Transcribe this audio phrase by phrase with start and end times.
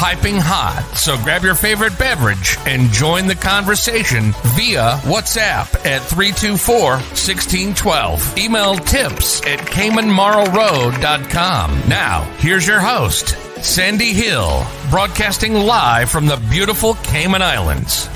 [0.00, 0.82] piping hot.
[0.96, 8.38] So grab your favorite beverage and join the conversation via WhatsApp at 324 1612.
[8.38, 11.82] Email tips at CaymanMarlRoad.com.
[11.86, 18.08] Now, here's your host, Sandy Hill, broadcasting live from the beautiful Cayman Islands.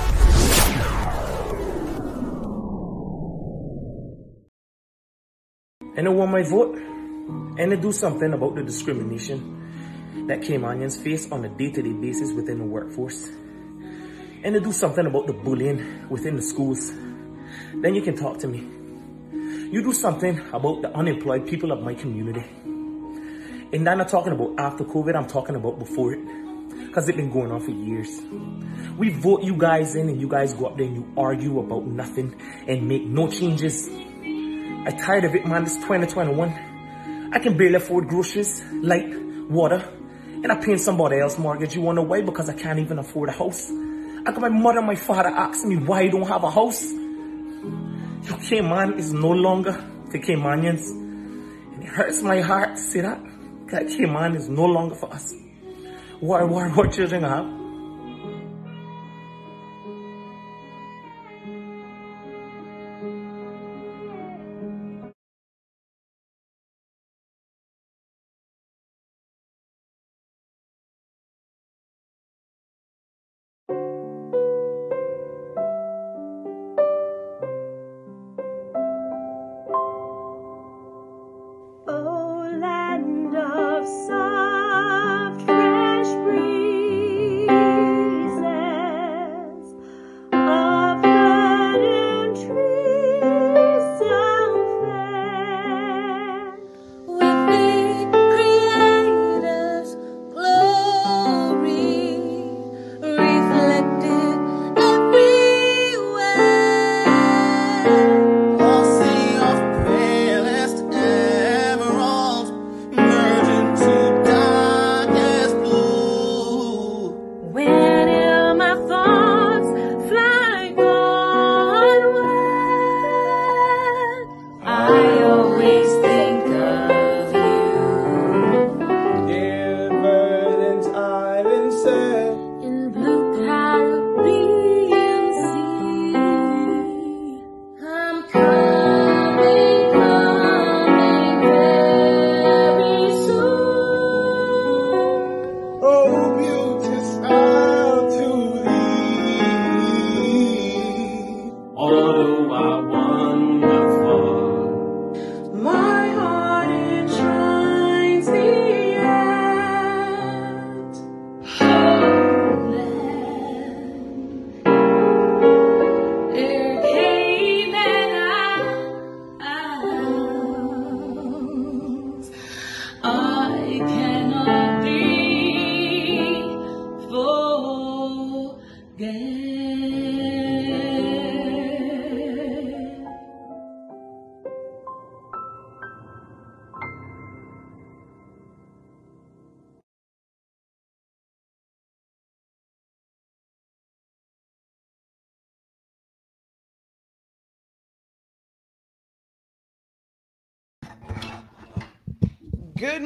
[5.95, 6.79] And I want my vote
[7.59, 9.64] and to do something about the discrimination
[10.27, 13.27] that Caymanians face on a day-to-day basis within the workforce.
[14.43, 16.91] And to do something about the bullying within the schools.
[17.73, 18.59] Then you can talk to me.
[19.71, 22.43] You do something about the unemployed people of my community.
[23.73, 26.19] And I'm not talking about after COVID, I'm talking about before it.
[26.87, 28.21] Because it's been going on for years.
[28.97, 31.85] We vote you guys in and you guys go up there and you argue about
[31.85, 33.89] nothing and make no changes.
[33.89, 35.63] I tired of it, man.
[35.63, 37.29] It's 2021.
[37.33, 39.13] I can barely afford groceries, light,
[39.49, 39.83] water,
[40.43, 41.75] and I paying somebody else mortgage.
[41.75, 42.21] You wanna why?
[42.21, 43.71] Because I can't even afford a house.
[44.27, 46.91] I got my mother and my father asking me why I don't have a house.
[46.91, 49.71] Your Cayman is no longer
[50.11, 50.89] the Caymanians.
[50.89, 53.19] And it hurts my heart to say that.
[53.67, 55.33] That Cayman is no longer for us.
[56.19, 57.64] What, what, what children have?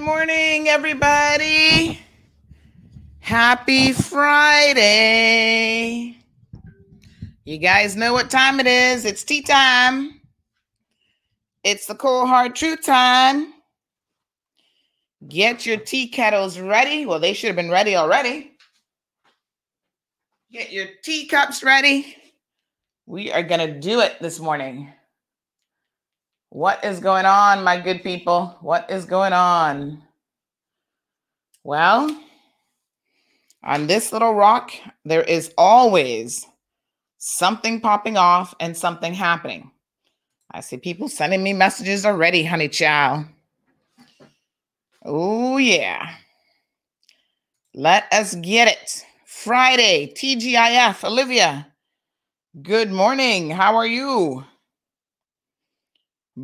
[0.09, 1.99] Morning, everybody.
[3.19, 4.97] Happy Friday.
[7.45, 9.05] You guys know what time it is.
[9.05, 10.19] It's tea time.
[11.63, 13.53] It's the cold hard truth time.
[15.27, 17.05] Get your tea kettles ready.
[17.05, 18.53] Well, they should have been ready already.
[20.51, 22.17] Get your teacups ready.
[23.05, 24.91] We are going to do it this morning.
[26.51, 28.57] What is going on, my good people?
[28.61, 30.01] What is going on?
[31.63, 32.09] Well,
[33.63, 34.71] on this little rock,
[35.05, 36.47] there is always
[37.19, 39.69] something popping off and something happening.
[40.51, 43.25] I see people sending me messages already, honey chow.
[45.05, 46.15] Oh, yeah.
[47.75, 51.67] Let us get it Friday, TGIF, Olivia.
[52.63, 53.51] Good morning.
[53.51, 54.43] How are you?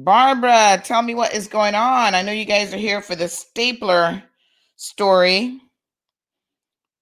[0.03, 2.15] Barbara, tell me what is going on.
[2.15, 4.21] I know you guys are here for the stapler
[4.75, 5.61] story.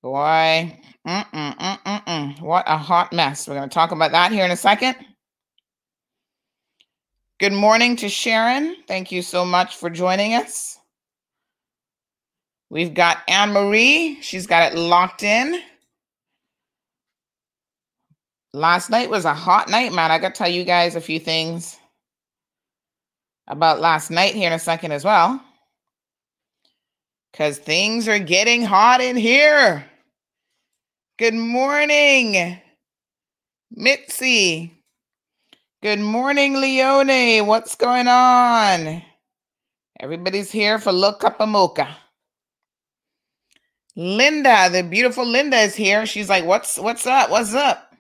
[0.04, 2.42] Boy, mm-mm, mm-mm, mm.
[2.42, 3.48] what a hot mess.
[3.48, 4.96] We're going to talk about that here in a second.
[7.40, 8.76] Good morning to Sharon.
[8.88, 10.78] Thank you so much for joining us.
[12.70, 14.22] We've got Anne Marie.
[14.22, 15.60] She's got it locked in.
[18.54, 20.12] Last night was a hot night, man.
[20.12, 21.80] I got to tell you guys a few things
[23.48, 25.42] about last night here in a second as well.
[27.32, 29.86] Because things are getting hot in here.
[31.18, 32.60] Good morning,
[33.72, 34.84] Mitzi.
[35.82, 37.46] Good morning, Leone.
[37.46, 39.02] What's going on?
[40.00, 41.96] Everybody's here for Look Up Mocha.
[43.96, 46.06] Linda, the beautiful Linda is here.
[46.06, 47.30] She's like, "What's what's up?
[47.30, 47.94] What's up?"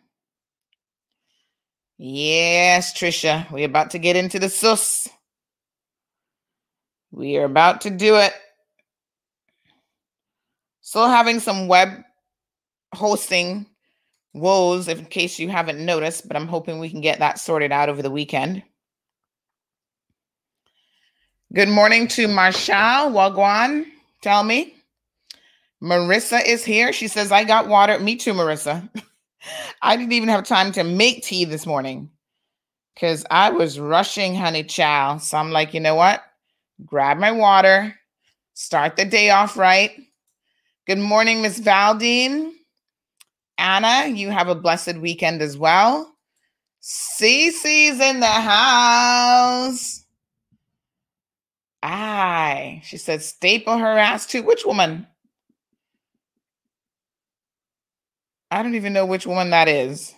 [1.97, 5.07] Yes, Trisha, we're about to get into the sus.
[7.13, 8.33] We are about to do it.
[10.81, 11.89] Still having some web
[12.91, 13.67] hosting
[14.33, 17.87] woes, in case you haven't noticed, but I'm hoping we can get that sorted out
[17.87, 18.63] over the weekend.
[21.53, 23.85] Good morning to Marshall Wagwan.
[24.23, 24.73] Tell me.
[25.83, 26.91] Marissa is here.
[26.91, 27.99] She says, I got water.
[27.99, 28.89] Me too, Marissa.
[29.83, 32.09] I didn't even have time to make tea this morning
[32.95, 35.17] because I was rushing, honey chow.
[35.17, 36.23] So I'm like, you know what?
[36.85, 37.95] Grab my water,
[38.53, 39.91] start the day off right.
[40.85, 42.53] Good morning, Miss Valdine.
[43.57, 46.13] Anna, you have a blessed weekend as well.
[46.81, 50.03] Cece's in the house.
[51.81, 52.81] Aye.
[52.83, 55.07] She said, staple her ass to which woman?
[58.51, 60.13] I don't even know which one that is.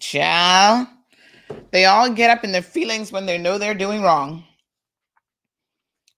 [0.00, 0.88] Child.
[1.70, 4.44] They all get up in their feelings when they know they're doing wrong.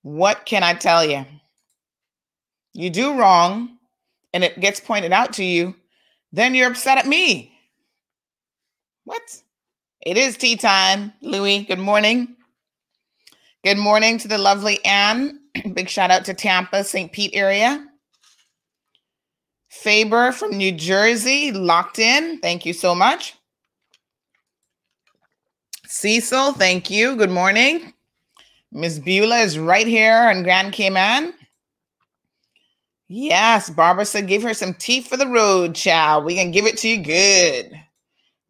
[0.03, 1.25] What can I tell you?
[2.73, 3.79] You do wrong
[4.33, 5.75] and it gets pointed out to you,
[6.33, 7.53] then you're upset at me.
[9.05, 9.23] What?
[10.01, 11.13] It is tea time.
[11.21, 12.37] Louis, good morning.
[13.65, 15.41] Good morning to the lovely Anne.
[15.75, 17.13] Big shout out to Tampa, St.
[17.13, 17.87] Pete area.
[19.69, 22.41] Faber from New Jersey, locked in.
[22.41, 23.35] Thank you so much.
[25.87, 27.17] Cecil, thank you.
[27.17, 27.93] Good morning.
[28.73, 31.35] Miss Beulah is right here in Grand Cayman.
[33.09, 36.25] Yes, Barbara said give her some tea for the road, child.
[36.25, 37.73] We can give it to you good.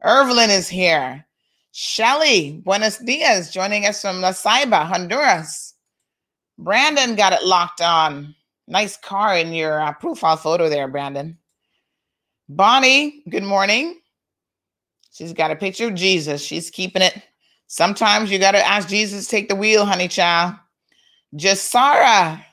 [0.04, 1.24] Irvelyn is here.
[1.72, 5.74] Shelly, buenos dias, joining us from La Ceiba, Honduras.
[6.58, 8.34] Brandon got it locked on.
[8.68, 11.38] Nice car in your uh, profile photo there, Brandon.
[12.48, 14.00] Bonnie, good morning.
[15.12, 16.44] She's got a picture of Jesus.
[16.44, 17.22] She's keeping it.
[17.72, 20.56] Sometimes you got to ask Jesus to take the wheel, honey child.
[21.36, 22.44] Jasara,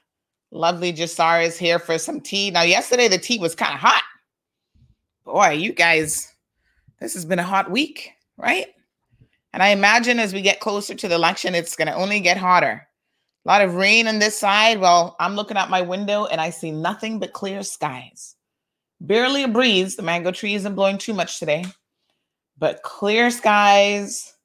[0.51, 2.51] lovely Jasara is here for some tea.
[2.51, 4.03] Now, yesterday the tea was kind of hot.
[5.25, 6.31] Boy, you guys,
[6.99, 8.67] this has been a hot week, right?
[9.53, 12.37] And I imagine as we get closer to the election, it's going to only get
[12.37, 12.87] hotter.
[13.43, 14.79] A lot of rain on this side.
[14.79, 18.35] Well, I'm looking out my window and I see nothing but clear skies.
[19.01, 19.95] Barely a breeze.
[19.95, 21.65] The mango tree isn't blowing too much today,
[22.59, 24.35] but clear skies.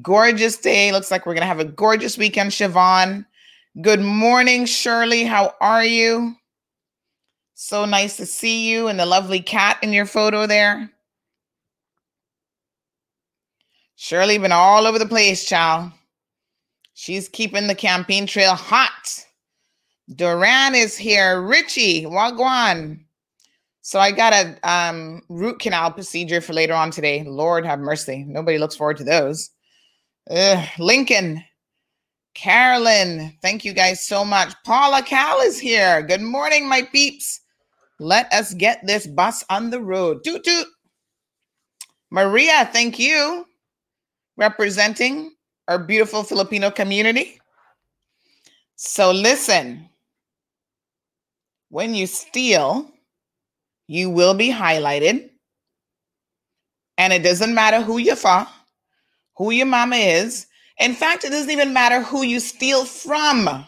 [0.00, 0.90] Gorgeous day.
[0.90, 3.26] Looks like we're going to have a gorgeous weekend, Siobhan.
[3.82, 5.24] Good morning, Shirley.
[5.24, 6.34] How are you?
[7.54, 10.90] So nice to see you and the lovely cat in your photo there.
[13.96, 15.92] Shirley been all over the place, child.
[16.94, 19.24] She's keeping the campaign trail hot.
[20.14, 21.40] Duran is here.
[21.40, 23.00] Richie, Wagwan.
[23.82, 27.24] So I got a um, root canal procedure for later on today.
[27.24, 28.24] Lord have mercy.
[28.26, 29.50] Nobody looks forward to those.
[30.30, 31.42] Ugh, Lincoln,
[32.34, 34.54] Carolyn, thank you guys so much.
[34.64, 36.02] Paula Cal is here.
[36.02, 37.40] Good morning, my peeps.
[37.98, 40.24] Let us get this bus on the road.
[40.24, 40.66] Toot toot.
[42.10, 43.46] Maria, thank you.
[44.36, 45.32] Representing
[45.68, 47.38] our beautiful Filipino community.
[48.76, 49.88] So listen,
[51.68, 52.90] when you steal,
[53.86, 55.30] you will be highlighted.
[56.98, 58.46] And it doesn't matter who you're for,
[59.36, 60.46] who your mama is.
[60.78, 63.66] In fact, it doesn't even matter who you steal from.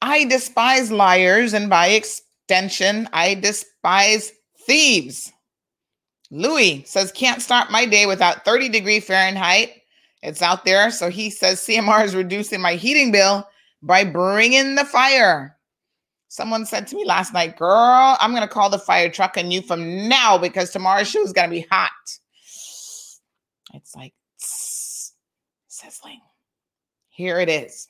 [0.00, 4.32] I despise liars, and by extension, I despise
[4.66, 5.32] thieves.
[6.30, 9.82] Louis says, can't start my day without 30 degree Fahrenheit
[10.22, 10.90] it's out there.
[10.90, 13.46] So he says CMR is reducing my heating bill
[13.82, 15.56] by bringing the fire.
[16.28, 19.50] Someone said to me last night, Girl, I'm going to call the fire truck on
[19.50, 21.90] you from now because tomorrow's show is going to be hot.
[23.72, 25.12] It's like tss,
[25.68, 26.20] sizzling.
[27.08, 27.88] Here it is.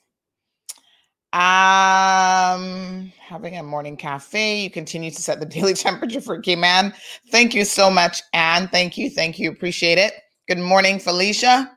[1.33, 4.61] Um, having a morning cafe.
[4.61, 6.93] You continue to set the daily temperature for K-Man.
[7.31, 8.67] Thank you so much, Anne.
[8.67, 9.09] Thank you.
[9.09, 9.49] Thank you.
[9.49, 10.13] Appreciate it.
[10.47, 11.75] Good morning, Felicia.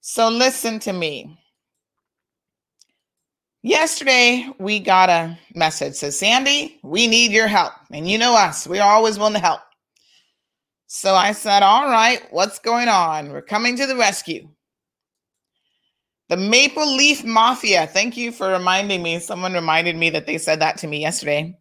[0.00, 1.38] So listen to me.
[3.62, 7.72] Yesterday, we got a message says, Sandy, we need your help.
[7.90, 9.60] And you know us, we're always willing to help.
[10.88, 13.30] So I said, All right, what's going on?
[13.30, 14.48] We're coming to the rescue.
[16.30, 17.86] The Maple Leaf Mafia.
[17.86, 19.18] Thank you for reminding me.
[19.18, 21.58] Someone reminded me that they said that to me yesterday.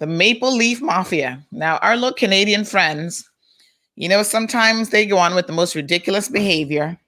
[0.00, 1.42] The Maple Leaf Mafia.
[1.50, 3.28] Now, our little Canadian friends,
[3.96, 6.98] you know, sometimes they go on with the most ridiculous behavior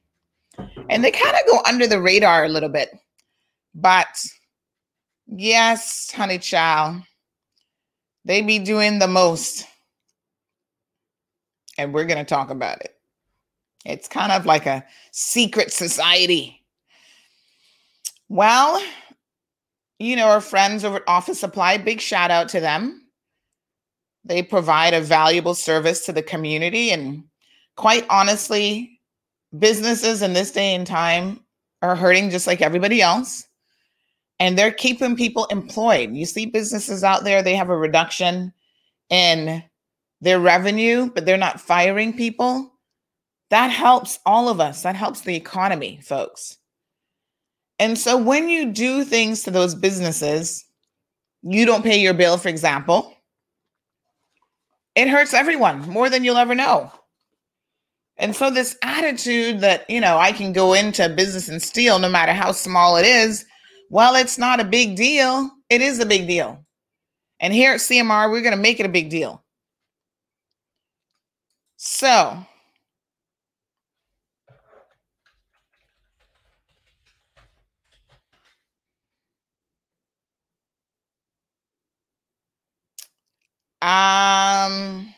[0.88, 2.90] and they kind of go under the radar a little bit.
[3.74, 4.08] But
[5.26, 7.02] yes, honey child,
[8.24, 9.66] they be doing the most.
[11.78, 12.96] And we're going to talk about it.
[13.84, 16.62] It's kind of like a secret society.
[18.28, 18.82] Well,
[19.98, 23.02] you know, our friends over at Office Supply, big shout out to them.
[24.24, 26.90] They provide a valuable service to the community.
[26.90, 27.24] And
[27.76, 29.00] quite honestly,
[29.58, 31.40] businesses in this day and time
[31.82, 33.46] are hurting just like everybody else.
[34.40, 36.14] And they're keeping people employed.
[36.14, 38.52] You see businesses out there, they have a reduction
[39.10, 39.62] in
[40.20, 42.72] their revenue, but they're not firing people.
[43.50, 44.82] That helps all of us.
[44.82, 46.58] That helps the economy, folks.
[47.78, 50.64] And so when you do things to those businesses,
[51.42, 53.14] you don't pay your bill, for example,
[54.94, 56.90] it hurts everyone more than you'll ever know.
[58.16, 61.98] And so this attitude that, you know, I can go into a business and steal
[61.98, 63.44] no matter how small it is,
[63.90, 65.50] well, it's not a big deal.
[65.68, 66.64] It is a big deal.
[67.40, 69.43] And here at CMR, we're going to make it a big deal.
[71.84, 72.46] So,
[83.82, 85.13] um,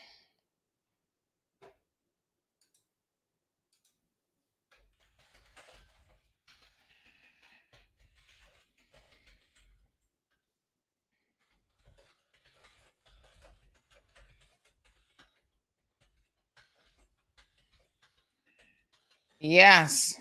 [19.39, 20.15] yes.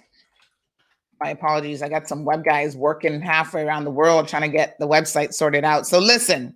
[1.21, 1.83] My apologies.
[1.83, 5.33] I got some web guys working halfway around the world trying to get the website
[5.33, 5.87] sorted out.
[5.87, 6.55] So listen.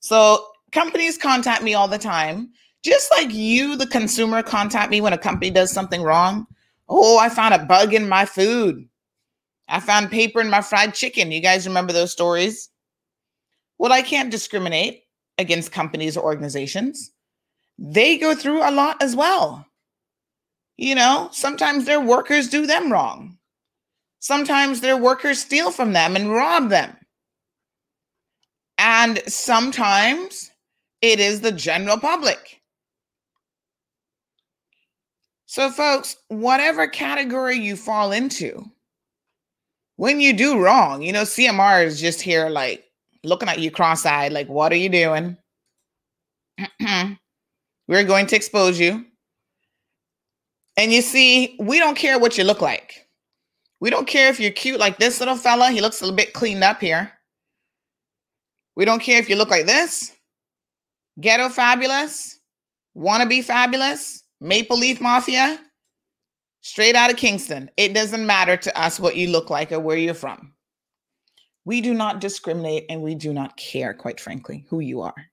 [0.00, 2.50] So companies contact me all the time,
[2.82, 6.46] just like you, the consumer, contact me when a company does something wrong.
[6.88, 8.88] Oh, I found a bug in my food.
[9.68, 11.32] I found paper in my fried chicken.
[11.32, 12.68] You guys remember those stories?
[13.78, 15.04] Well, I can't discriminate
[15.38, 17.12] against companies or organizations.
[17.78, 19.66] They go through a lot as well.
[20.76, 23.38] You know, sometimes their workers do them wrong.
[24.20, 26.96] Sometimes their workers steal from them and rob them.
[28.78, 30.50] And sometimes
[31.00, 32.60] it is the general public.
[35.46, 38.70] So, folks, whatever category you fall into,
[39.96, 42.84] when you do wrong, you know, CMR is just here like
[43.22, 45.36] looking at you cross eyed, like, what are you doing?
[47.88, 49.04] We're going to expose you.
[50.76, 53.08] And you see, we don't care what you look like.
[53.80, 55.70] We don't care if you're cute like this little fella.
[55.70, 57.12] He looks a little bit cleaned up here.
[58.76, 60.12] We don't care if you look like this.
[61.20, 62.38] Ghetto fabulous.
[62.94, 64.22] Wanna be fabulous.
[64.40, 65.58] Maple Leaf Mafia.
[66.62, 67.70] Straight out of Kingston.
[67.76, 70.54] It doesn't matter to us what you look like or where you're from.
[71.64, 75.26] We do not discriminate and we do not care, quite frankly, who you are.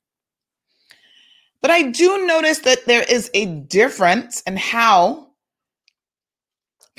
[1.62, 5.29] But I do notice that there is a difference in how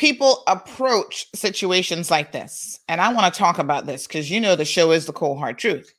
[0.00, 2.80] people approach situations like this.
[2.88, 5.38] And I want to talk about this because you know the show is the cold
[5.38, 5.92] hard truth.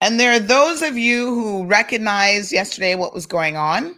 [0.00, 3.94] And there are those of you who recognized yesterday what was going on.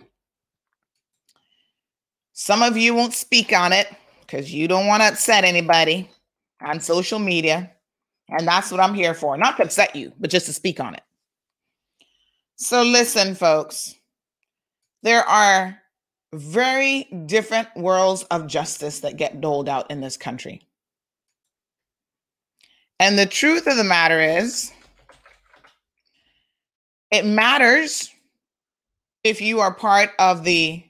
[2.33, 3.87] Some of you won't speak on it
[4.23, 6.11] because you don't want to upset anybody
[6.61, 7.71] on social media.
[8.29, 9.37] And that's what I'm here for.
[9.37, 11.03] Not to upset you, but just to speak on it.
[12.57, 13.95] So, listen, folks,
[15.05, 15.79] there are
[16.35, 20.67] very different worlds of justice that get doled out in this country.
[22.99, 24.73] And the truth of the matter is,
[27.11, 28.11] it matters
[29.25, 30.83] if you are part of the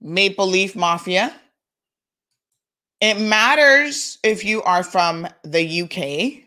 [0.00, 1.34] Maple Leaf Mafia.
[3.00, 6.44] It matters if you are from the UK.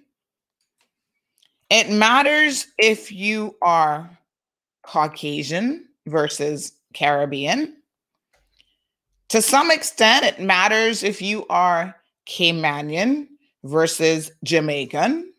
[1.69, 4.17] It matters if you are
[4.83, 7.75] Caucasian versus Caribbean.
[9.29, 11.95] To some extent, it matters if you are
[12.27, 13.27] Caymanian
[13.63, 15.31] versus Jamaican.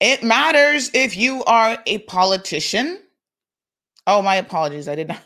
[0.00, 3.00] It matters if you are a politician.
[4.06, 4.88] Oh, my apologies.
[4.88, 5.22] I did not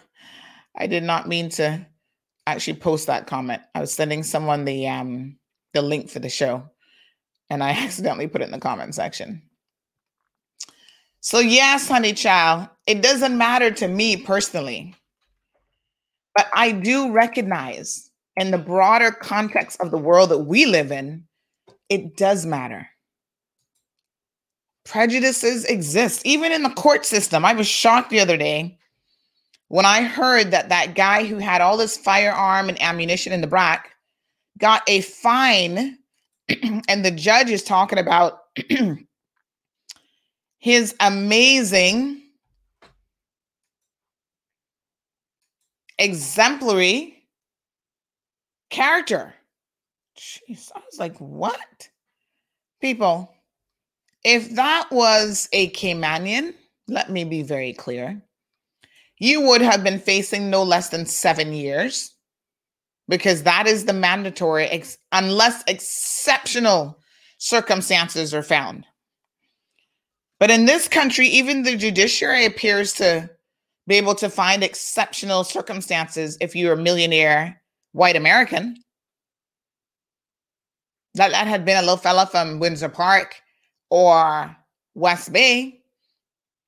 [0.76, 1.85] I did not mean to
[2.47, 3.62] actually post that comment.
[3.75, 5.37] I was sending someone the um
[5.75, 6.71] the link for the show
[7.50, 9.43] and I accidentally put it in the comment section.
[11.20, 14.94] So yes, honey child, it doesn't matter to me personally.
[16.34, 21.24] But I do recognize in the broader context of the world that we live in,
[21.88, 22.88] it does matter.
[24.84, 27.44] Prejudices exist, even in the court system.
[27.44, 28.78] I was shocked the other day
[29.68, 33.46] when I heard that that guy who had all this firearm and ammunition in the
[33.46, 33.90] back
[34.58, 35.98] got a fine,
[36.88, 38.40] and the judge is talking about
[40.61, 42.23] his amazing,
[45.99, 47.25] exemplary
[48.71, 49.35] character.
[50.19, 51.88] Jeez, I was like, what?
[52.81, 53.33] People,
[54.23, 56.55] if that was a Caymanian,
[56.88, 58.23] let me be very clear,
[59.19, 62.14] you would have been facing no less than seven years
[63.09, 66.99] because that is the mandatory, ex- unless exceptional
[67.38, 68.87] circumstances are found.
[70.40, 73.28] But in this country, even the judiciary appears to
[73.87, 77.61] be able to find exceptional circumstances if you're a millionaire
[77.92, 78.82] white American.
[81.14, 83.37] That, that had been a little fella from Windsor Park
[83.90, 84.56] or
[84.94, 85.82] West Bay,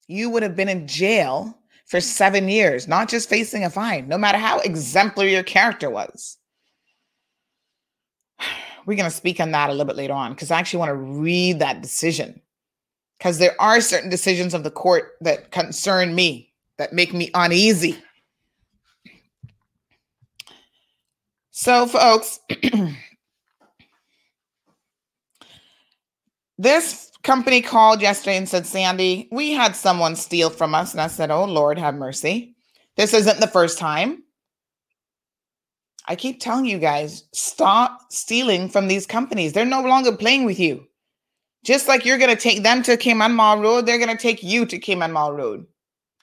[0.07, 4.19] you would have been in jail for seven years, not just facing a fine, no
[4.19, 6.37] matter how exemplary your character was.
[8.85, 10.91] We're going to speak on that a little bit later on because I actually want
[10.91, 12.42] to read that decision
[13.23, 17.97] because there are certain decisions of the court that concern me, that make me uneasy.
[21.53, 22.41] So, folks,
[26.59, 30.91] this company called yesterday and said, Sandy, we had someone steal from us.
[30.91, 32.57] And I said, Oh, Lord, have mercy.
[32.97, 34.25] This isn't the first time.
[36.09, 39.53] I keep telling you guys, stop stealing from these companies.
[39.53, 40.89] They're no longer playing with you.
[41.65, 44.43] Just like you're going to take them to Cayman Marl Road, they're going to take
[44.43, 45.67] you to Cayman Marl Road.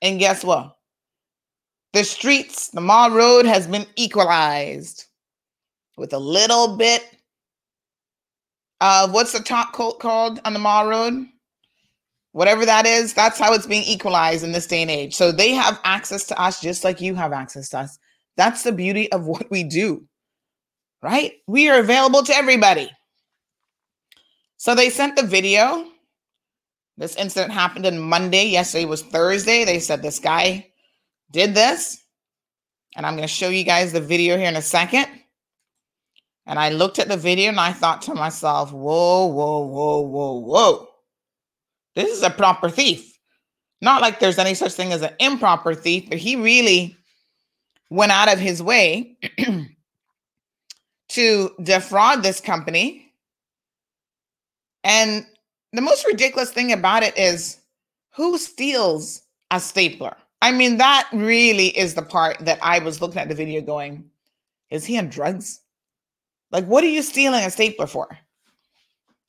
[0.02, 0.76] And guess what?
[1.94, 5.06] The streets, the Marl Road has been equalized
[5.98, 7.04] with a little bit
[8.82, 11.28] of what's the top coat called on the Marl Road?
[12.32, 15.16] Whatever that is, that's how it's being equalized in this day and age.
[15.16, 17.98] So they have access to us just like you have access to us.
[18.38, 20.06] That's the beauty of what we do,
[21.02, 21.34] right?
[21.48, 22.92] We are available to everybody.
[24.60, 25.86] So they sent the video.
[26.98, 28.48] This incident happened on Monday.
[28.48, 29.64] Yesterday was Thursday.
[29.64, 30.68] They said this guy
[31.32, 32.04] did this.
[32.98, 35.08] And I'm going to show you guys the video here in a second.
[36.46, 40.40] And I looked at the video and I thought to myself, whoa, whoa, whoa, whoa,
[40.40, 40.88] whoa.
[41.96, 43.18] This is a proper thief.
[43.82, 46.98] Not like there's any such thing as an improper thief, but he really
[47.90, 49.18] went out of his way
[51.10, 53.09] to defraud this company.
[54.84, 55.26] And
[55.74, 57.58] the most ridiculous thing about it is
[58.16, 60.16] who steals a stapler?
[60.42, 64.10] I mean, that really is the part that I was looking at the video going,
[64.70, 65.62] is he on drugs?
[66.52, 68.08] Like, what are you stealing a stapler for?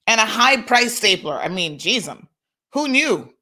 [0.07, 1.39] And a high price stapler.
[1.39, 2.29] I mean, geez, um,
[2.73, 3.33] who knew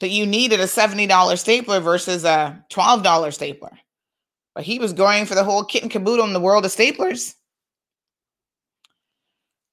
[0.00, 3.78] that you needed a $70 stapler versus a $12 stapler?
[4.54, 7.34] But he was going for the whole kit and caboodle in the world of staplers.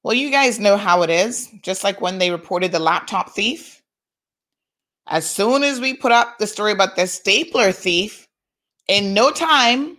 [0.04, 1.50] Well, you guys know how it is.
[1.62, 3.82] Just like when they reported the laptop thief.
[5.08, 8.28] As soon as we put up the story about the stapler thief,
[8.88, 9.98] in no time,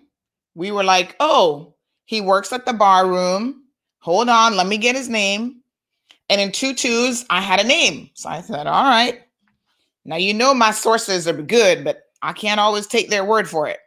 [0.55, 3.65] we were like, oh, he works at the bar room.
[4.01, 5.63] Hold on, let me get his name.
[6.29, 8.11] And in two twos, I had a name.
[8.15, 9.23] So I said, all right.
[10.05, 13.69] Now, you know, my sources are good, but I can't always take their word for
[13.69, 13.79] it.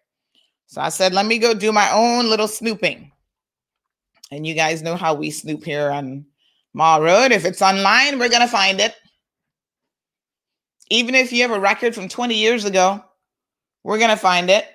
[0.68, 3.12] So I said, let me go do my own little snooping.
[4.32, 6.26] And you guys know how we snoop here on
[6.74, 7.32] Marl Road.
[7.32, 8.96] If it's online, we're going to find it.
[10.90, 13.04] Even if you have a record from 20 years ago,
[13.84, 14.68] we're going to find it.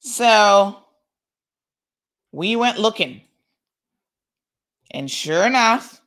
[0.00, 0.78] So
[2.32, 3.22] we went looking.
[4.90, 6.00] And sure enough,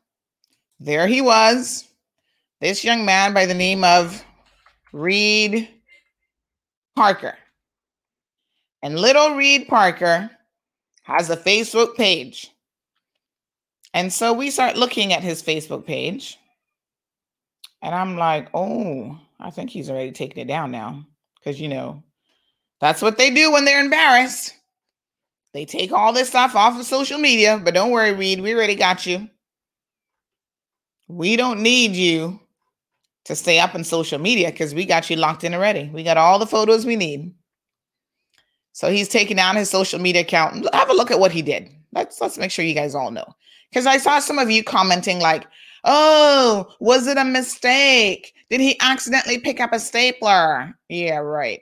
[0.79, 1.87] there he was,
[2.59, 4.23] this young man by the name of
[4.91, 5.69] Reed
[6.95, 7.37] Parker.
[8.85, 10.29] And little Reed Parker
[11.01, 12.51] has a Facebook page.
[13.95, 16.37] And so we start looking at his Facebook page.
[17.81, 21.03] And I'm like, oh, I think he's already taken it down now.
[21.39, 22.03] Because, you know,
[22.79, 24.53] that's what they do when they're embarrassed.
[25.55, 27.59] They take all this stuff off of social media.
[27.63, 29.27] But don't worry, Reed, we already got you.
[31.07, 32.39] We don't need you
[33.23, 35.89] to stay up in social media because we got you locked in already.
[35.91, 37.33] We got all the photos we need.
[38.75, 40.67] So he's taking down his social media account.
[40.73, 41.69] Have a look at what he did.
[41.93, 43.25] Let's let's make sure you guys all know.
[43.69, 45.47] Because I saw some of you commenting like,
[45.85, 48.33] "Oh, was it a mistake?
[48.49, 51.61] Did he accidentally pick up a stapler?" Yeah, right.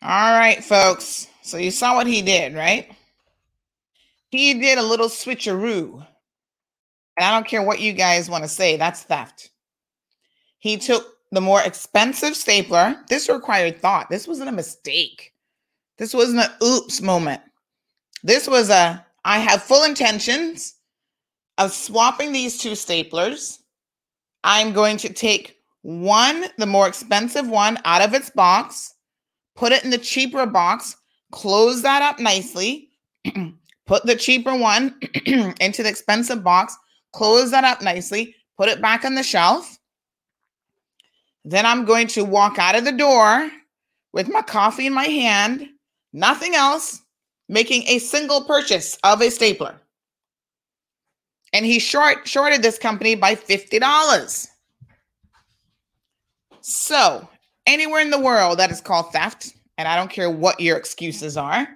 [0.00, 1.26] All right, folks.
[1.42, 2.90] So you saw what he did, right?
[4.30, 6.06] He did a little switcheroo.
[7.16, 9.50] And I don't care what you guys want to say, that's theft.
[10.60, 12.96] He took the more expensive stapler.
[13.08, 14.08] This required thought.
[14.08, 15.32] This wasn't a mistake.
[15.96, 17.40] This wasn't an oops moment.
[18.22, 20.76] This was a I have full intentions
[21.58, 23.58] of swapping these two staplers.
[24.44, 28.94] I'm going to take one, the more expensive one, out of its box,
[29.58, 30.96] put it in the cheaper box,
[31.32, 32.90] close that up nicely,
[33.86, 34.94] put the cheaper one
[35.60, 36.76] into the expensive box,
[37.12, 39.76] close that up nicely, put it back on the shelf.
[41.44, 43.50] Then I'm going to walk out of the door
[44.12, 45.66] with my coffee in my hand,
[46.12, 47.02] nothing else,
[47.48, 49.74] making a single purchase of a stapler.
[51.52, 54.48] And he short shorted this company by $50.
[56.60, 57.28] So,
[57.68, 61.36] anywhere in the world that is called theft, and I don't care what your excuses
[61.36, 61.68] are.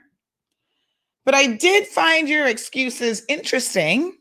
[1.25, 4.17] But I did find your excuses interesting.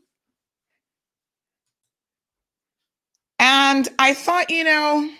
[3.40, 5.10] And I thought, you know,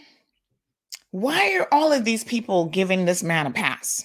[1.10, 4.04] why are all of these people giving this man a pass?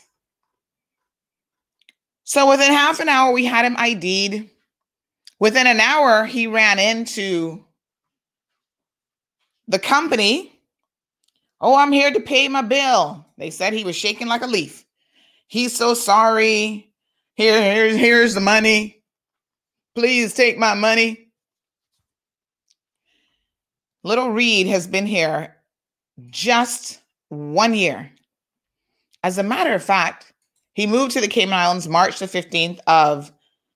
[2.23, 4.49] So within half an hour, we had him ID'd.
[5.39, 7.63] Within an hour, he ran into
[9.67, 10.57] the company.
[11.60, 13.26] Oh, I'm here to pay my bill.
[13.38, 14.86] They said he was shaking like a leaf.
[15.48, 16.91] He's so sorry.
[17.36, 19.04] Here, here's, here's the money.
[19.96, 21.30] Please take my money.
[24.04, 25.56] Little Reed has been here
[26.30, 28.12] just one year.
[29.24, 30.34] As a matter of fact,
[30.74, 33.32] he moved to the Cayman Islands March the 15th of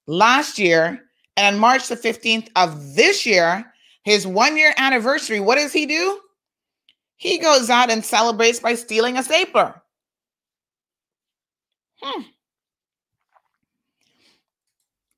[0.07, 1.01] last year.
[1.37, 3.65] And on March the 15th of this year,
[4.03, 6.19] his one year anniversary, what does he do?
[7.21, 9.79] He goes out and celebrates by stealing a stapler.
[12.01, 12.23] Hmm.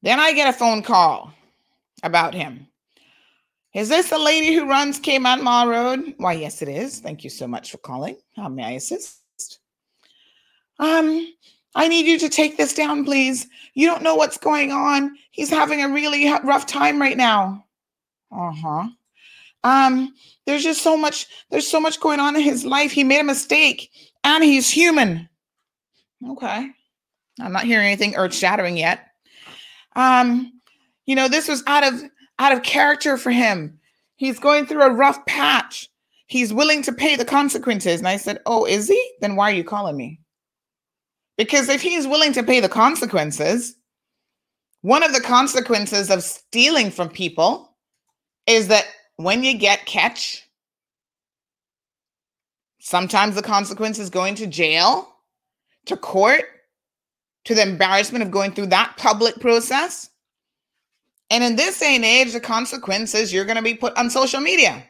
[0.02, 1.34] Then I get a phone call
[2.04, 2.68] about him.
[3.74, 6.14] Is this the lady who runs Cayman Marl Road?
[6.18, 7.00] Why, yes, it is.
[7.00, 8.18] Thank you so much for calling.
[8.36, 9.22] How may I assist?
[10.80, 11.34] Um,
[11.74, 13.48] I need you to take this down, please.
[13.76, 15.16] You don't know what's going on.
[15.32, 17.64] He's having a really rough time right now.
[18.30, 18.90] Uh-huh.
[19.64, 20.14] Um,
[20.46, 22.92] there's just so much, there's so much going on in his life.
[22.92, 23.90] He made a mistake
[24.24, 25.30] and he's human.
[26.30, 26.70] Okay.
[27.40, 29.08] I'm not hearing anything earth-shattering yet.
[29.96, 30.52] Um,
[31.06, 32.02] you know, this was out of
[32.40, 33.80] out of character for him.
[34.16, 35.90] He's going through a rough patch.
[36.28, 38.00] He's willing to pay the consequences.
[38.00, 39.12] And I said, Oh, is he?
[39.22, 40.20] Then why are you calling me?
[41.38, 43.76] Because if he's willing to pay the consequences,
[44.82, 47.76] one of the consequences of stealing from people
[48.48, 48.86] is that
[49.18, 50.48] when you get catch,
[52.80, 55.08] sometimes the consequence is going to jail,
[55.86, 56.44] to court,
[57.46, 60.10] to the embarrassment of going through that public process.
[61.30, 64.40] And in this day and age, the consequences you're going to be put on social
[64.40, 64.84] media.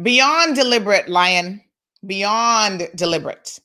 [0.00, 1.62] Beyond deliberate, lion,
[2.06, 3.58] beyond deliberate.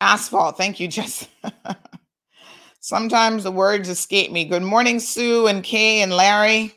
[0.00, 1.28] Asphalt, thank you, Jess.
[2.80, 4.44] Sometimes the words escape me.
[4.44, 6.74] Good morning, Sue and Kay and Larry.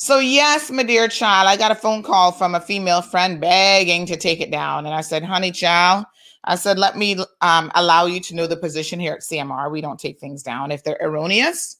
[0.00, 4.06] So, yes, my dear child, I got a phone call from a female friend begging
[4.06, 4.86] to take it down.
[4.86, 6.04] And I said, honey, child,
[6.44, 9.72] I said, let me um, allow you to know the position here at CMR.
[9.72, 10.70] We don't take things down.
[10.70, 11.78] If they're erroneous,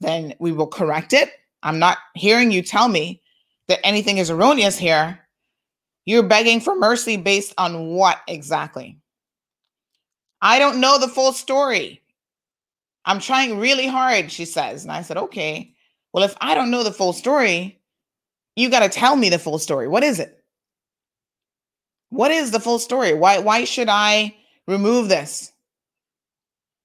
[0.00, 1.30] then we will correct it.
[1.62, 3.22] I'm not hearing you tell me
[3.68, 5.20] that anything is erroneous here.
[6.04, 8.98] You're begging for mercy based on what exactly?
[10.42, 12.02] I don't know the full story.
[13.04, 14.82] I'm trying really hard, she says.
[14.82, 15.74] And I said, okay.
[16.18, 17.78] Well, if I don't know the full story,
[18.56, 19.86] you got to tell me the full story.
[19.86, 20.42] What is it?
[22.08, 23.14] What is the full story?
[23.14, 24.34] Why why should I
[24.66, 25.52] remove this?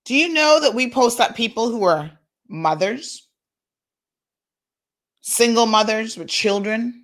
[0.06, 2.12] Do you know that we post up people who are
[2.48, 3.28] mothers,
[5.22, 7.04] single mothers with children,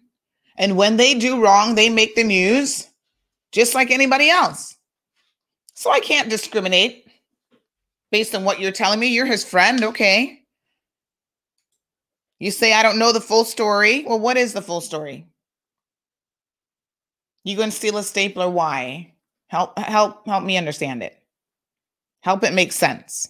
[0.56, 2.88] and when they do wrong, they make the news
[3.52, 4.78] just like anybody else.
[5.74, 7.08] So I can't discriminate
[8.12, 9.08] based on what you're telling me.
[9.08, 10.39] You're his friend, okay?
[12.40, 14.06] You say I don't know the full story.
[14.06, 15.28] Well, what is the full story?
[17.44, 18.50] You going to steal a stapler?
[18.50, 19.14] Why?
[19.48, 21.18] Help help help me understand it.
[22.22, 23.30] Help it make sense.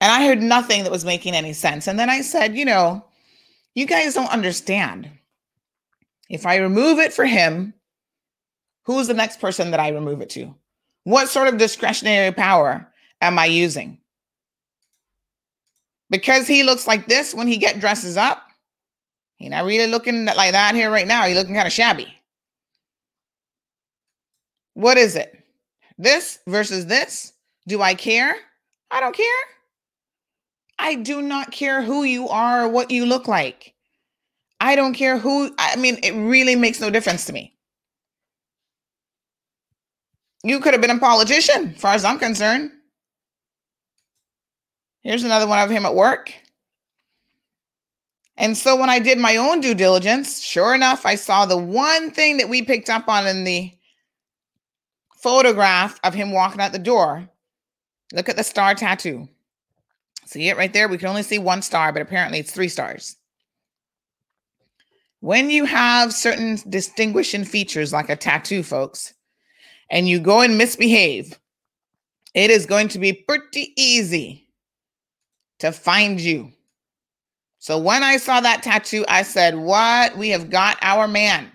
[0.00, 1.86] And I heard nothing that was making any sense.
[1.86, 3.04] And then I said, you know,
[3.74, 5.10] you guys don't understand.
[6.30, 7.74] If I remove it for him,
[8.84, 10.54] who's the next person that I remove it to?
[11.04, 12.88] What sort of discretionary power
[13.20, 13.99] am I using?
[16.10, 18.42] Because he looks like this when he get dresses up.
[19.36, 21.24] He not really looking like that here right now.
[21.24, 22.12] He looking kind of shabby.
[24.74, 25.42] What is it?
[25.96, 27.32] This versus this?
[27.66, 28.36] Do I care?
[28.90, 29.26] I don't care.
[30.78, 33.74] I do not care who you are or what you look like.
[34.60, 37.54] I don't care who, I mean, it really makes no difference to me.
[40.42, 42.70] You could have been a politician, as far as I'm concerned.
[45.02, 46.32] Here's another one of him at work.
[48.36, 52.10] And so when I did my own due diligence, sure enough, I saw the one
[52.10, 53.72] thing that we picked up on in the
[55.16, 57.28] photograph of him walking out the door.
[58.12, 59.28] Look at the star tattoo.
[60.24, 60.88] See it right there?
[60.88, 63.16] We can only see one star, but apparently it's three stars.
[65.20, 69.12] When you have certain distinguishing features like a tattoo, folks,
[69.90, 71.38] and you go and misbehave,
[72.32, 74.49] it is going to be pretty easy
[75.60, 76.52] to find you.
[77.58, 80.16] So when I saw that tattoo, I said, What?
[80.16, 81.50] We have got our man.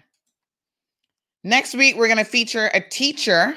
[1.43, 3.55] Next week, we're going to feature a teacher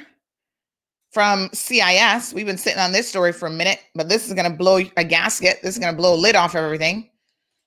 [1.11, 2.34] from CIS.
[2.34, 4.80] We've been sitting on this story for a minute, but this is going to blow
[4.96, 5.61] a gasket.
[5.62, 7.08] This is going to blow a lid off of everything.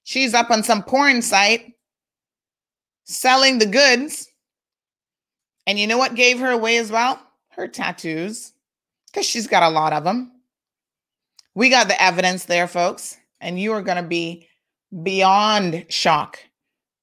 [0.04, 1.74] She's up on some porn site
[3.06, 4.28] selling the goods.
[5.67, 7.20] And you know what gave her away as well?
[7.50, 8.54] Her tattoos,
[9.08, 10.32] because she's got a lot of them.
[11.54, 14.48] We got the evidence there, folks, and you are going to be
[15.04, 16.40] beyond shock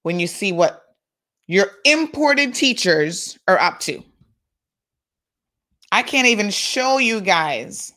[0.03, 0.85] when you see what
[1.47, 4.03] your imported teachers are up to.
[5.91, 7.93] I can't even show you guys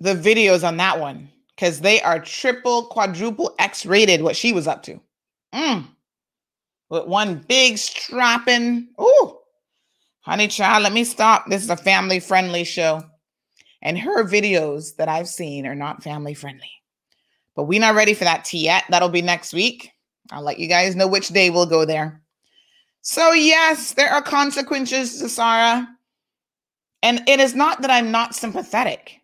[0.00, 4.66] the videos on that one because they are triple, quadruple X rated what she was
[4.66, 5.00] up to.
[5.54, 5.86] Mm.
[6.90, 8.88] With one big strapping.
[9.00, 9.38] Ooh,
[10.20, 11.46] honey child, let me stop.
[11.48, 13.02] This is a family friendly show.
[13.86, 16.72] And her videos that I've seen are not family friendly.
[17.54, 18.82] But we're not ready for that tea yet.
[18.90, 19.92] That'll be next week.
[20.32, 22.20] I'll let you guys know which day we'll go there.
[23.02, 25.86] So, yes, there are consequences to Sarah.
[27.04, 29.20] And it is not that I'm not sympathetic.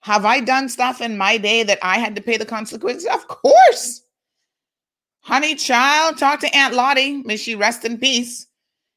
[0.00, 3.06] Have I done stuff in my day that I had to pay the consequences?
[3.12, 4.04] Of course.
[5.20, 7.22] Honey, child, talk to Aunt Lottie.
[7.24, 8.46] May she rest in peace.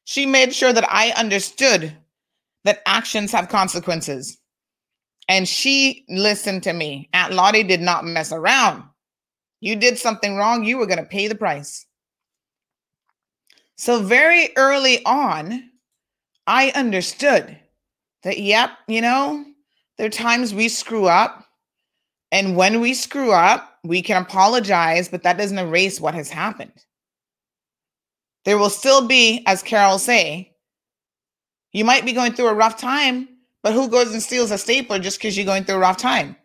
[0.04, 1.94] She made sure that I understood
[2.64, 4.38] that actions have consequences.
[5.28, 7.08] And she listened to me.
[7.12, 8.84] Aunt Lottie did not mess around.
[9.60, 11.86] You did something wrong, you were going to pay the price.
[13.76, 15.70] So, very early on,
[16.46, 17.58] I understood
[18.22, 19.44] that, yep, you know,
[19.98, 21.44] there are times we screw up.
[22.32, 26.84] And when we screw up, we can apologize, but that doesn't erase what has happened.
[28.44, 30.52] There will still be, as Carol say,
[31.72, 33.28] you might be going through a rough time,
[33.66, 36.36] but who goes and steals a stapler just because you're going through a rough time?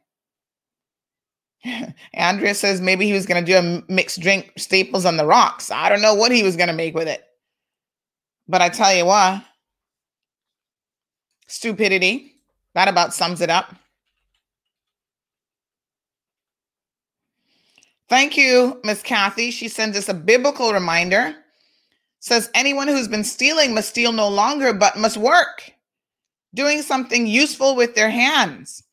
[2.15, 5.69] Andrea says maybe he was going to do a mixed drink staples on the rocks.
[5.69, 7.23] I don't know what he was going to make with it.
[8.47, 9.43] But I tell you what,
[11.45, 12.37] stupidity.
[12.73, 13.75] That about sums it up.
[18.09, 19.51] Thank you, Miss Kathy.
[19.51, 21.35] She sends us a biblical reminder.
[22.19, 25.71] Says anyone who's been stealing must steal no longer, but must work
[26.53, 28.83] doing something useful with their hands.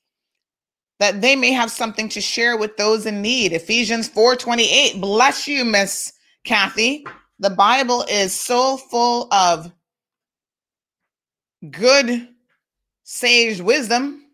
[0.98, 3.52] that they may have something to share with those in need.
[3.52, 5.00] Ephesians 4:28.
[5.00, 6.12] Bless you, Miss
[6.44, 7.06] Kathy.
[7.38, 9.72] The Bible is so full of
[11.70, 12.28] good
[13.04, 14.24] sage wisdom.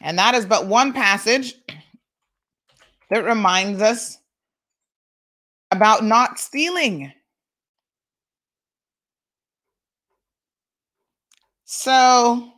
[0.00, 1.54] And that is but one passage
[3.10, 4.18] that reminds us
[5.70, 7.12] about not stealing.
[11.74, 12.52] So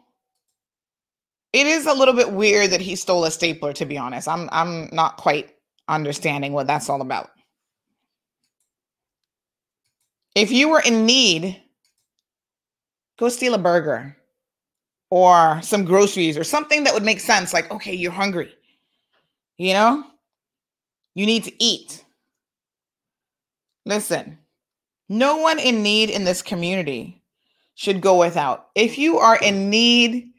[1.52, 4.26] it is a little bit weird that he stole a stapler to be honest.
[4.26, 5.54] I'm I'm not quite
[5.86, 7.30] understanding what that's all about.
[10.34, 11.62] If you were in need,
[13.16, 14.16] go steal a burger
[15.10, 18.52] or some groceries or something that would make sense like okay, you're hungry.
[19.58, 20.04] You know?
[21.14, 22.04] You need to eat.
[23.86, 24.38] Listen,
[25.08, 27.22] no one in need in this community
[27.74, 28.68] should go without.
[28.74, 30.30] If you are in need,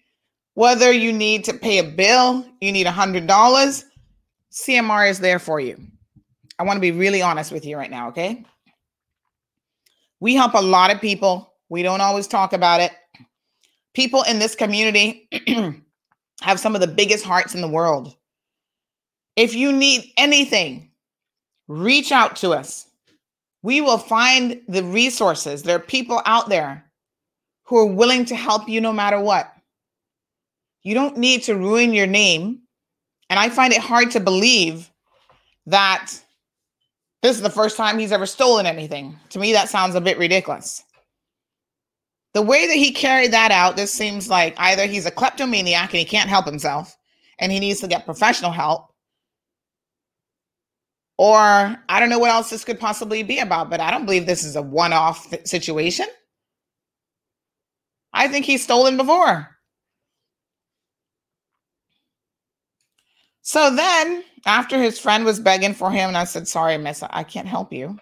[0.54, 3.86] whether you need to pay a bill, you need a hundred dollars,
[4.52, 5.78] CMR is there for you.
[6.58, 8.45] I want to be really honest with you right now, okay?
[10.21, 11.54] We help a lot of people.
[11.67, 12.91] We don't always talk about it.
[13.93, 15.28] People in this community
[16.41, 18.15] have some of the biggest hearts in the world.
[19.36, 20.91] If you need anything,
[21.67, 22.88] reach out to us.
[23.62, 25.63] We will find the resources.
[25.63, 26.85] There are people out there
[27.65, 29.51] who are willing to help you no matter what.
[30.84, 32.62] You don't need to ruin your name.
[33.30, 34.91] And I find it hard to believe
[35.65, 36.12] that
[37.23, 39.17] this is the first time he's ever stolen anything.
[39.32, 40.84] To me, that sounds a bit ridiculous.
[42.36, 45.99] The way that he carried that out, this seems like either he's a kleptomaniac and
[45.99, 46.95] he can't help himself
[47.39, 48.93] and he needs to get professional help,
[51.17, 54.25] or I don't know what else this could possibly be about, but I don't believe
[54.25, 56.08] this is a one off situation.
[58.15, 59.49] I think he's stolen before.
[63.41, 67.23] So then, after his friend was begging for him, and I said, Sorry, miss, I
[67.23, 67.99] can't help you.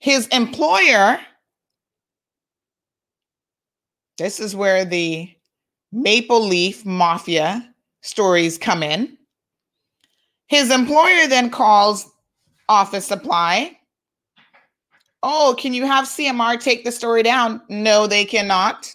[0.00, 1.20] His employer,
[4.18, 5.30] this is where the
[5.92, 9.16] Maple Leaf Mafia stories come in.
[10.48, 12.10] His employer then calls
[12.68, 13.76] office supply.
[15.22, 17.62] Oh, can you have CMR take the story down?
[17.68, 18.92] No, they cannot.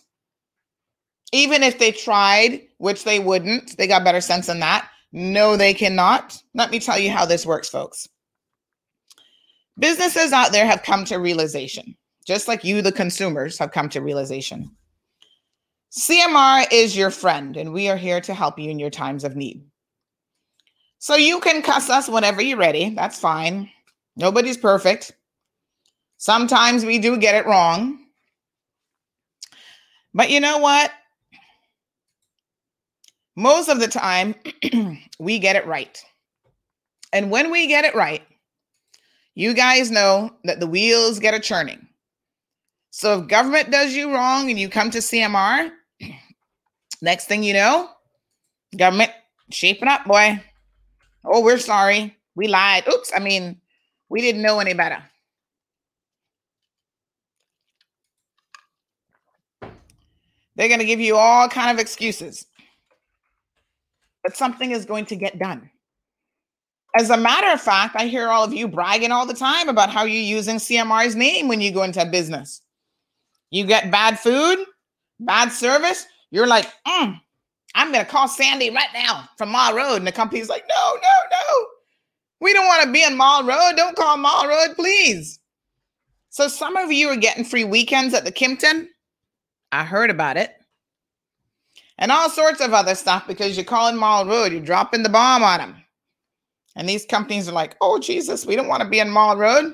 [1.32, 4.90] Even if they tried, which they wouldn't, they got better sense than that.
[5.12, 6.42] No, they cannot.
[6.54, 8.08] Let me tell you how this works, folks.
[9.80, 14.02] Businesses out there have come to realization, just like you, the consumers, have come to
[14.02, 14.72] realization.
[15.92, 19.36] CMR is your friend, and we are here to help you in your times of
[19.36, 19.64] need.
[21.00, 22.90] So you can cuss us whenever you're ready.
[22.90, 23.70] That's fine.
[24.16, 25.14] Nobody's perfect.
[26.18, 28.00] Sometimes we do get it wrong.
[30.14, 30.92] But you know what?
[33.36, 34.34] Most of the time,
[35.20, 36.04] we get it right.
[37.14, 38.24] And when we get it right,
[39.36, 41.88] you guys know that the wheels get a churning.
[42.90, 45.72] So if government does you wrong and you come to CMR,
[47.02, 47.90] next thing you know,
[48.76, 49.12] government
[49.52, 50.44] shaping up, boy.
[51.24, 52.18] Oh, we're sorry.
[52.36, 52.88] We lied.
[52.88, 53.12] Oops.
[53.16, 53.62] I mean,
[54.10, 55.04] we didn't know any better.
[60.58, 62.46] They're going to give you all kind of excuses.
[64.24, 65.70] But something is going to get done.
[66.98, 69.92] As a matter of fact, I hear all of you bragging all the time about
[69.92, 72.62] how you're using CMR's name when you go into a business.
[73.52, 74.66] You get bad food,
[75.20, 77.20] bad service, you're like, mm,
[77.76, 79.98] I'm going to call Sandy right now from Marl Road.
[79.98, 81.00] And the company's like, no, no,
[81.32, 81.68] no.
[82.42, 83.74] We don't want to be in Marl Road.
[83.76, 85.40] Don't call Marl Road, please.
[86.30, 88.88] So some of you are getting free weekends at the Kimpton.
[89.72, 90.54] I heard about it.
[91.98, 94.52] And all sorts of other stuff because you're calling Marl Road.
[94.52, 95.84] You're dropping the bomb on them.
[96.76, 99.74] And these companies are like, oh, Jesus, we don't want to be in Marl Road.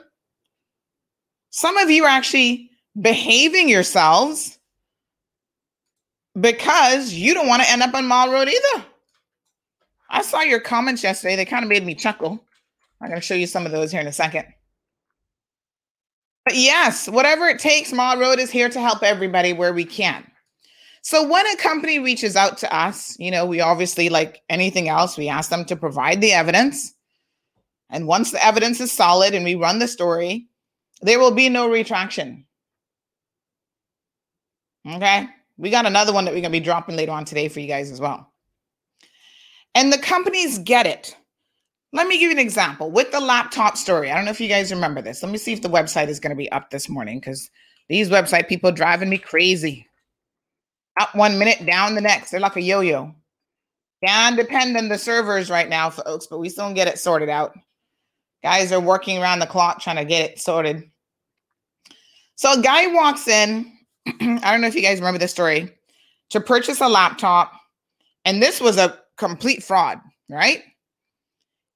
[1.50, 4.58] Some of you are actually behaving yourselves
[6.40, 8.86] because you don't want to end up on Marl Road either.
[10.10, 11.36] I saw your comments yesterday.
[11.36, 12.44] They kind of made me chuckle.
[13.02, 14.46] I'm going to show you some of those here in a second.
[16.46, 20.30] But yes, whatever it takes, Marl Road is here to help everybody where we can.
[21.02, 25.18] So when a company reaches out to us, you know, we obviously, like anything else,
[25.18, 26.94] we ask them to provide the evidence.
[27.90, 30.48] And once the evidence is solid and we run the story,
[31.02, 32.46] there will be no retraction.
[34.90, 35.28] Okay.
[35.58, 37.68] We got another one that we're going to be dropping later on today for you
[37.68, 38.32] guys as well.
[39.76, 41.16] And the companies get it.
[41.94, 44.10] Let me give you an example with the laptop story.
[44.12, 45.22] I don't know if you guys remember this.
[45.22, 47.52] Let me see if the website is going to be up this morning because
[47.88, 49.88] these website people driving me crazy.
[51.00, 52.32] Up one minute, down the next.
[52.32, 53.14] They're like a yo-yo.
[54.04, 57.54] Can depend on the servers right now, folks, but we still get it sorted out.
[58.42, 60.90] Guys are working around the clock trying to get it sorted.
[62.36, 63.72] So a guy walks in.
[64.08, 65.72] I don't know if you guys remember this story
[66.32, 67.54] to purchase a laptop,
[68.26, 70.64] and this was a complete fraud, right?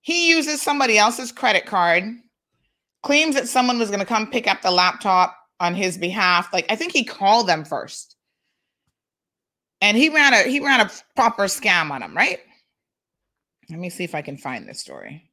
[0.07, 2.05] He uses somebody else's credit card,
[3.03, 6.47] claims that someone was going to come pick up the laptop on his behalf.
[6.53, 8.15] Like I think he called them first.
[9.81, 12.39] And he ran a he ran a proper scam on him, right?
[13.69, 15.29] Let me see if I can find this story.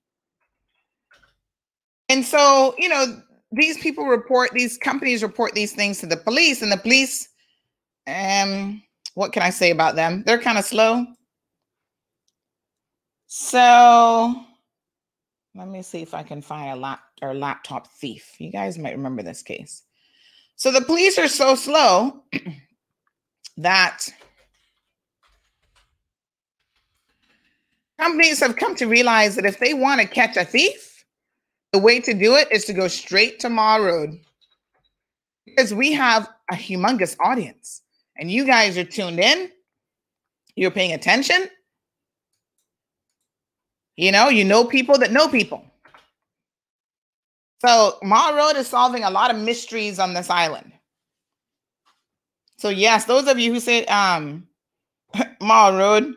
[2.09, 3.23] And so, you know,
[3.53, 7.29] these people report these companies report these things to the police and the police
[8.09, 8.83] um
[9.15, 10.25] what can I say about them?
[10.27, 11.07] They're kind of slow.
[13.29, 14.45] So
[15.55, 18.35] let me see if I can find a lap or laptop thief.
[18.39, 19.83] You guys might remember this case.
[20.57, 22.23] So the police are so slow
[23.57, 24.09] that
[27.99, 31.05] companies have come to realize that if they want to catch a thief,
[31.73, 34.21] the way to do it is to go straight to Marl Road.
[35.45, 37.83] Because we have a humongous audience
[38.17, 39.51] and you guys are tuned in,
[40.57, 41.49] you're paying attention.
[43.97, 45.65] You know, you know people that know people.
[47.65, 50.73] So Marl Road is solving a lot of mysteries on this island.
[52.59, 54.47] So yes, those of you who say um
[55.41, 56.15] Marl Road,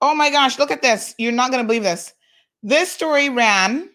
[0.00, 1.14] oh my gosh, look at this.
[1.18, 2.14] You're not gonna believe this.
[2.62, 3.90] This story ran.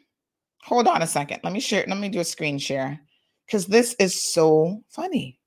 [0.64, 1.40] Hold on a second.
[1.44, 1.86] Let me share.
[1.88, 3.00] Let me do a screen share
[3.48, 5.40] because this is so funny.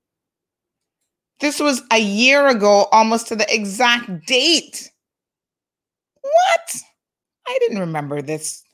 [1.41, 4.91] This was a year ago, almost to the exact date.
[6.21, 6.77] What?
[7.47, 8.65] I didn't remember this.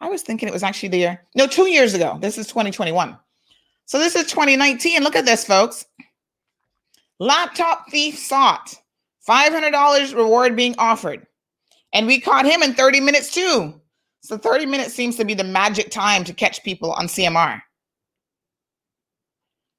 [0.00, 1.26] I was thinking it was actually the year.
[1.34, 2.18] No, two years ago.
[2.20, 3.18] This is 2021.
[3.86, 5.02] So this is 2019.
[5.02, 5.84] Look at this, folks.
[7.18, 8.74] Laptop thief sought.
[9.28, 11.26] $500 reward being offered.
[11.92, 13.80] And we caught him in 30 minutes too.
[14.22, 17.60] So 30 minutes seems to be the magic time to catch people on CMR.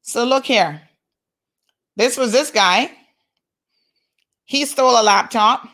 [0.01, 0.81] So look here.
[1.95, 2.91] This was this guy.
[4.45, 5.67] He stole a laptop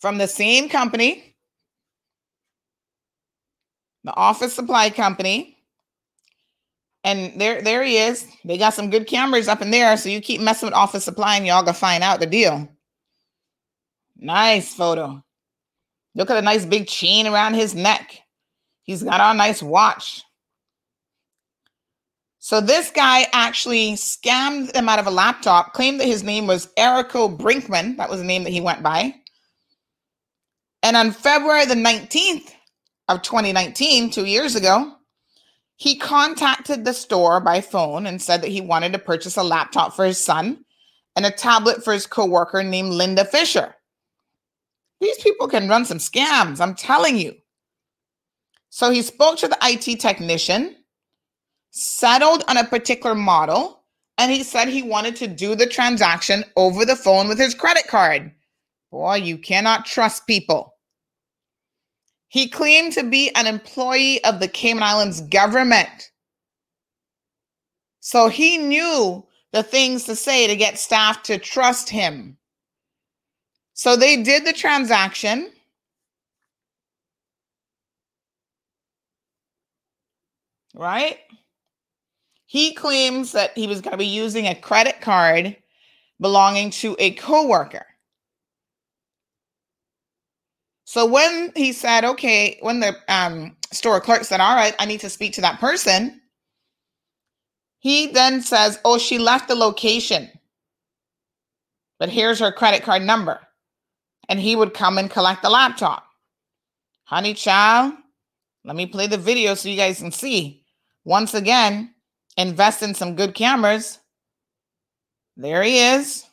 [0.00, 1.25] from the same company,
[4.06, 5.58] the office supply company.
[7.04, 8.26] And there, there he is.
[8.44, 9.96] They got some good cameras up in there.
[9.96, 12.68] So you keep messing with office supply and y'all gonna find out the deal.
[14.16, 15.22] Nice photo.
[16.14, 18.18] Look at the nice big chain around his neck.
[18.82, 20.22] He's got a nice watch.
[22.38, 26.68] So this guy actually scammed them out of a laptop, claimed that his name was
[26.78, 27.96] Erico Brinkman.
[27.96, 29.14] That was the name that he went by.
[30.84, 32.52] And on February the 19th
[33.08, 34.92] of 2019, two years ago,
[35.76, 39.94] he contacted the store by phone and said that he wanted to purchase a laptop
[39.94, 40.64] for his son
[41.14, 43.74] and a tablet for his coworker named Linda Fisher.
[45.00, 47.34] These people can run some scams, I'm telling you.
[48.70, 50.76] So he spoke to the IT technician,
[51.70, 53.84] settled on a particular model,
[54.18, 57.86] and he said he wanted to do the transaction over the phone with his credit
[57.86, 58.32] card.
[58.90, 60.75] Boy, you cannot trust people.
[62.28, 66.10] He claimed to be an employee of the Cayman Islands government.
[68.00, 72.36] So he knew the things to say to get staff to trust him.
[73.74, 75.50] So they did the transaction.
[80.74, 81.18] Right?
[82.46, 85.56] He claims that he was going to be using a credit card
[86.20, 87.86] belonging to a coworker.
[90.88, 95.00] So when he said, okay, when the um, store clerk said, all right, I need
[95.00, 96.20] to speak to that person,
[97.80, 100.30] he then says, oh, she left the location,
[101.98, 103.40] but here's her credit card number.
[104.28, 106.04] And he would come and collect the laptop.
[107.02, 107.94] Honey child,
[108.64, 110.64] let me play the video so you guys can see.
[111.04, 111.94] Once again,
[112.36, 113.98] invest in some good cameras.
[115.36, 116.24] There he is,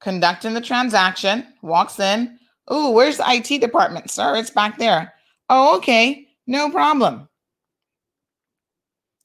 [0.00, 2.37] conducting the transaction, walks in.
[2.68, 4.36] Oh, where's the IT department, sir?
[4.36, 5.14] It's back there.
[5.48, 6.28] Oh, okay.
[6.46, 7.28] No problem.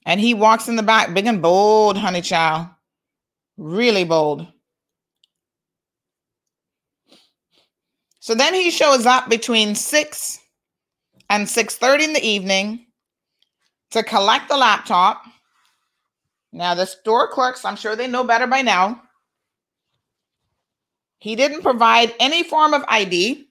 [0.05, 2.67] And he walks in the back, big and bold, honey child.
[3.57, 4.47] Really bold.
[8.19, 10.39] So then he shows up between 6
[11.29, 12.87] and 6:30 in the evening
[13.91, 15.23] to collect the laptop.
[16.51, 19.02] Now the store clerks, I'm sure they know better by now.
[21.23, 23.47] He didn't provide any form of ID.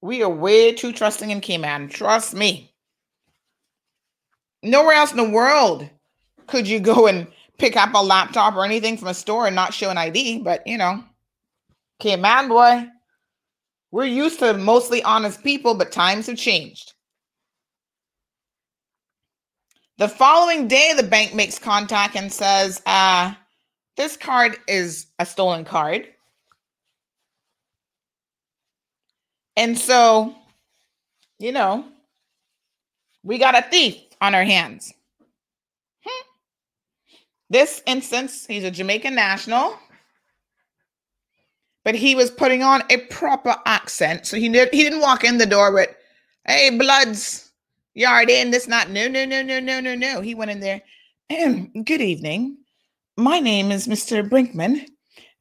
[0.00, 1.90] We are way too trusting in Cayman.
[1.90, 2.74] Trust me.
[4.60, 5.88] Nowhere else in the world
[6.48, 7.28] could you go and
[7.58, 10.66] pick up a laptop or anything from a store and not show an ID, but
[10.66, 11.04] you know,
[12.00, 12.84] okay, man, boy,
[13.92, 16.94] we're used to mostly honest people, but times have changed.
[19.98, 23.34] The following day, the bank makes contact and says, uh,
[23.96, 26.08] this card is a stolen card.
[29.56, 30.34] And so,
[31.38, 31.84] you know,
[33.22, 34.92] we got a thief on our hands.
[36.04, 36.26] Hmm.
[37.50, 39.78] This instance, he's a Jamaican national,
[41.84, 44.26] but he was putting on a proper accent.
[44.26, 45.94] So he, did, he didn't walk in the door with,
[46.46, 47.52] hey, bloods,
[47.94, 50.20] yard in, this not, no, no, no, no, no, no, no.
[50.20, 50.82] He went in there,
[51.28, 52.58] good evening.
[53.16, 54.28] My name is Mr.
[54.28, 54.88] Brinkman,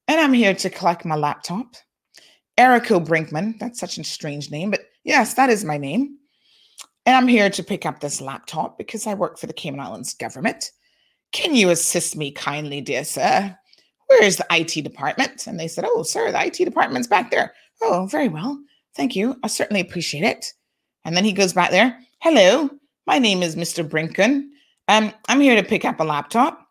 [0.07, 1.75] and I'm here to collect my laptop.
[2.57, 6.17] Erico Brinkman, that's such a strange name, but yes, that is my name.
[7.05, 10.13] And I'm here to pick up this laptop because I work for the Cayman Islands
[10.13, 10.71] government.
[11.31, 13.57] Can you assist me kindly, dear sir?
[14.07, 15.47] Where is the IT department?
[15.47, 17.53] And they said, Oh, sir, the IT department's back there.
[17.81, 18.61] Oh, very well.
[18.95, 19.37] Thank you.
[19.43, 20.53] I certainly appreciate it.
[21.03, 21.97] And then he goes back there.
[22.19, 22.69] Hello,
[23.05, 23.87] my name is Mr.
[23.87, 24.51] Brinken.
[24.87, 26.67] Um, I'm here to pick up a laptop.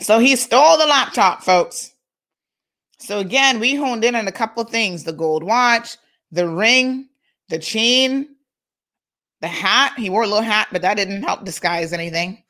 [0.00, 1.93] So he stole the laptop, folks.
[3.04, 5.98] So again, we honed in on a couple things the gold watch,
[6.32, 7.10] the ring,
[7.50, 8.28] the chain,
[9.42, 9.92] the hat.
[9.98, 12.42] He wore a little hat, but that didn't help disguise anything.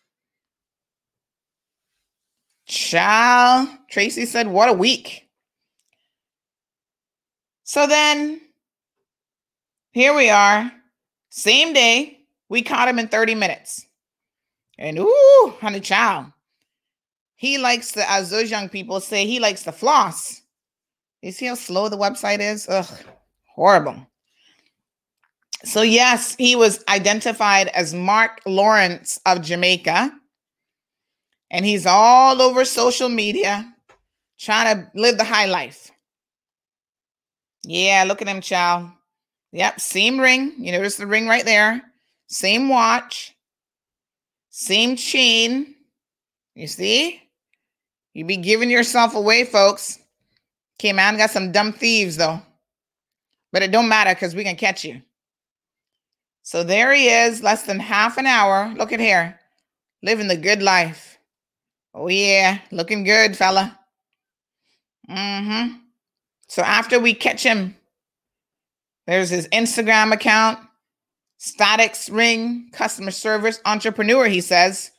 [2.66, 5.28] Child, Tracy said, What a week.
[7.64, 8.40] So then
[9.90, 10.70] here we are,
[11.30, 12.20] same day.
[12.48, 13.84] We caught him in 30 minutes.
[14.78, 16.26] And ooh, honey child.
[17.34, 20.42] He likes to, as those young people say, he likes the floss.
[21.24, 22.68] You see how slow the website is?
[22.68, 22.86] Ugh,
[23.54, 24.06] horrible.
[25.64, 30.12] So, yes, he was identified as Mark Lawrence of Jamaica.
[31.50, 33.72] And he's all over social media
[34.38, 35.90] trying to live the high life.
[37.64, 38.90] Yeah, look at him, child.
[39.52, 40.52] Yep, same ring.
[40.58, 41.80] You notice the ring right there.
[42.26, 43.34] Same watch.
[44.50, 45.74] Same chain.
[46.54, 47.22] You see?
[48.12, 50.00] You be giving yourself away, folks.
[50.78, 52.40] Okay, man, got some dumb thieves though.
[53.52, 55.00] But it don't matter because we can catch you.
[56.42, 58.72] So there he is, less than half an hour.
[58.76, 59.38] Look at here.
[60.02, 61.18] Living the good life.
[61.94, 63.78] Oh yeah, looking good, fella.
[65.08, 65.76] Mm-hmm.
[66.48, 67.76] So after we catch him,
[69.06, 70.58] there's his Instagram account,
[71.38, 74.90] Statics Ring, customer service entrepreneur, he says.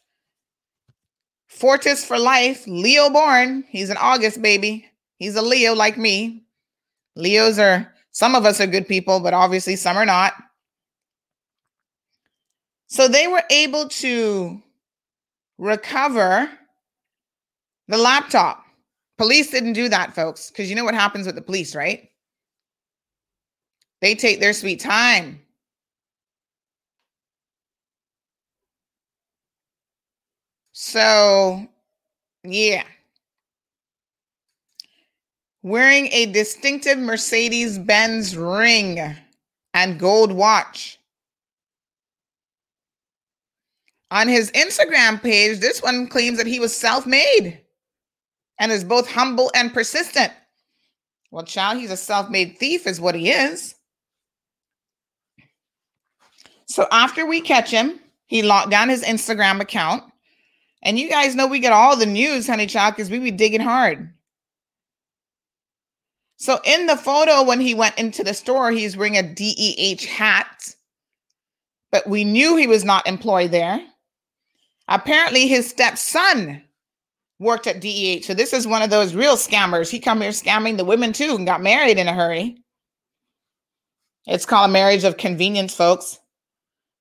[1.48, 3.64] Fortis for life, Leo born.
[3.70, 4.88] He's an August baby.
[5.26, 6.44] He's a Leo like me.
[7.16, 10.34] Leos are, some of us are good people, but obviously some are not.
[12.86, 14.62] So they were able to
[15.58, 16.48] recover
[17.88, 18.66] the laptop.
[19.18, 22.08] Police didn't do that, folks, because you know what happens with the police, right?
[24.02, 25.42] They take their sweet time.
[30.74, 31.68] So,
[32.44, 32.84] yeah.
[35.66, 39.16] Wearing a distinctive Mercedes Benz ring
[39.74, 41.00] and gold watch.
[44.12, 47.60] On his Instagram page, this one claims that he was self made
[48.60, 50.32] and is both humble and persistent.
[51.32, 53.74] Well, child, he's a self made thief, is what he is.
[56.68, 60.04] So after we catch him, he locked down his Instagram account.
[60.84, 63.62] And you guys know we get all the news, honey child, because we be digging
[63.62, 64.12] hard.
[66.38, 70.76] So in the photo, when he went into the store, he's wearing a DEH hat,
[71.92, 73.82] but we knew he was not employed there.
[74.88, 76.62] Apparently, his stepson
[77.40, 78.24] worked at DEH.
[78.24, 79.90] So this is one of those real scammers.
[79.90, 82.58] He come here scamming the women too and got married in a hurry.
[84.28, 86.20] It's called a marriage of convenience, folks.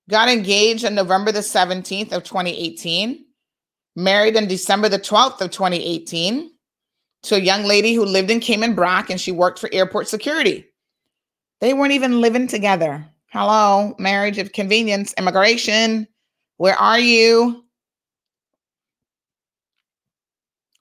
[0.09, 3.25] Got engaged on November the 17th of 2018.
[3.97, 6.51] Married on December the 12th of 2018
[7.25, 10.67] to a young lady who lived in Cayman Brac and she worked for airport security.
[11.61, 13.05] They weren't even living together.
[13.29, 16.07] Hello, marriage of convenience, immigration.
[16.59, 17.65] Where are you?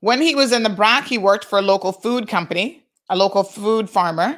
[0.01, 3.43] When he was in the Brac, he worked for a local food company, a local
[3.43, 4.37] food farmer.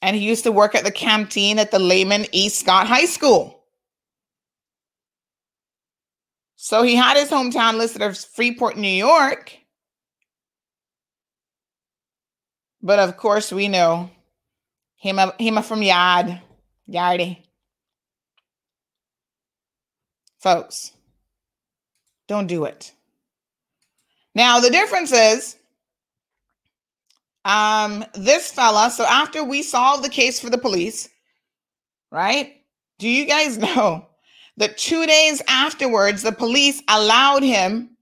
[0.00, 3.57] And he used to work at the canteen at the Layman East Scott High School.
[6.60, 9.56] So he had his hometown listed as Freeport, New York.
[12.82, 14.10] But of course, we know
[14.96, 16.40] him, him from Yard,
[16.90, 17.38] Yardy.
[20.40, 20.90] Folks,
[22.26, 22.92] Don't do it.
[24.34, 25.56] Now, the difference is
[27.44, 31.08] um, this fella, so after we solved the case for the police,
[32.10, 32.56] right?
[32.98, 34.07] Do you guys know
[34.58, 37.96] that two days afterwards, the police allowed him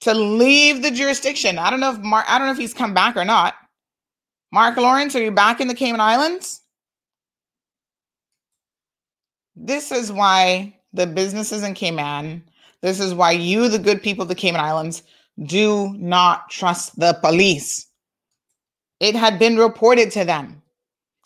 [0.00, 1.58] to leave the jurisdiction?
[1.58, 3.54] I don't know if Mark, I don't know if he's come back or not.
[4.52, 6.62] Mark Lawrence, are you back in the Cayman Islands?
[9.56, 12.42] This is why the businesses in Cayman,
[12.80, 15.02] this is why you, the good people of the Cayman Islands,
[15.44, 17.86] do not trust the police.
[19.00, 20.62] It had been reported to them,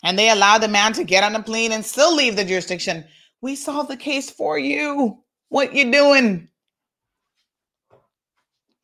[0.03, 3.05] and they allowed the man to get on a plane and still leave the jurisdiction.
[3.41, 5.17] We solved the case for you.
[5.49, 6.49] What you doing?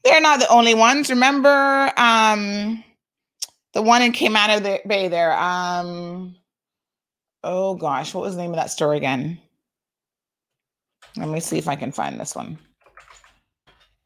[0.03, 1.09] They're not the only ones.
[1.09, 2.83] Remember, um,
[3.73, 5.37] the one that came out of the Bay there.
[5.37, 6.35] Um,
[7.43, 9.39] oh gosh, what was the name of that story again?
[11.17, 12.57] Let me see if I can find this one.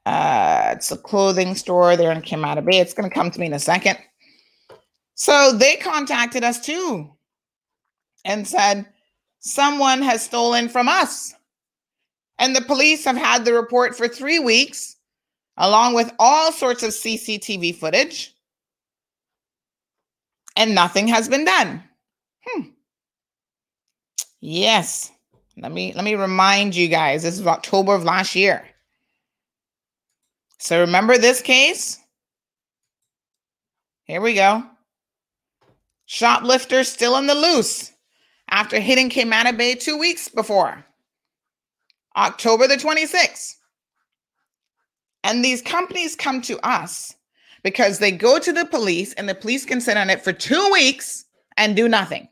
[0.06, 2.80] Uh, it's a clothing store there in Camana Bay.
[2.80, 3.98] It's going to come to me in a second.
[5.16, 7.12] So they contacted us too
[8.26, 8.86] and said,
[9.40, 11.34] someone has stolen from us.
[12.38, 14.96] And the police have had the report for three weeks,
[15.58, 18.34] along with all sorts of CCTV footage,
[20.56, 21.84] and nothing has been done.
[22.46, 22.62] Hmm.
[24.40, 25.12] Yes.
[25.58, 27.24] Let me let me remind you guys.
[27.24, 28.66] This is October of last year.
[30.60, 32.00] So remember this case?
[34.04, 34.64] Here we go.
[36.06, 37.89] Shoplifter still in the loose
[38.50, 40.86] after hitting Camana Bay two weeks before,
[42.16, 43.56] October the 26th.
[45.24, 47.16] And these companies come to us
[47.64, 50.70] because they go to the police and the police can sit on it for two
[50.72, 51.26] weeks
[51.58, 52.28] and do nothing.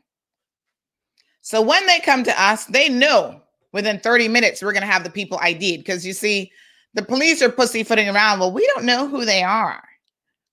[1.42, 3.42] So when they come to us, they know
[3.72, 6.50] within 30 minutes we're going to have the people ID'd because you see,
[6.94, 8.40] the police are pussyfooting around.
[8.40, 9.82] Well, we don't know who they are.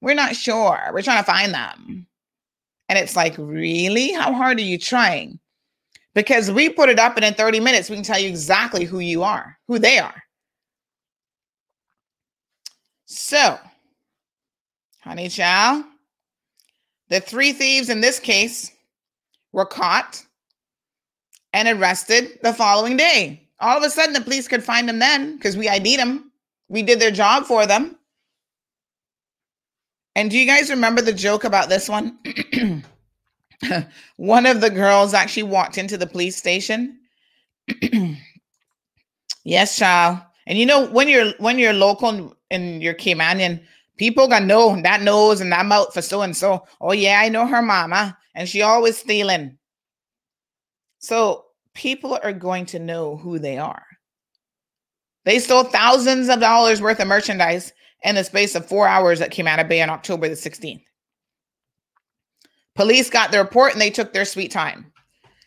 [0.02, 0.80] We're not sure.
[0.94, 2.06] We're trying to find them.
[2.90, 4.12] And it's like, really?
[4.12, 5.40] How hard are you trying?
[6.16, 9.00] Because we put it up and in 30 minutes, we can tell you exactly who
[9.00, 10.24] you are, who they are.
[13.06, 13.60] So,
[15.02, 15.84] honey child,
[17.10, 18.72] the three thieves in this case
[19.52, 20.26] were caught
[21.54, 23.48] and arrested the following day.
[23.60, 26.32] All of a sudden, the police could find them then because we ID'd them.
[26.70, 27.98] We did their job for them.
[30.16, 32.18] And do you guys remember the joke about this one?
[34.18, 37.00] one of the girls actually walked into the police station.
[39.44, 40.20] yes, child.
[40.48, 43.62] And you know when you're when you're local and you're Caymanian,
[43.98, 46.66] people gonna know that nose and that mouth for so and so.
[46.82, 49.58] Oh yeah, I know her mama, and she always stealing.
[51.00, 53.86] So people are going to know who they are.
[55.26, 59.32] They stole thousands of dollars worth of merchandise in the space of four hours that
[59.32, 60.84] came out of Bay on October the 16th.
[62.76, 64.92] Police got the report and they took their sweet time.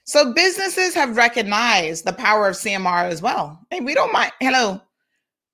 [0.05, 3.61] So businesses have recognized the power of CMR as well.
[3.71, 4.33] Hey, we don't mind.
[4.41, 4.81] Hello.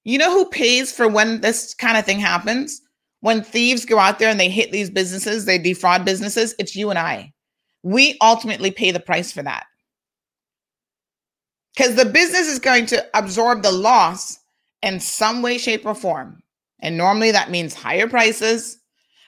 [0.05, 2.81] You know who pays for when this kind of thing happens?
[3.20, 6.91] When thieves go out there and they hit these businesses, they defraud businesses, it's you
[6.91, 7.33] and I.
[7.83, 9.66] We ultimately pay the price for that.
[11.75, 14.39] Because the business is going to absorb the loss
[14.83, 16.43] in some way, shape, or form.
[16.81, 18.79] And normally that means higher prices,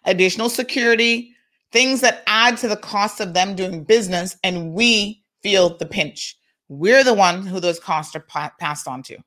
[0.04, 1.34] additional security,
[1.72, 4.36] things that add to the cost of them doing business.
[4.44, 6.36] And we feel the pinch.
[6.68, 9.18] We're the one who those costs are pa- passed on to.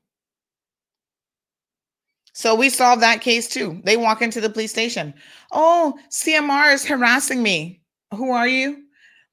[2.32, 3.80] So we solved that case too.
[3.84, 5.14] They walk into the police station.
[5.52, 7.80] Oh, CMR is harassing me.
[8.14, 8.84] Who are you?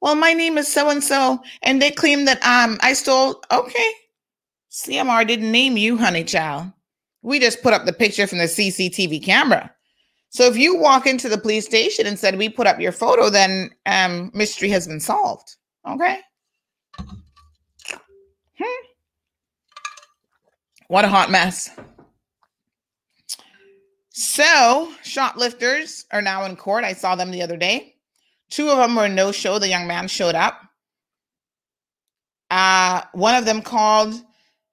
[0.01, 3.41] Well, my name is so and so, and they claim that um I stole.
[3.51, 3.91] Okay,
[4.71, 6.71] CMR didn't name you, honey child.
[7.23, 9.73] We just put up the picture from the CCTV camera.
[10.37, 13.31] So if you walk into the police station and said we put up your photo,
[13.31, 15.55] then um mystery has been solved.
[15.89, 16.19] Okay.
[18.59, 18.85] Hmm.
[20.89, 21.71] What a hot mess.
[24.11, 26.83] So, shoplifters are now in court.
[26.83, 27.95] I saw them the other day.
[28.51, 29.57] Two of them were no show.
[29.57, 30.61] The young man showed up.
[32.51, 34.13] Uh, one of them called.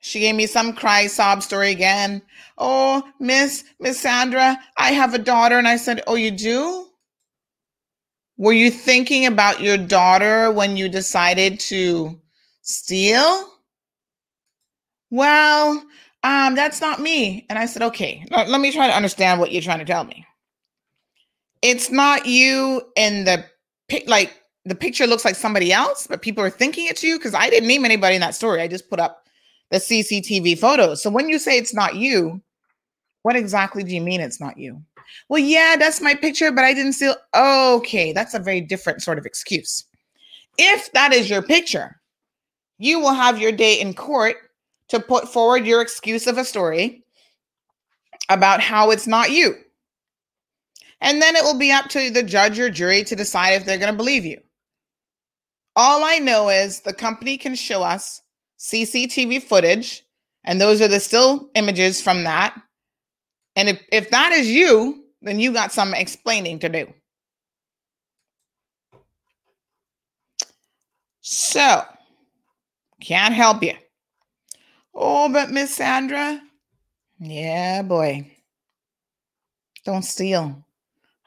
[0.05, 2.21] She gave me some cry sob story again.
[2.59, 6.89] Oh, Miss Miss Sandra, I have a daughter, and I said, "Oh, you do?
[8.37, 12.21] Were you thinking about your daughter when you decided to
[12.61, 13.49] steal?"
[15.09, 15.83] Well,
[16.23, 17.47] um, that's not me.
[17.49, 20.27] And I said, "Okay, let, me try to understand what you're trying to tell me."
[21.63, 23.47] It's not you in the
[23.89, 27.33] pic like the picture looks like somebody else, but people are thinking it's you because
[27.33, 28.61] I didn't name anybody in that story.
[28.61, 29.24] I just put up
[29.75, 31.03] the CCTV photos.
[31.03, 32.41] So when you say it's not you,
[33.25, 34.83] What exactly do you mean it's not you?
[35.29, 37.11] Well, yeah, that's my picture, but I didn't see.
[37.35, 39.85] Okay, that's a very different sort of excuse.
[40.59, 42.01] If that is your picture,
[42.79, 44.37] you will have your day in court
[44.89, 47.03] to put forward your excuse of a story
[48.29, 49.55] about how it's not you.
[51.01, 53.79] And then it will be up to the judge or jury to decide if they're
[53.79, 54.41] going to believe you.
[55.77, 58.21] All I know is the company can show us
[58.65, 60.07] CCTV footage,
[60.43, 62.59] and those are the still images from that.
[63.57, 66.87] And if, if that is you, then you got some explaining to do.
[71.21, 71.83] So,
[73.01, 73.75] can't help you.
[74.95, 76.41] Oh, but Miss Sandra,
[77.19, 78.31] yeah, boy,
[79.85, 80.65] don't steal.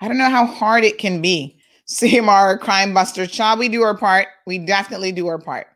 [0.02, 1.60] I don't know how hard it can be.
[1.88, 4.28] CMR Crime Buster, shall we do our part?
[4.46, 5.68] We definitely do our part.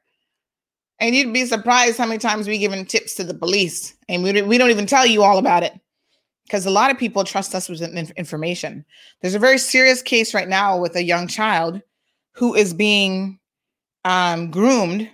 [1.02, 4.40] And you'd be surprised how many times we given tips to the police, and we,
[4.44, 5.74] we don't even tell you all about it
[6.46, 7.82] because a lot of people trust us with
[8.12, 8.86] information.
[9.22, 11.82] There's a very serious case right now with a young child
[12.34, 13.40] who is being
[14.06, 15.10] um, groomed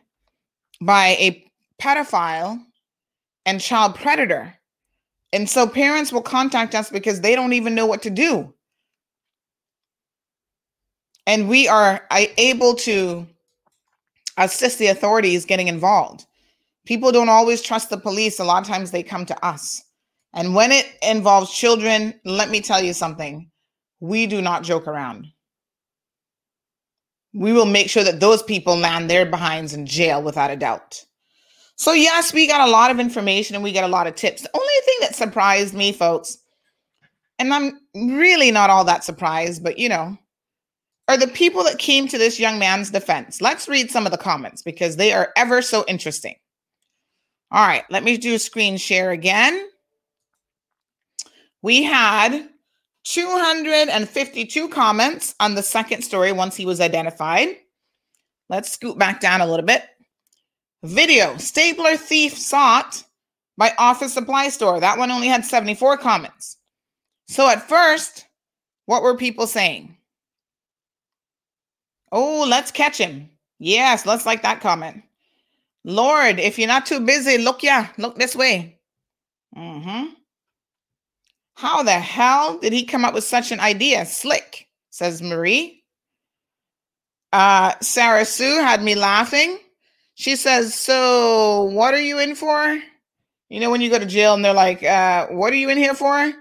[0.82, 1.50] by a
[1.82, 2.62] pedophile
[3.46, 4.54] and child predator.
[5.32, 8.54] And so parents will contact us because they don't even know what to do.
[11.26, 13.28] And we are able to
[14.38, 16.26] assist the authorities getting involved.
[16.86, 18.40] People don't always trust the police.
[18.40, 19.84] A lot of times they come to us.
[20.34, 23.50] And when it involves children, let me tell you something.
[24.00, 25.28] We do not joke around.
[27.34, 31.04] We will make sure that those people land their behinds in jail without a doubt.
[31.76, 34.42] So, yes, we got a lot of information and we got a lot of tips.
[34.42, 36.40] The only thing that surprised me, folks,
[37.38, 40.18] and I'm really not all that surprised, but you know,
[41.08, 43.42] are the people that came to this young man's defense.
[43.42, 46.36] Let's read some of the comments because they are ever so interesting.
[47.52, 49.70] All right, let me do a screen share again.
[51.62, 52.50] We had
[53.06, 57.56] 252 comments on the second story once he was identified.
[58.50, 59.84] Let's scoot back down a little bit.
[60.84, 63.04] Video stapler thief sought
[63.58, 64.80] by office supply store.
[64.80, 66.58] That one only had 74 comments.
[67.28, 68.26] So at first,
[68.86, 69.97] what were people saying?
[72.12, 73.30] Oh, let's catch him.
[73.60, 75.04] Yes, let's like that comment.
[75.84, 78.78] Lord, if you're not too busy, look yeah, look this way.
[79.56, 80.14] Mm-hmm.
[81.56, 84.06] How the hell did he come up with such an idea?
[84.06, 85.84] Slick, says Marie.
[87.34, 89.58] Uh, Sarah Sue had me laughing.
[90.16, 92.80] She says, So, what are you in for?
[93.50, 95.78] You know, when you go to jail and they're like, uh, What are you in
[95.78, 96.32] here for?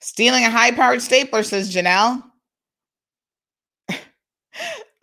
[0.00, 2.22] Stealing a high powered stapler, says Janelle.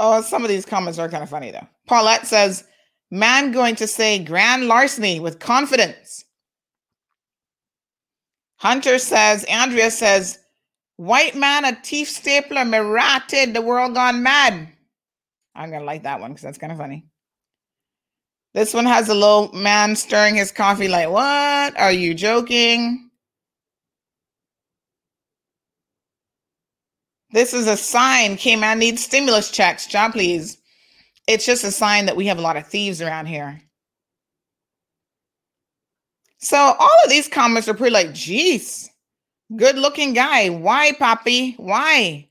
[0.01, 1.67] Oh, some of these comments are kind of funny, though.
[1.87, 2.65] Paulette says,
[3.11, 6.25] Man going to say grand larceny with confidence.
[8.57, 10.39] Hunter says, Andrea says,
[10.95, 12.77] white man, a thief stapler, me
[13.53, 14.69] the world gone mad.
[15.55, 17.05] I'm gonna like that one because that's kind of funny.
[18.53, 21.79] This one has a little man stirring his coffee, like, what?
[21.79, 23.10] Are you joking?
[27.31, 28.35] This is a sign.
[28.35, 29.87] K-Man needs stimulus checks.
[29.87, 30.57] John, please.
[31.27, 33.61] It's just a sign that we have a lot of thieves around here.
[36.39, 38.89] So all of these comments are pretty like, geez,
[39.55, 40.49] good looking guy.
[40.49, 41.53] Why, Poppy?
[41.57, 42.27] Why?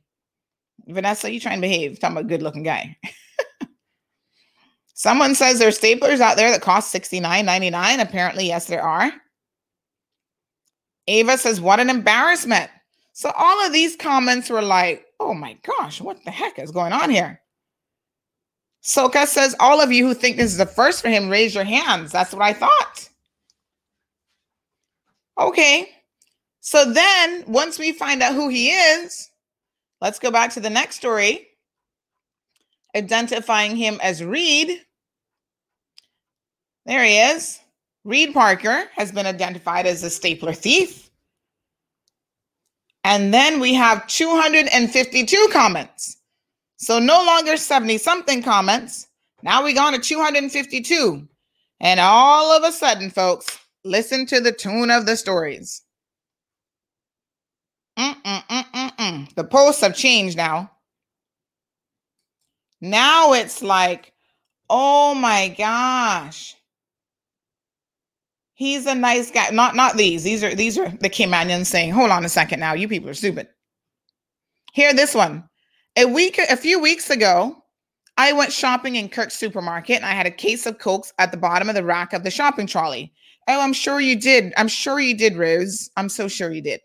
[0.86, 1.98] Vanessa, you trying to behave.
[1.98, 2.96] Talking about good looking guy.
[4.94, 8.02] Someone says there's staplers out there that cost $69.99.
[8.02, 9.12] Apparently, yes, there are.
[11.06, 12.70] Ava says, what an embarrassment.
[13.12, 16.92] So all of these comments were like, oh my gosh, what the heck is going
[16.92, 17.40] on here?
[18.82, 21.64] Soka says, all of you who think this is the first for him, raise your
[21.64, 22.12] hands.
[22.12, 23.08] That's what I thought.
[25.38, 25.88] Okay.
[26.60, 29.30] So then once we find out who he is,
[30.00, 31.46] let's go back to the next story.
[32.96, 34.80] Identifying him as Reed.
[36.86, 37.60] There he is.
[38.04, 41.09] Reed Parker has been identified as a stapler thief.
[43.04, 46.16] And then we have 252 comments.
[46.76, 49.06] So no longer 70 something comments.
[49.42, 51.28] Now we gone to 252.
[51.80, 55.82] And all of a sudden, folks, listen to the tune of the stories.
[57.98, 59.34] Mm-mm-mm-mm-mm.
[59.34, 60.70] The posts have changed now.
[62.80, 64.12] Now it's like,
[64.68, 66.56] oh my gosh.
[68.60, 69.48] He's a nice guy.
[69.48, 70.22] Not not these.
[70.22, 72.74] These are these are the Caymanians saying, hold on a second now.
[72.74, 73.48] You people are stupid.
[74.74, 75.48] Hear this one.
[75.96, 77.56] A week, a few weeks ago,
[78.18, 81.38] I went shopping in Kirk's supermarket and I had a case of Cokes at the
[81.38, 83.14] bottom of the rack of the shopping trolley.
[83.48, 84.52] Oh, I'm sure you did.
[84.58, 85.88] I'm sure you did, Rose.
[85.96, 86.82] I'm so sure you did.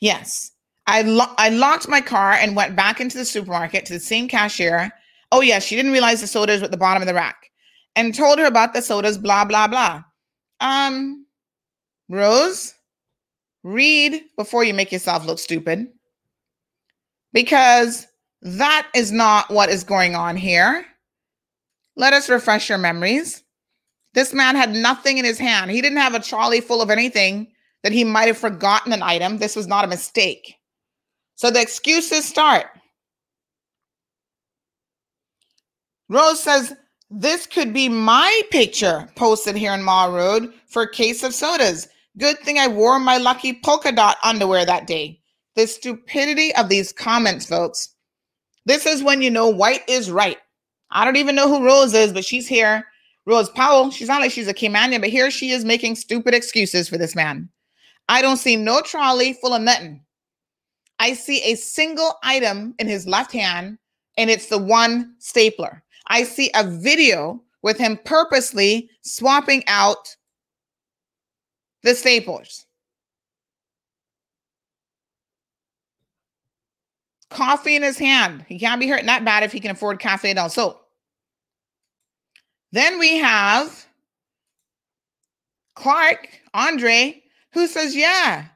[0.00, 0.52] Yes.
[0.86, 4.26] I, lo- I locked my car and went back into the supermarket to the same
[4.26, 4.90] cashier.
[5.32, 7.50] Oh, yeah, she didn't realize the sodas were at the bottom of the rack
[7.94, 10.02] and told her about the sodas, blah, blah, blah.
[10.64, 11.26] Um,
[12.08, 12.74] Rose,
[13.62, 15.88] read before you make yourself look stupid
[17.34, 18.06] because
[18.40, 20.86] that is not what is going on here.
[21.96, 23.42] Let us refresh your memories.
[24.14, 25.70] This man had nothing in his hand.
[25.70, 27.52] He didn't have a trolley full of anything
[27.82, 29.36] that he might have forgotten an item.
[29.36, 30.54] This was not a mistake.
[31.34, 32.66] So the excuses start.
[36.08, 36.74] Rose says,
[37.10, 41.88] This could be my picture posted here in Marl Road for a case of sodas.
[42.18, 45.20] Good thing I wore my lucky polka dot underwear that day.
[45.54, 47.90] The stupidity of these comments, folks.
[48.66, 50.38] This is when you know white is right.
[50.90, 52.84] I don't even know who Rose is, but she's here.
[53.26, 56.88] Rose Powell, she's not like she's a Caymanian, but here she is making stupid excuses
[56.88, 57.48] for this man.
[58.08, 60.02] I don't see no trolley full of nothing.
[60.98, 63.78] I see a single item in his left hand,
[64.16, 65.83] and it's the one stapler.
[66.06, 70.16] I see a video with him purposely swapping out
[71.82, 72.66] the staples.
[77.30, 78.44] Coffee in his hand.
[78.48, 80.80] He can't be hurt that bad if he can afford cafe del sol.
[82.72, 83.86] Then we have
[85.74, 88.46] Clark, Andre, who says, Yeah,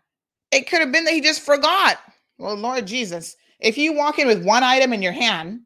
[0.51, 1.99] it could have been that he just forgot.
[2.39, 5.61] Well, Lord Jesus, if you walk in with one item in your hand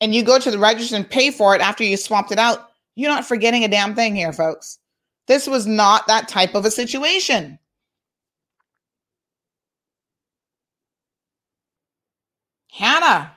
[0.00, 2.70] and you go to the register and pay for it after you swapped it out,
[2.94, 4.78] you're not forgetting a damn thing here, folks.
[5.26, 7.58] This was not that type of a situation.
[12.70, 13.32] Hannah,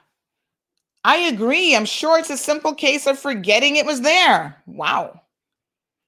[1.03, 1.76] I agree.
[1.76, 4.62] I'm sure it's a simple case of forgetting it was there.
[4.66, 5.22] Wow.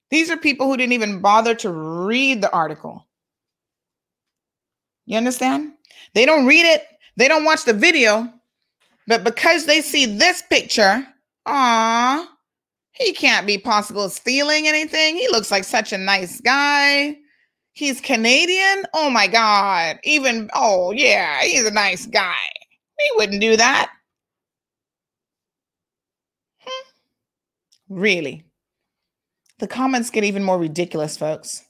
[0.09, 3.07] These are people who didn't even bother to read the article.
[5.05, 5.73] You understand?
[6.13, 6.83] They don't read it,
[7.15, 8.31] they don't watch the video,
[9.09, 11.03] but because they see this picture,
[11.47, 12.29] ah,
[12.91, 15.15] he can't be possible stealing anything.
[15.15, 17.17] He looks like such a nice guy.
[17.73, 18.85] He's Canadian.
[18.93, 19.97] Oh my God.
[20.03, 22.35] Even, oh yeah, he's a nice guy.
[22.99, 23.91] He wouldn't do that.
[26.59, 26.89] Hmm.
[27.89, 28.43] Really?
[29.57, 31.63] The comments get even more ridiculous, folks.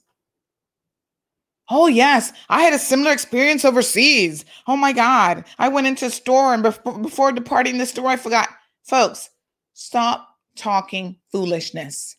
[1.70, 2.34] Oh, yes.
[2.50, 4.44] I had a similar experience overseas.
[4.68, 5.46] Oh, my God.
[5.60, 8.50] I went into a store and bef- before departing the store, I forgot.
[8.84, 9.30] Folks,
[9.74, 12.16] stop talking foolishness.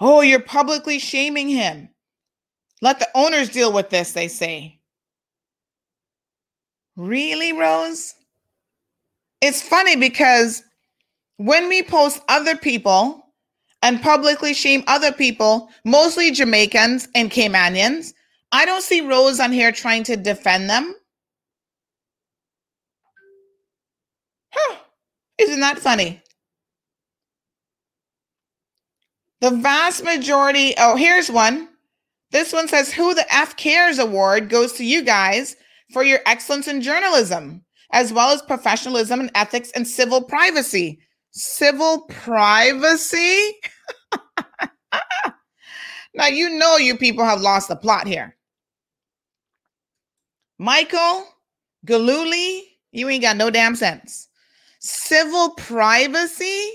[0.00, 1.88] Oh, you're publicly shaming him.
[2.80, 4.78] Let the owners deal with this, they say.
[6.96, 8.14] Really, Rose?
[9.40, 10.62] It's funny because
[11.36, 13.24] when we post other people
[13.82, 18.12] and publicly shame other people, mostly Jamaicans and Caymanians,
[18.50, 20.94] I don't see Rose on here trying to defend them.
[24.50, 24.76] Huh.
[25.38, 26.22] Isn't that funny?
[29.40, 31.68] The vast majority, oh, here's one.
[32.32, 35.56] This one says, Who the F Cares Award goes to you guys
[35.92, 41.00] for your excellence in journalism, as well as professionalism and ethics and civil privacy.
[41.38, 43.52] Civil privacy?
[46.14, 48.36] now, you know, you people have lost the plot here.
[50.58, 51.28] Michael
[51.86, 54.26] Galuli, you ain't got no damn sense.
[54.80, 56.70] Civil privacy?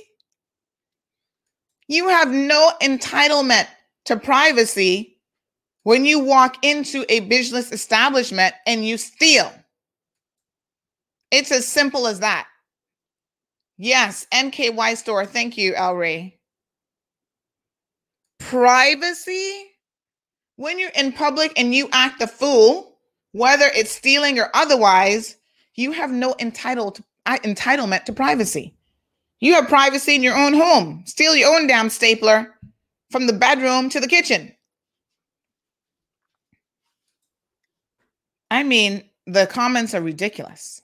[1.89, 3.67] You have no entitlement
[4.05, 5.17] to privacy
[5.83, 9.51] when you walk into a business establishment and you steal.
[11.31, 12.47] It's as simple as that.
[13.77, 15.25] Yes, NKY store.
[15.25, 16.39] Thank you, El Ray.
[18.39, 19.65] Privacy?
[20.55, 22.99] When you're in public and you act a fool,
[23.31, 25.37] whether it's stealing or otherwise,
[25.75, 28.75] you have no entitled uh, entitlement to privacy.
[29.39, 31.03] You have privacy in your own home.
[31.05, 32.53] Steal your own damn stapler
[33.11, 34.53] from the bedroom to the kitchen.
[38.51, 40.82] I mean, the comments are ridiculous.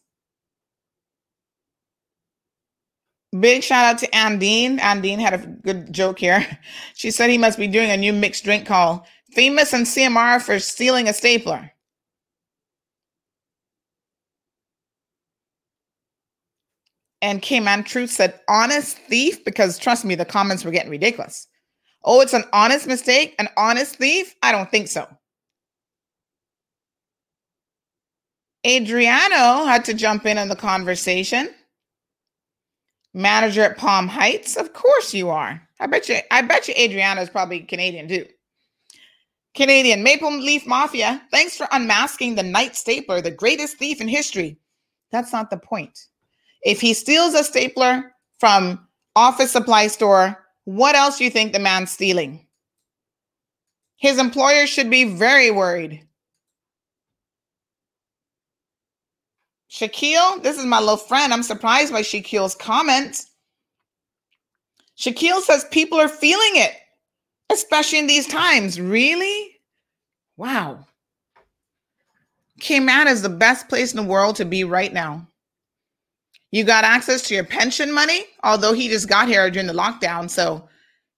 [3.38, 4.80] Big shout out to Andine.
[4.80, 6.46] Andine had a good joke here.
[6.96, 9.02] She said he must be doing a new mixed drink called
[9.32, 11.72] Famous and CMR for stealing a stapler.
[17.22, 21.48] And K-Man Truth said, honest thief, because trust me, the comments were getting ridiculous.
[22.04, 23.36] Oh, it's an honest mistake?
[23.40, 24.36] An honest thief?
[24.42, 25.08] I don't think so.
[28.66, 31.50] Adriano had to jump in on the conversation.
[33.14, 34.56] Manager at Palm Heights?
[34.56, 35.62] Of course you are.
[35.80, 38.26] I bet you I bet you Adriana is probably Canadian too.
[39.56, 44.58] Canadian Maple Leaf Mafia, thanks for unmasking the night stapler, the greatest thief in history.
[45.12, 46.08] That's not the point.
[46.62, 51.60] If he steals a stapler from office supply store, what else do you think the
[51.60, 52.46] man's stealing?
[53.98, 56.06] His employer should be very worried.
[59.70, 61.32] Shaquille, this is my little friend.
[61.32, 63.26] I'm surprised by Shaquille's comment.
[64.98, 66.74] Shaquille says people are feeling it,
[67.52, 68.82] especially in these times.
[68.82, 69.56] Really?
[70.38, 70.86] Wow.
[72.60, 75.26] Cayman is the best place in the world to be right now.
[76.52, 80.30] You got access to your pension money, although he just got here during the lockdown.
[80.30, 80.68] So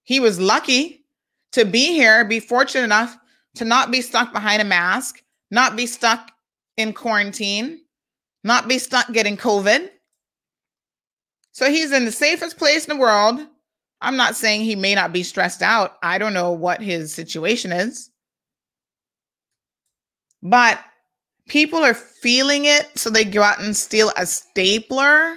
[0.04, 1.06] he was lucky
[1.54, 3.18] to be here, be fortunate enough
[3.56, 6.32] to not be stuck behind a mask, not be stuck
[6.78, 7.82] in quarantine,
[8.44, 9.90] not be stuck getting COVID.
[11.52, 13.40] So he's in the safest place in the world.
[14.02, 15.98] I'm not saying he may not be stressed out.
[16.02, 18.10] I don't know what his situation is.
[20.42, 20.80] But
[21.48, 25.36] people are feeling it, so they go out and steal a stapler.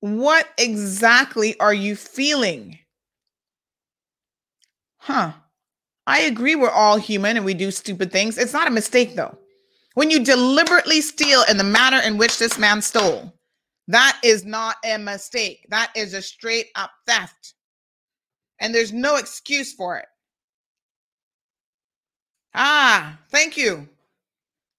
[0.00, 2.78] What exactly are you feeling?
[4.98, 5.32] Huh.
[6.06, 8.38] I agree, we're all human and we do stupid things.
[8.38, 9.38] It's not a mistake, though.
[9.94, 13.32] When you deliberately steal in the manner in which this man stole,
[13.88, 15.66] that is not a mistake.
[15.68, 17.54] That is a straight up theft.
[18.60, 20.06] And there's no excuse for it.
[22.54, 23.88] Ah, thank you.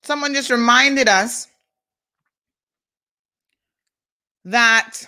[0.03, 1.47] Someone just reminded us
[4.45, 5.01] that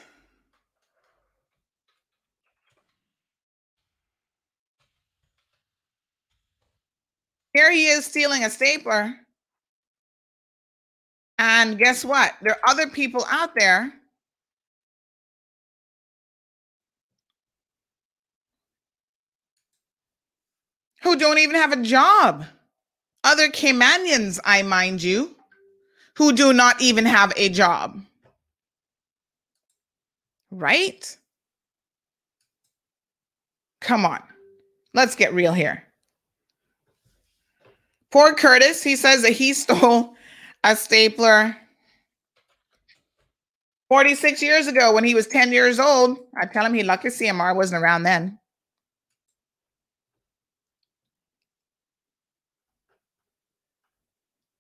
[7.54, 9.16] here he is stealing a stapler.
[11.40, 12.34] And guess what?
[12.42, 13.92] There are other people out there
[21.02, 22.46] who don't even have a job.
[23.24, 25.36] Other Caymanians, I mind you,
[26.16, 28.02] who do not even have a job.
[30.52, 31.18] Right?
[33.82, 34.22] Come on.
[34.94, 35.84] Let's get real here.
[38.12, 40.16] Poor Curtis, he says that he stole
[40.64, 41.56] a stapler
[43.90, 46.18] 46 years ago when he was 10 years old.
[46.40, 48.40] I tell him he lucky CMR wasn't around then.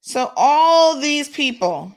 [0.01, 1.95] So all these people.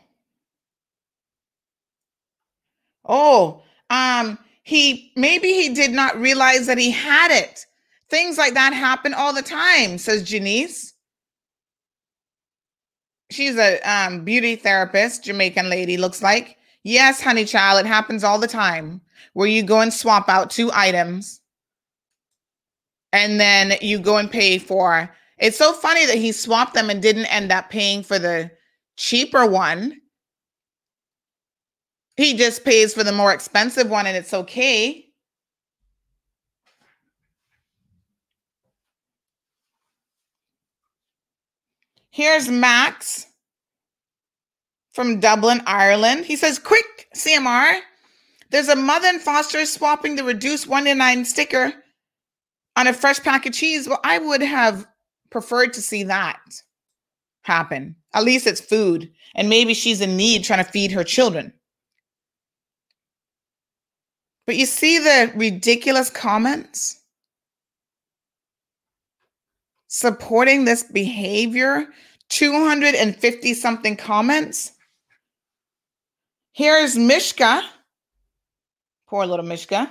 [3.05, 7.67] Oh, um, he maybe he did not realize that he had it.
[8.09, 10.95] Things like that happen all the time, says Janice.
[13.31, 16.57] She's a um, beauty therapist, Jamaican lady, looks like.
[16.85, 19.01] Yes, honey child, it happens all the time
[19.33, 21.41] where you go and swap out two items
[23.13, 27.03] and then you go and pay for it's so funny that he swapped them and
[27.03, 28.51] didn't end up paying for the
[28.97, 30.01] cheaper one.
[32.17, 35.06] He just pays for the more expensive one and it's okay.
[42.17, 43.27] Here's Max
[44.95, 46.25] from Dublin, Ireland.
[46.25, 47.81] He says, Quick, CMR.
[48.49, 51.75] There's a mother and foster swapping the reduced 1 to 9 sticker
[52.75, 53.87] on a fresh pack of cheese.
[53.87, 54.87] Well, I would have
[55.29, 56.41] preferred to see that
[57.43, 57.95] happen.
[58.15, 59.13] At least it's food.
[59.35, 61.53] And maybe she's in need trying to feed her children.
[64.47, 66.99] But you see the ridiculous comments
[69.89, 71.89] supporting this behavior
[72.31, 74.73] 250 something comments.
[76.53, 77.63] Here's Mishka.
[79.09, 79.91] Poor little Mishka.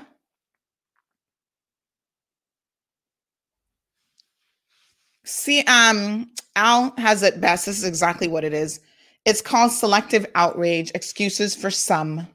[5.23, 7.65] See, um, Al has it best.
[7.65, 8.79] This is exactly what it is.
[9.25, 12.27] It's called selective outrage, excuses for some.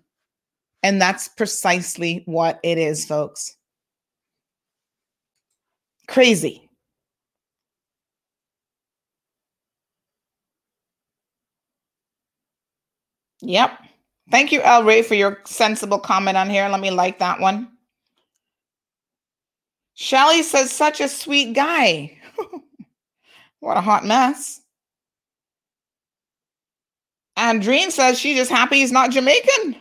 [0.82, 3.56] And that's precisely what it is, folks.
[6.08, 6.69] Crazy.
[13.42, 13.78] Yep.
[14.30, 16.68] Thank you, El Ray, for your sensible comment on here.
[16.68, 17.68] Let me like that one.
[19.94, 22.18] Shelly says, such a sweet guy.
[23.60, 24.60] what a hot mess.
[27.36, 29.76] Andreen says she's just happy he's not Jamaican.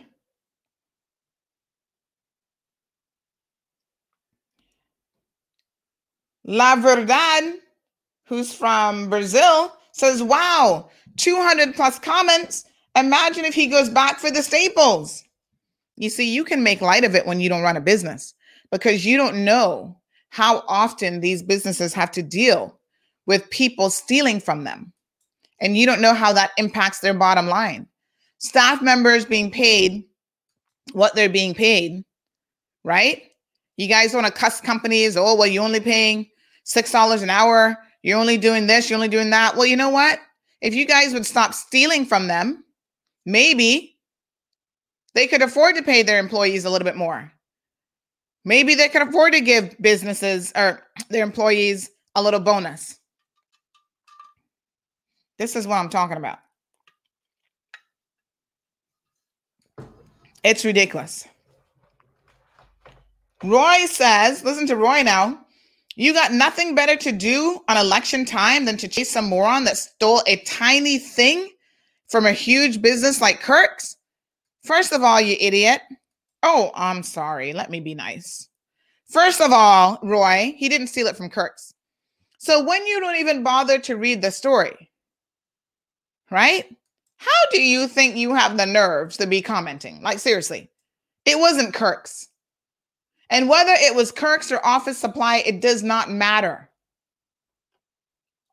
[6.44, 7.54] La Verdad,
[8.24, 12.64] who's from Brazil, says, wow, 200 plus comments.
[12.96, 15.22] Imagine if he goes back for the staples.
[15.96, 18.34] You see, you can make light of it when you don't run a business
[18.70, 19.96] because you don't know
[20.30, 22.78] how often these businesses have to deal
[23.26, 24.92] with people stealing from them.
[25.60, 27.86] And you don't know how that impacts their bottom line.
[28.38, 30.04] Staff members being paid
[30.92, 32.04] what they're being paid,
[32.84, 33.22] right?
[33.76, 36.26] You guys want to cuss companies, oh, well, you're only paying
[36.66, 37.76] $6 an hour.
[38.02, 39.56] You're only doing this, you're only doing that.
[39.56, 40.20] Well, you know what?
[40.62, 42.64] If you guys would stop stealing from them,
[43.26, 43.96] maybe
[45.14, 47.32] they could afford to pay their employees a little bit more.
[48.44, 52.98] Maybe they could afford to give businesses or their employees a little bonus.
[55.38, 56.38] This is what I'm talking about.
[60.42, 61.26] It's ridiculous.
[63.42, 65.38] Roy says, listen to Roy now.
[65.96, 69.76] You got nothing better to do on election time than to chase some moron that
[69.76, 71.50] stole a tiny thing
[72.10, 73.96] from a huge business like Kirk's?
[74.64, 75.80] First of all, you idiot.
[76.42, 77.52] Oh, I'm sorry.
[77.52, 78.48] Let me be nice.
[79.08, 81.74] First of all, Roy, he didn't steal it from Kirk's.
[82.38, 84.90] So when you don't even bother to read the story,
[86.30, 86.64] right?
[87.16, 90.00] How do you think you have the nerves to be commenting?
[90.00, 90.70] Like, seriously,
[91.26, 92.28] it wasn't Kirk's.
[93.28, 96.69] And whether it was Kirk's or Office Supply, it does not matter.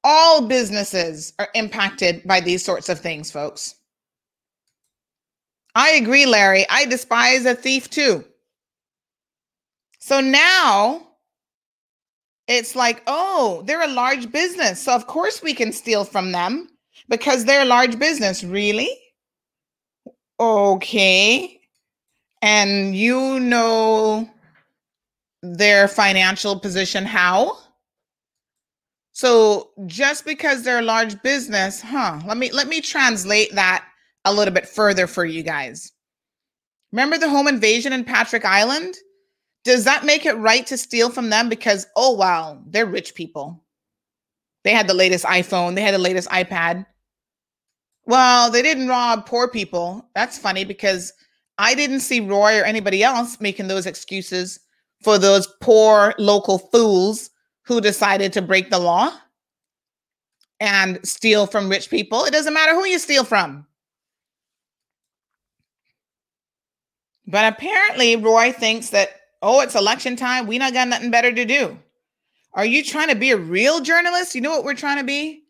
[0.09, 3.75] All businesses are impacted by these sorts of things, folks.
[5.75, 6.65] I agree, Larry.
[6.69, 8.23] I despise a thief too.
[9.99, 11.05] So now
[12.47, 14.81] it's like, oh, they're a large business.
[14.81, 16.69] So of course we can steal from them
[17.09, 18.45] because they're a large business.
[18.45, 18.89] Really?
[20.39, 21.59] Okay.
[22.41, 24.29] And you know
[25.43, 27.57] their financial position how?
[29.17, 32.21] So just because they're a large business, huh?
[32.27, 33.83] Let me let me translate that
[34.25, 35.91] a little bit further for you guys.
[36.91, 38.93] Remember the home invasion in Patrick Island?
[39.63, 43.63] Does that make it right to steal from them because oh wow, they're rich people.
[44.63, 46.85] They had the latest iPhone, they had the latest iPad.
[48.05, 50.07] Well, they didn't rob poor people.
[50.13, 51.11] That's funny because
[51.57, 54.59] I didn't see Roy or anybody else making those excuses
[55.01, 57.31] for those poor local fools
[57.67, 59.11] who decided to break the law
[60.59, 62.23] and steal from rich people.
[62.23, 63.67] It doesn't matter who you steal from.
[67.27, 69.09] But apparently, Roy thinks that,
[69.41, 70.47] oh, it's election time.
[70.47, 71.77] We not got nothing better to do.
[72.53, 74.33] Are you trying to be a real journalist?
[74.33, 75.43] You know what we're trying to be?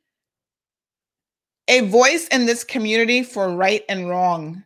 [1.67, 4.63] A voice in this community for right and wrong.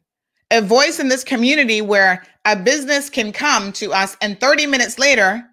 [0.51, 4.97] A voice in this community where a business can come to us and 30 minutes
[4.97, 5.50] later,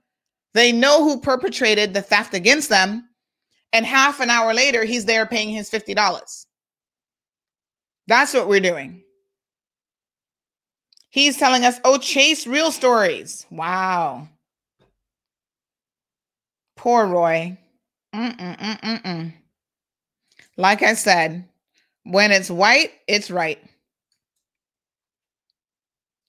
[0.55, 3.09] they know who perpetrated the theft against them.
[3.73, 6.47] And half an hour later, he's there paying his $50.
[8.07, 9.03] That's what we're doing.
[11.11, 13.47] He's telling us, oh, chase real stories.
[13.51, 14.29] Wow.
[16.77, 17.59] Poor Roy.
[18.15, 19.33] Mm-mm-mm-mm-mm.
[20.57, 21.45] Like I said,
[22.05, 23.59] when it's white, it's right.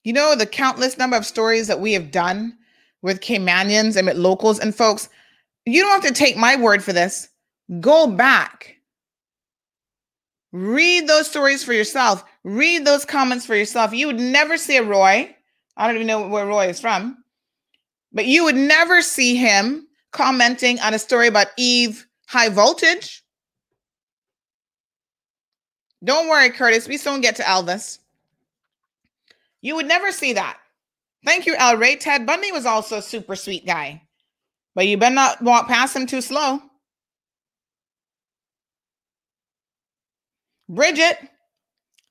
[0.04, 2.58] You know, the countless number of stories that we have done
[3.02, 5.10] with Caymanians and with locals and folks,
[5.66, 7.30] you don't have to take my word for this.
[7.80, 8.76] Go back.
[10.52, 12.24] Read those stories for yourself.
[12.44, 13.94] Read those comments for yourself.
[13.94, 15.36] You would never see a Roy.
[15.78, 17.24] I don't even know where Roy is from,
[18.12, 23.24] but you would never see him commenting on a story about Eve high voltage.
[26.04, 26.88] Don't worry, Curtis.
[26.88, 28.00] We soon get to Elvis.
[29.62, 30.58] You would never see that.
[31.26, 31.98] Thank you, El Ray.
[31.98, 34.04] Ted Bundy was also a super sweet guy,
[34.76, 36.62] but you better not walk past him too slow.
[40.70, 41.18] Bridget,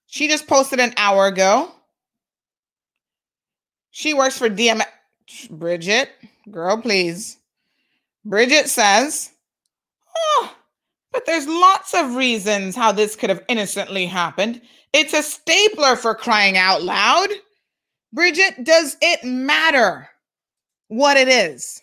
[0.06, 1.70] she just posted an hour ago.
[3.90, 4.82] She works for DM.
[5.50, 6.10] Bridget,
[6.50, 7.38] girl, please.
[8.24, 9.30] Bridget says,
[10.16, 10.54] Oh,
[11.12, 14.60] but there's lots of reasons how this could have innocently happened.
[14.92, 17.28] It's a stapler for crying out loud.
[18.12, 20.08] Bridget, does it matter
[20.88, 21.82] what it is?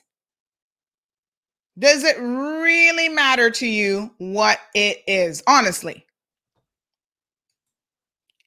[1.78, 5.44] Does it really matter to you what it is?
[5.46, 6.06] Honestly,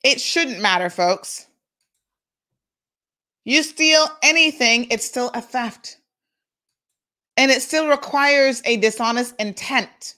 [0.02, 1.46] it shouldn't matter, folks.
[3.44, 5.98] You steal anything, it's still a theft.
[7.36, 10.14] And it still requires a dishonest intent.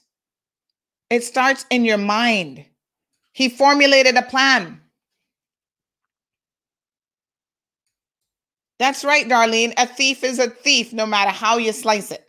[1.09, 2.65] It starts in your mind.
[3.33, 4.81] He formulated a plan.
[8.81, 9.75] That's right, Darlene.
[9.77, 12.25] A thief is a thief no matter how you slice it.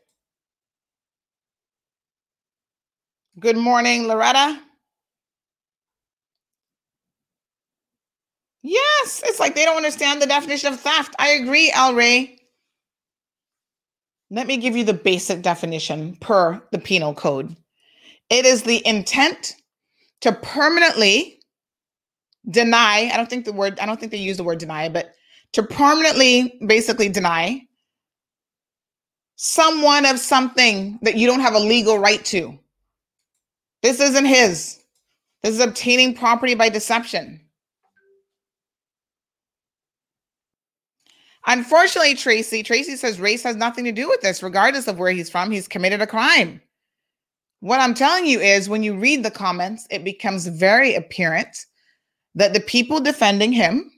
[3.40, 4.60] Good morning, Loretta.
[8.62, 11.16] Yes, it's like they don't understand the definition of theft.
[11.18, 12.36] I agree, Al Ray.
[14.30, 17.56] Let me give you the basic definition per the penal code.
[18.28, 19.54] It is the intent
[20.20, 21.40] to permanently
[22.50, 25.14] deny, I don't think the word, I don't think they use the word deny, but
[25.52, 27.62] to permanently basically deny
[29.36, 32.58] someone of something that you don't have a legal right to.
[33.82, 34.80] This isn't his.
[35.42, 37.40] This is obtaining property by deception.
[41.46, 45.28] Unfortunately, Tracy, Tracy says race has nothing to do with this, regardless of where he's
[45.28, 45.50] from.
[45.50, 46.62] He's committed a crime.
[47.58, 51.66] What I'm telling you is when you read the comments, it becomes very apparent
[52.36, 53.90] that the people defending him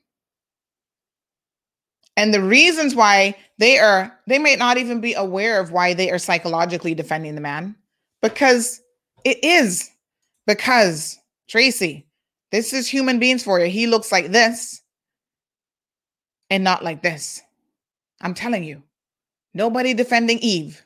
[2.17, 6.11] and the reasons why they are, they may not even be aware of why they
[6.11, 7.75] are psychologically defending the man
[8.23, 8.81] because
[9.25, 9.91] it is
[10.47, 11.19] because
[11.49, 12.07] Tracy,
[12.53, 13.67] this is human beings for you.
[13.67, 14.81] He looks like this
[16.51, 17.43] and not like this.
[18.21, 18.83] I'm telling you,
[19.53, 20.85] nobody defending Eve.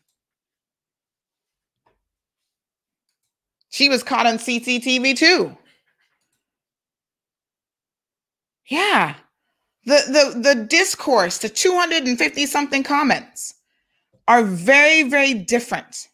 [3.68, 5.56] She was caught on CCTV too.
[8.66, 9.14] Yeah.
[9.88, 13.54] The the the discourse, the 250 something comments
[14.28, 16.08] are very very different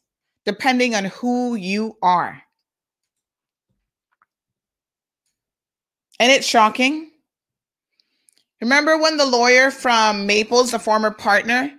[0.45, 2.41] depending on who you are.
[6.21, 7.11] And it's shocking.
[8.61, 11.73] Remember when the lawyer from Maples, the former partner,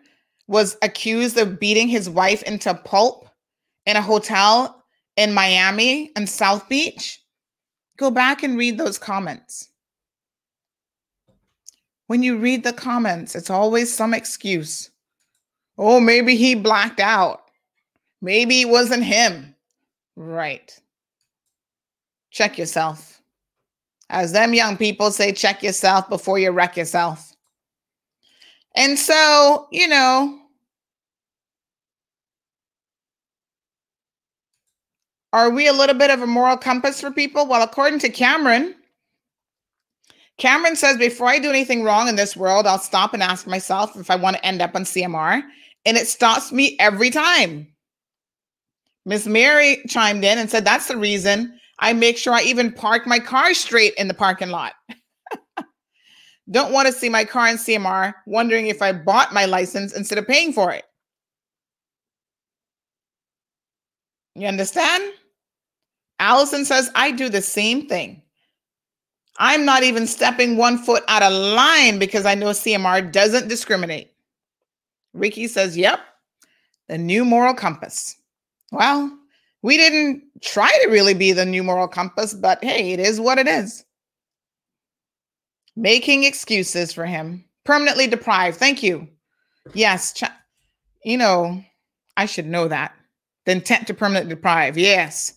[0.48, 3.30] was accused of beating his wife into pulp
[3.86, 4.84] in a hotel
[5.16, 7.22] in Miami and South Beach?
[7.96, 9.70] Go back and read those comments.
[12.08, 14.92] When you read the comments, it's always some excuse.
[15.78, 17.42] Oh, maybe he blacked out.
[18.22, 19.56] Maybe it wasn't him.
[20.16, 20.78] Right.
[22.32, 23.22] Check yourself.
[24.10, 27.36] As them young people say, check yourself before you wreck yourself.
[28.76, 30.40] And so, you know,
[35.34, 37.48] are we a little bit of a moral compass for people?
[37.48, 38.76] Well, according to Cameron,
[40.38, 43.96] Cameron says, before I do anything wrong in this world, I'll stop and ask myself
[43.96, 45.42] if I want to end up on CMR.
[45.86, 47.68] And it stops me every time.
[49.06, 53.06] Miss Mary chimed in and said, that's the reason I make sure I even park
[53.06, 54.74] my car straight in the parking lot.
[56.52, 60.18] Don't want to see my car in CMR, wondering if I bought my license instead
[60.18, 60.86] of paying for it.
[64.36, 65.14] You understand?
[66.20, 68.22] Allison says, I do the same thing.
[69.38, 74.12] I'm not even stepping one foot out of line because I know CMR doesn't discriminate.
[75.14, 76.00] Ricky says, Yep,
[76.88, 78.16] the new moral compass.
[78.72, 79.18] Well,
[79.62, 83.38] we didn't try to really be the new moral compass, but hey, it is what
[83.38, 83.84] it is.
[85.76, 88.58] Making excuses for him, permanently deprived.
[88.58, 89.08] Thank you.
[89.74, 90.24] Yes, ch-
[91.04, 91.64] you know,
[92.16, 92.94] I should know that.
[93.46, 94.78] The intent to permanently deprive.
[94.78, 95.34] Yes.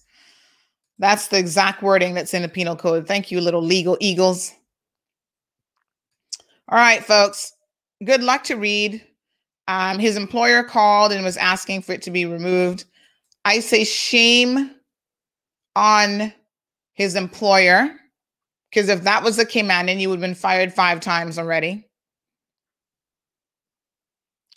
[0.99, 3.07] That's the exact wording that's in the penal code.
[3.07, 4.53] Thank you, little legal eagles.
[6.69, 7.53] All right, folks.
[8.05, 9.05] Good luck to Reed.
[9.69, 12.85] Um, his employer called and was asking for it to be removed.
[13.45, 14.73] I say shame
[15.77, 16.33] on
[16.95, 17.91] his employer
[18.71, 21.87] because if that was the Caymanian, you would have been fired five times already.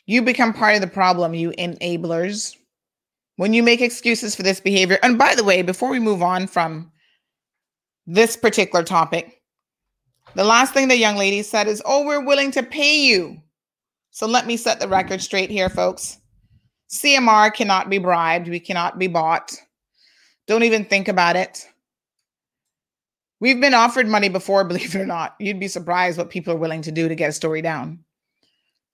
[0.06, 2.56] You become part of the problem, you enablers
[3.42, 5.00] when you make excuses for this behavior.
[5.02, 6.92] And by the way, before we move on from
[8.06, 9.42] this particular topic,
[10.36, 13.42] the last thing the young lady said is, Oh, we're willing to pay you.
[14.12, 16.20] So let me set the record straight here, folks.
[16.94, 19.56] CMR cannot be bribed, we cannot be bought.
[20.46, 21.68] Don't even think about it.
[23.40, 25.34] We've been offered money before, believe it or not.
[25.40, 28.04] You'd be surprised what people are willing to do to get a story down.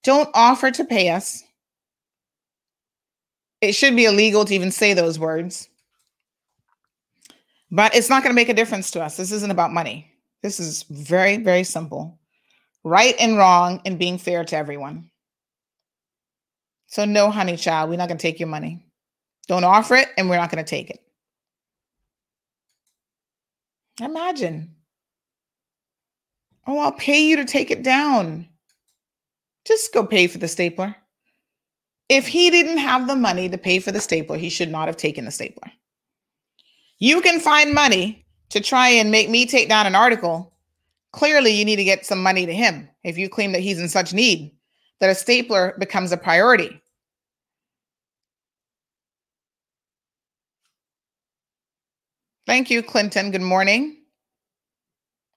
[0.06, 1.44] Don't offer to pay us.
[3.62, 5.70] It should be illegal to even say those words.
[7.72, 9.18] But it's not going to make a difference to us.
[9.18, 10.12] This isn't about money.
[10.42, 12.20] This is very, very simple
[12.88, 15.10] right and wrong and being fair to everyone.
[16.88, 18.86] So, no, honey child, we're not going to take your money.
[19.48, 21.00] Don't offer it, and we're not going to take it.
[24.02, 24.76] Imagine.
[26.66, 28.48] Oh, I'll pay you to take it down.
[29.66, 30.96] Just go pay for the stapler.
[32.10, 34.98] If he didn't have the money to pay for the stapler, he should not have
[34.98, 35.72] taken the stapler.
[37.00, 40.54] You can find money to try and make me take down an article.
[41.12, 43.90] Clearly, you need to get some money to him if you claim that he's in
[43.90, 44.54] such need
[45.00, 46.82] that a stapler becomes a priority.
[52.46, 53.32] Thank you, Clinton.
[53.32, 53.98] Good morning.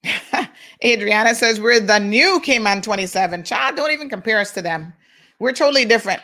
[0.84, 3.42] Adriana says we're the new Cayman 27.
[3.42, 4.94] Child, don't even compare us to them.
[5.40, 6.22] We're totally different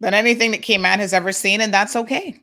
[0.00, 2.40] than anything that Cayman has ever seen, and that's okay.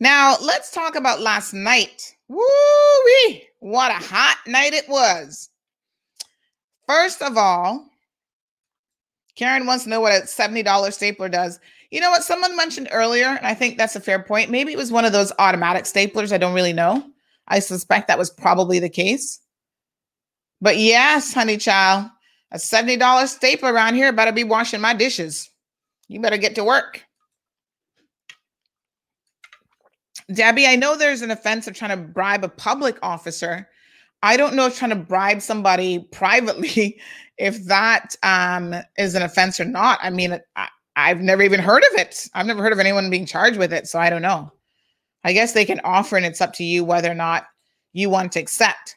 [0.00, 2.14] Now, let's talk about last night.
[2.28, 3.44] Woo-wee!
[3.60, 5.48] What a hot night it was.
[6.86, 7.88] First of all,
[9.34, 11.58] Karen wants to know what a $70 stapler does.
[11.90, 12.24] You know what?
[12.24, 14.50] Someone mentioned earlier, and I think that's a fair point.
[14.50, 16.32] Maybe it was one of those automatic staplers.
[16.32, 17.04] I don't really know.
[17.48, 19.40] I suspect that was probably the case.
[20.60, 22.10] But yes, honey child,
[22.50, 25.50] a $70 stapler around here better be washing my dishes.
[26.08, 27.04] You better get to work.
[30.32, 33.68] Debbie, I know there's an offense of trying to bribe a public officer.
[34.22, 37.00] I don't know if trying to bribe somebody privately,
[37.38, 39.98] if that um, is an offense or not.
[40.02, 42.28] I mean, I, I've never even heard of it.
[42.34, 44.50] I've never heard of anyone being charged with it, so I don't know.
[45.24, 47.46] I guess they can offer, and it's up to you whether or not
[47.92, 48.96] you want to accept.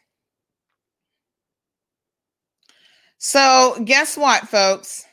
[3.17, 5.05] So, guess what, folks?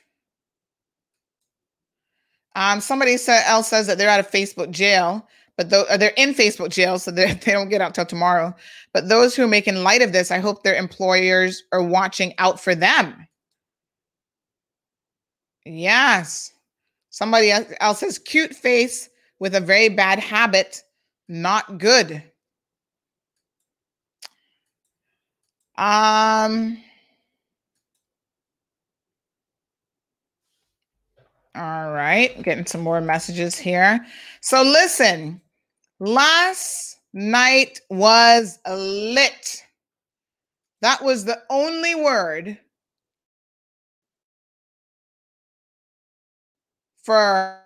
[2.56, 5.28] Um, somebody else says that they're out of Facebook jail,
[5.58, 8.54] but they're in Facebook jail, so they don't get out till tomorrow.
[8.92, 12.58] But those who are making light of this, I hope their employers are watching out
[12.58, 13.28] for them.
[15.66, 16.52] Yes.
[17.10, 20.82] Somebody else says, cute face with a very bad habit,
[21.28, 22.22] not good.
[25.76, 26.78] Um,
[31.56, 34.04] all right, getting some more messages here.
[34.40, 35.40] So listen,
[36.00, 39.64] last night was lit.
[40.82, 42.58] That was the only word
[47.02, 47.58] for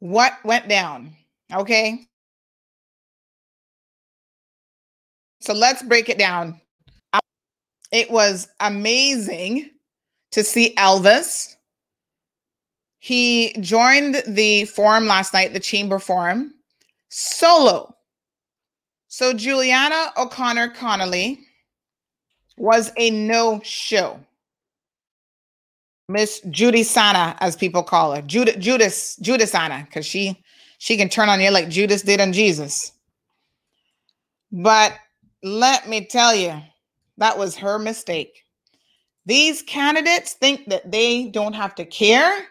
[0.00, 1.16] what went down.
[1.52, 2.06] Okay.
[5.40, 6.60] So let's break it down.
[7.90, 9.70] It was amazing
[10.32, 11.56] to see Elvis.
[12.98, 16.54] He joined the forum last night, the chamber forum,
[17.08, 17.94] solo.
[19.08, 21.40] So Juliana O'Connor Connolly
[22.56, 24.20] was a no show.
[26.08, 30.42] Miss Judy Sana, as people call her, Judas, Judas, Judas Sana, because she
[30.78, 32.92] she can turn on you like Judas did on Jesus.
[34.50, 34.94] But
[35.42, 36.60] let me tell you,
[37.18, 38.44] that was her mistake.
[39.28, 42.46] These candidates think that they don't have to care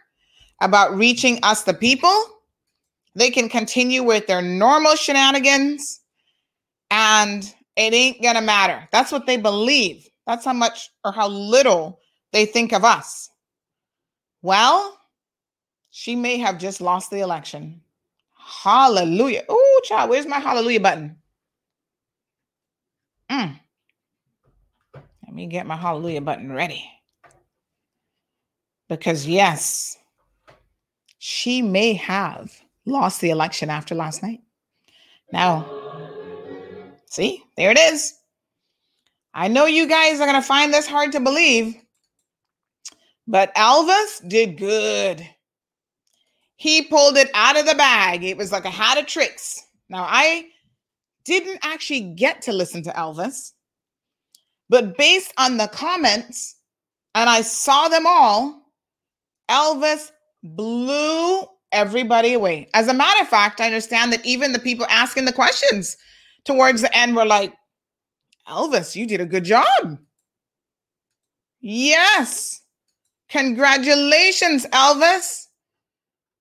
[0.61, 2.23] about reaching us, the people.
[3.15, 6.01] They can continue with their normal shenanigans
[6.91, 7.43] and
[7.75, 8.87] it ain't gonna matter.
[8.91, 10.07] That's what they believe.
[10.27, 11.99] That's how much or how little
[12.31, 13.31] they think of us.
[14.43, 14.99] Well,
[15.89, 17.81] she may have just lost the election.
[18.37, 19.45] Hallelujah.
[19.49, 21.17] Oh, child, where's my hallelujah button?
[23.31, 23.59] Mm.
[25.38, 26.84] Me get my hallelujah button ready.
[28.89, 29.95] Because, yes,
[31.19, 32.51] she may have
[32.88, 34.39] lost the election after last night.
[35.31, 35.69] Now,
[37.05, 38.15] see, there it is.
[39.31, 41.76] I know you guys are going to find this hard to believe,
[43.27, 45.23] but Elvis did good.
[46.55, 48.23] He pulled it out of the bag.
[48.23, 49.64] It was like a hat of tricks.
[49.88, 50.47] Now, I
[51.26, 53.51] didn't actually get to listen to Elvis,
[54.69, 56.56] but based on the comments,
[57.15, 58.61] and I saw them all,
[59.49, 60.11] Elvis
[60.44, 62.69] blew everybody away.
[62.73, 65.98] As a matter of fact, I understand that even the people asking the questions
[66.45, 67.53] towards the end were like,
[68.48, 69.98] Elvis, you did a good job.
[71.60, 72.61] Yes.
[73.30, 75.48] Congratulations, Elvis.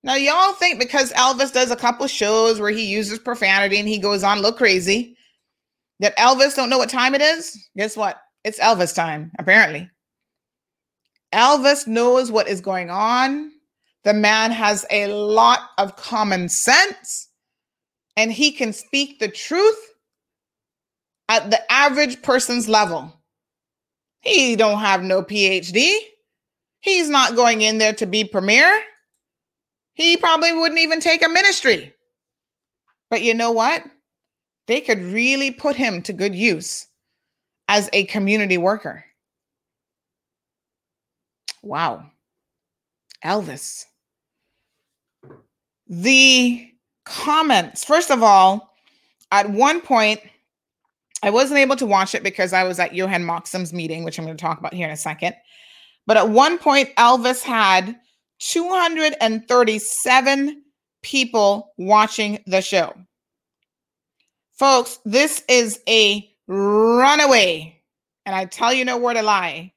[0.05, 3.98] Now, y'all think because Elvis does a couple shows where he uses profanity and he
[3.98, 5.15] goes on little crazy,
[6.01, 7.68] that Elvis don't know what time it is?
[7.77, 8.20] Guess what?
[8.44, 9.90] It's Elvis time, apparently.
[11.32, 13.51] Elvis knows what is going on.
[14.05, 17.28] The man has a lot of common sense
[18.16, 19.94] and he can speak the truth
[21.28, 23.12] at the average person's level.
[24.20, 25.97] He don't have no PhD.
[26.81, 28.81] He's not going in there to be premier.
[29.94, 31.93] He probably wouldn't even take a ministry.
[33.10, 33.82] But you know what?
[34.66, 36.86] They could really put him to good use
[37.68, 39.05] as a community worker.
[41.62, 42.06] Wow.
[43.24, 43.84] Elvis.
[45.88, 46.68] The
[47.05, 48.74] comments, first of all,
[49.30, 50.20] at one point,
[51.22, 54.24] I wasn't able to watch it because I was at Johan Moxham's meeting, which I'm
[54.24, 55.34] going to talk about here in a second.
[56.06, 57.97] But at one point, Elvis had
[58.38, 60.62] 237
[61.02, 62.94] people watching the show.
[64.58, 67.82] Folks, this is a runaway.
[68.24, 69.72] And I tell you no word a lie.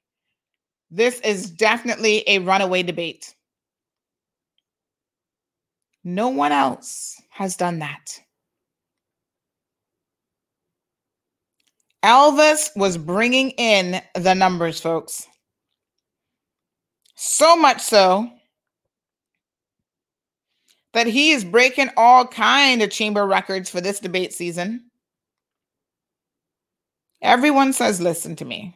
[0.90, 3.36] This is definitely a runaway debate.
[6.04, 8.20] No one else has done that.
[12.04, 15.28] Elvis was bringing in the numbers, folks.
[17.16, 18.32] So much so
[20.94, 24.86] that he is breaking all kind of chamber records for this debate season.
[27.22, 28.76] Everyone says, listen to me.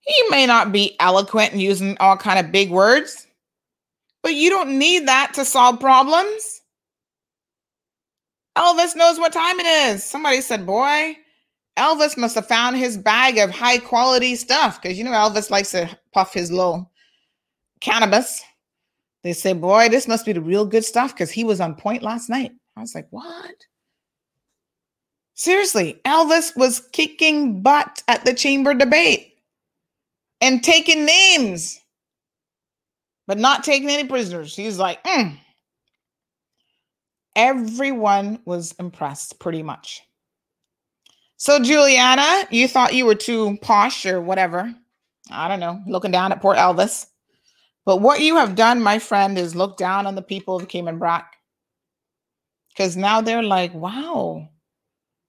[0.00, 3.26] He may not be eloquent and using all kind of big words,
[4.22, 6.62] but you don't need that to solve problems.
[8.56, 10.04] Elvis knows what time it is.
[10.04, 11.16] Somebody said, boy,
[11.76, 15.72] Elvis must have found his bag of high quality stuff because you know Elvis likes
[15.72, 16.90] to puff his little
[17.80, 18.42] cannabis.
[19.24, 22.02] They say, boy, this must be the real good stuff because he was on point
[22.02, 22.52] last night.
[22.76, 23.54] I was like, what?
[25.32, 29.32] Seriously, Elvis was kicking butt at the chamber debate
[30.42, 31.80] and taking names,
[33.26, 34.54] but not taking any prisoners.
[34.54, 35.36] He's like, mm.
[37.34, 40.02] everyone was impressed pretty much.
[41.38, 44.72] So, Juliana, you thought you were too posh or whatever.
[45.30, 47.06] I don't know, looking down at poor Elvis.
[47.84, 50.98] But what you have done, my friend, is look down on the people of Cayman
[50.98, 51.36] Brac.
[52.70, 54.48] Because now they're like, wow,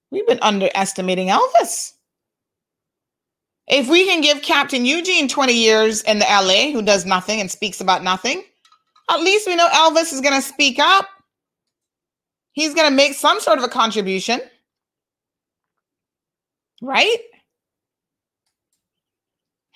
[0.09, 1.93] we've been underestimating Elvis.
[3.67, 7.49] If we can give Captain Eugene 20 years in the LA who does nothing and
[7.49, 8.43] speaks about nothing,
[9.09, 11.07] at least we know Elvis is going to speak up.
[12.53, 14.41] He's going to make some sort of a contribution.
[16.81, 17.17] Right?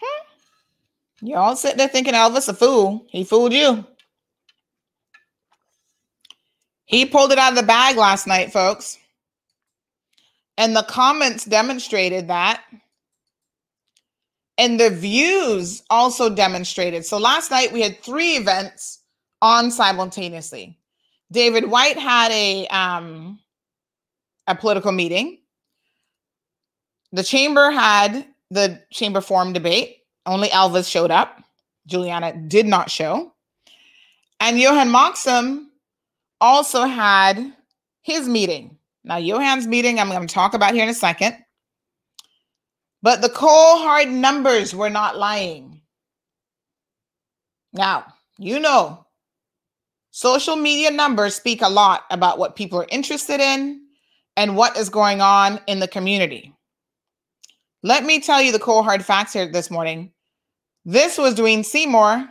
[0.01, 0.23] Hmm.
[1.21, 3.05] You all sit there thinking Elvis a fool.
[3.09, 3.85] He fooled you.
[6.85, 8.97] He pulled it out of the bag last night, folks.
[10.57, 12.63] And the comments demonstrated that.
[14.57, 17.05] And the views also demonstrated.
[17.05, 18.99] So last night we had three events
[19.41, 20.77] on simultaneously.
[21.31, 23.39] David White had a um,
[24.47, 25.37] a political meeting.
[27.11, 29.98] The chamber had the chamber forum debate.
[30.29, 31.43] Only Elvis showed up.
[31.87, 33.33] Juliana did not show.
[34.39, 35.69] And Johan Moxham
[36.39, 37.51] also had
[38.03, 38.77] his meeting.
[39.03, 41.35] Now, Johan's meeting, I'm going to talk about here in a second.
[43.01, 45.81] But the cold hard numbers were not lying.
[47.73, 48.05] Now,
[48.37, 49.07] you know,
[50.11, 53.81] social media numbers speak a lot about what people are interested in
[54.37, 56.53] and what is going on in the community.
[57.81, 60.11] Let me tell you the cold hard facts here this morning.
[60.89, 62.27] This was Dwayne Seymour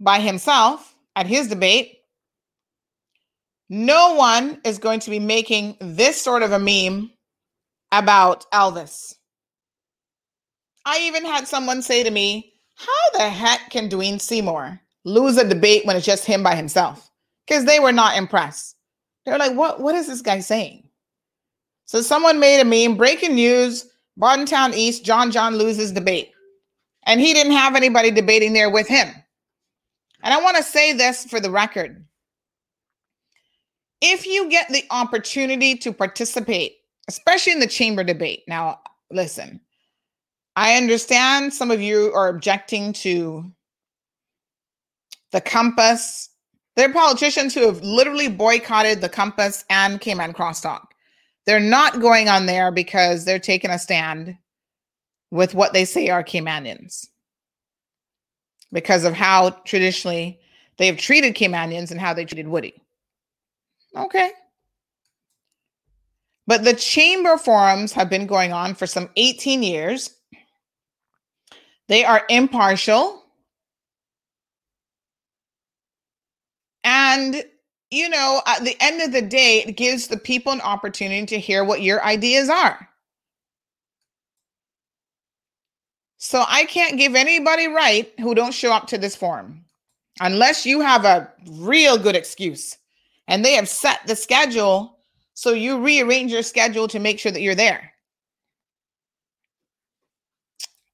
[0.00, 1.98] by himself at his debate.
[3.68, 7.12] No one is going to be making this sort of a meme
[7.92, 9.14] about Elvis.
[10.84, 15.48] I even had someone say to me, How the heck can Dwayne Seymour lose a
[15.48, 17.08] debate when it's just him by himself?
[17.46, 18.74] Because they were not impressed.
[19.24, 20.88] They're like, what, what is this guy saying?
[21.84, 23.86] So someone made a meme, breaking news,
[24.20, 26.33] Town East, John John loses debate.
[27.06, 29.08] And he didn't have anybody debating there with him.
[30.22, 32.04] And I want to say this for the record.
[34.00, 36.76] If you get the opportunity to participate,
[37.08, 39.60] especially in the chamber debate, now listen,
[40.56, 43.50] I understand some of you are objecting to
[45.32, 46.30] the compass.
[46.76, 50.86] There are politicians who have literally boycotted the compass and Cayman crosstalk.
[51.46, 54.36] They're not going on there because they're taking a stand
[55.34, 57.08] with what they say are Caymanians
[58.72, 60.38] because of how traditionally
[60.76, 62.80] they have treated Caymanians and how they treated Woody.
[63.96, 64.30] Okay.
[66.46, 70.14] But the chamber forums have been going on for some 18 years.
[71.88, 73.24] They are impartial.
[76.84, 77.42] And
[77.90, 81.40] you know, at the end of the day, it gives the people an opportunity to
[81.40, 82.88] hear what your ideas are.
[86.24, 89.66] So I can't give anybody right who don't show up to this forum
[90.22, 92.78] unless you have a real good excuse
[93.28, 94.96] and they have set the schedule
[95.34, 97.92] so you rearrange your schedule to make sure that you're there.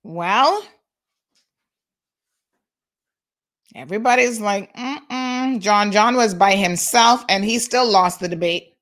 [0.03, 0.65] Well,
[3.77, 5.61] everybody's like, Mm-mm.
[5.61, 8.75] John John was by himself and he still lost the debate.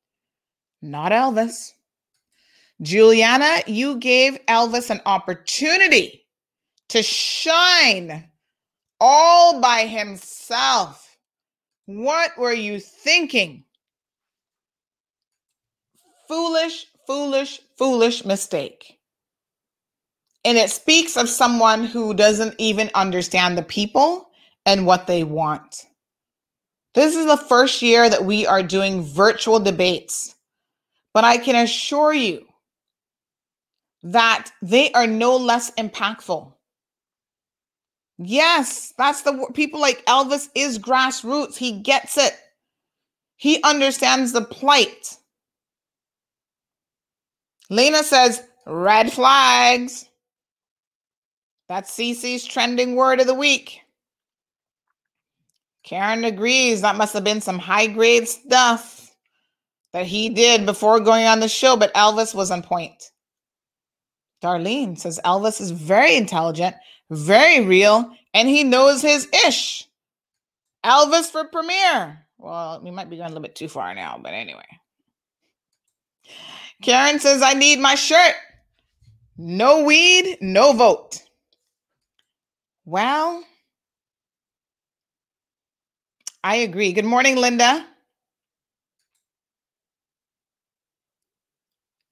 [0.81, 1.75] Not Elvis.
[2.81, 6.25] Juliana, you gave Elvis an opportunity
[6.91, 8.29] to shine
[9.01, 11.19] all by himself.
[11.87, 13.65] What were you thinking?
[16.29, 18.99] foolish, foolish, foolish mistake.
[20.45, 24.29] And it speaks of someone who doesn't even understand the people
[24.67, 25.87] and what they want.
[26.95, 30.35] This is the first year that we are doing virtual debates,
[31.13, 32.47] but I can assure you
[34.03, 36.53] that they are no less impactful.
[38.19, 41.57] Yes, that's the people like Elvis is grassroots.
[41.57, 42.37] He gets it.
[43.37, 45.17] He understands the plight.
[47.71, 50.09] Lena says, red flags.
[51.69, 53.81] That's CC's trending word of the week.
[55.85, 59.11] Karen agrees that must have been some high grade stuff
[59.93, 63.11] that he did before going on the show, but Elvis was on point.
[64.43, 66.77] Darlene says Elvis is very intelligent,
[67.11, 69.85] very real, and he knows his ish.
[70.85, 72.27] Elvis for premiere.
[72.39, 74.67] Well, we might be going a little bit too far now, but anyway.
[76.83, 78.35] Karen says, I need my shirt.
[79.37, 81.23] No weed, no vote.
[82.85, 83.43] Well,
[86.45, 86.93] I agree.
[86.93, 87.85] Good morning, Linda.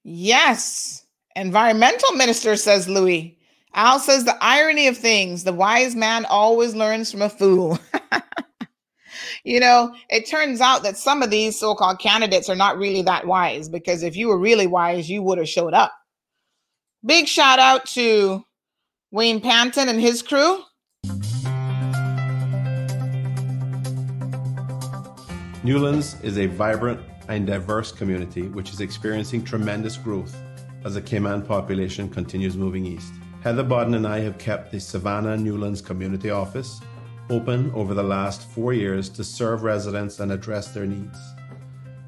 [0.03, 1.05] Yes.
[1.35, 3.36] Environmental minister, says Louis.
[3.73, 7.79] Al says the irony of things the wise man always learns from a fool.
[9.43, 13.01] you know, it turns out that some of these so called candidates are not really
[13.03, 15.93] that wise because if you were really wise, you would have showed up.
[17.05, 18.43] Big shout out to
[19.11, 20.63] Wayne Panton and his crew.
[25.63, 30.35] Newlands is a vibrant and diverse community which is experiencing tremendous growth
[30.85, 33.13] as the Cayman population continues moving east.
[33.47, 36.81] Heather Bodden and I have kept the Savannah Newlands Community Office
[37.29, 41.17] open over the last four years to serve residents and address their needs.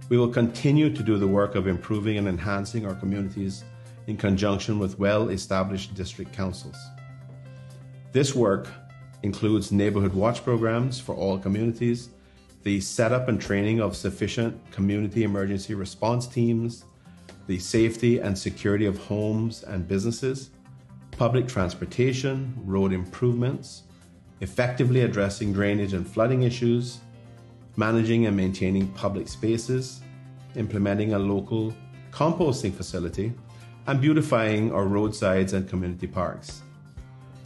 [0.09, 3.63] We will continue to do the work of improving and enhancing our communities
[4.07, 6.75] in conjunction with well established district councils.
[8.11, 8.67] This work
[9.23, 12.09] includes neighborhood watch programs for all communities,
[12.63, 16.83] the setup and training of sufficient community emergency response teams,
[17.47, 20.49] the safety and security of homes and businesses,
[21.19, 23.83] public transportation, road improvements,
[24.39, 26.99] effectively addressing drainage and flooding issues,
[27.75, 29.99] managing and maintaining public spaces,
[30.55, 31.75] implementing a local
[32.11, 33.33] composting facility,
[33.87, 36.61] and beautifying our roadsides and community parks.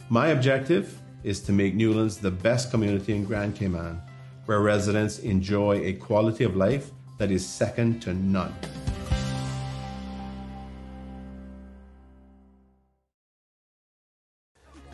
[0.08, 4.00] My objective is to make Newlands the best community in Grand Cayman,
[4.46, 8.54] where residents enjoy a quality of life that is second to none.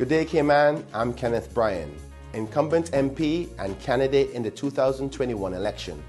[0.01, 0.83] Good day, Cayman.
[0.95, 1.95] I'm Kenneth Bryan,
[2.33, 6.03] incumbent MP and candidate in the 2021 election.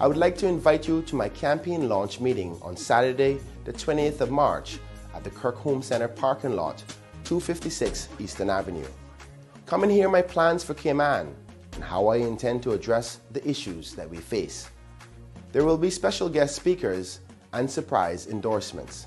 [0.00, 4.20] I would like to invite you to my campaign launch meeting on Saturday, the 20th
[4.20, 4.80] of March
[5.14, 6.82] at the Kirk Home Center parking lot,
[7.22, 8.88] 256 Eastern Avenue.
[9.64, 11.32] Come and hear my plans for Cayman
[11.74, 14.68] and how I intend to address the issues that we face.
[15.52, 17.20] There will be special guest speakers
[17.52, 19.06] and surprise endorsements.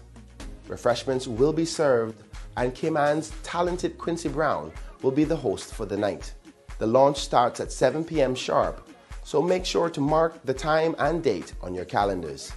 [0.69, 2.23] Refreshments will be served,
[2.57, 4.71] and Cayman's talented Quincy Brown
[5.01, 6.33] will be the host for the night.
[6.79, 8.35] The launch starts at 7 p.m.
[8.35, 8.89] sharp,
[9.23, 12.51] so make sure to mark the time and date on your calendars.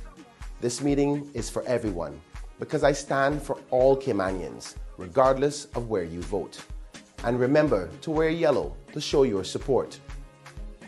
[0.60, 2.20] This meeting is for everyone
[2.58, 6.58] because I stand for all Caymanians, regardless of where you vote.
[7.24, 9.98] And remember to wear yellow to show your support.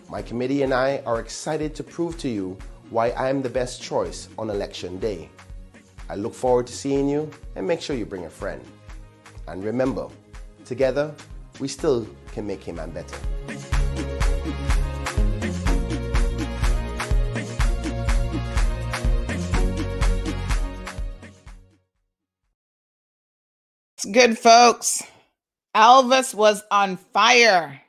[0.09, 2.56] My committee and I are excited to prove to you
[2.90, 5.28] why I am the best choice on election day.
[6.09, 8.64] I look forward to seeing you and make sure you bring a friend.
[9.49, 10.09] And remember,
[10.66, 11.15] together,
[11.59, 13.16] we still can make Cayman better.
[23.97, 25.03] It's good, folks.
[25.75, 27.81] Elvis was on fire.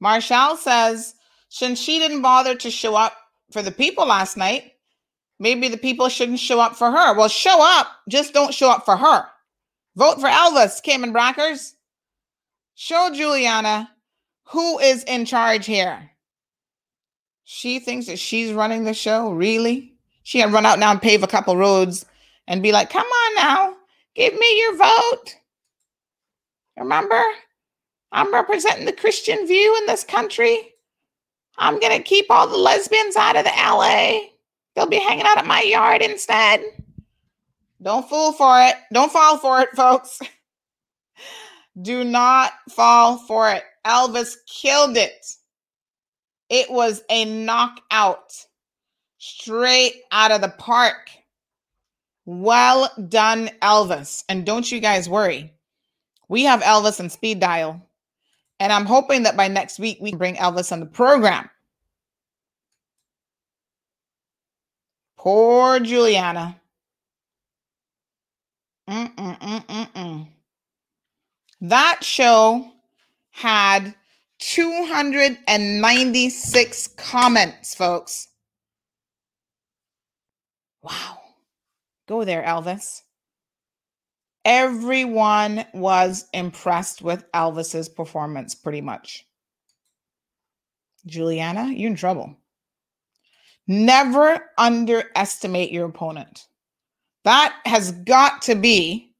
[0.00, 1.14] Marshall says,
[1.48, 3.16] since she didn't bother to show up
[3.52, 4.72] for the people last night,
[5.38, 7.14] maybe the people shouldn't show up for her.
[7.16, 9.26] Well, show up, just don't show up for her.
[9.96, 11.74] Vote for Elvis, Cayman Brackers.
[12.74, 13.90] Show Juliana
[14.50, 16.10] who is in charge here.
[17.44, 19.30] She thinks that she's running the show.
[19.30, 19.94] Really?
[20.24, 22.04] She can run out now and pave a couple roads
[22.48, 23.76] and be like, come on now,
[24.14, 25.36] give me your vote.
[26.76, 27.22] Remember?
[28.12, 30.74] I'm representing the Christian view in this country.
[31.58, 34.18] I'm going to keep all the lesbians out of the LA.
[34.74, 36.60] They'll be hanging out at my yard instead.
[37.82, 38.74] Don't fool for it.
[38.92, 40.20] Don't fall for it, folks.
[41.82, 43.64] Do not fall for it.
[43.86, 45.26] Elvis killed it.
[46.50, 48.34] It was a knockout
[49.18, 51.10] straight out of the park.
[52.26, 54.24] Well done, Elvis.
[54.28, 55.54] And don't you guys worry.
[56.28, 57.80] We have Elvis and speed dial.
[58.58, 61.48] And I'm hoping that by next week we can bring Elvis on the program.
[65.16, 66.59] Poor Juliana.
[68.90, 70.26] Mm-mm-mm-mm-mm.
[71.60, 72.72] That show
[73.30, 73.94] had
[74.40, 78.28] 296 comments, folks.
[80.82, 81.18] Wow.
[82.08, 83.02] Go there, Elvis.
[84.44, 89.26] Everyone was impressed with Elvis's performance, pretty much.
[91.06, 92.36] Juliana, you're in trouble.
[93.68, 96.46] Never underestimate your opponent.
[97.24, 99.14] That has got to be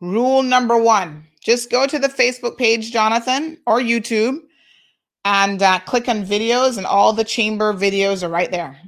[0.00, 1.24] rule number one.
[1.42, 4.40] Just go to the Facebook page, Jonathan, or YouTube,
[5.24, 8.78] and uh, click on videos, and all the chamber videos are right there.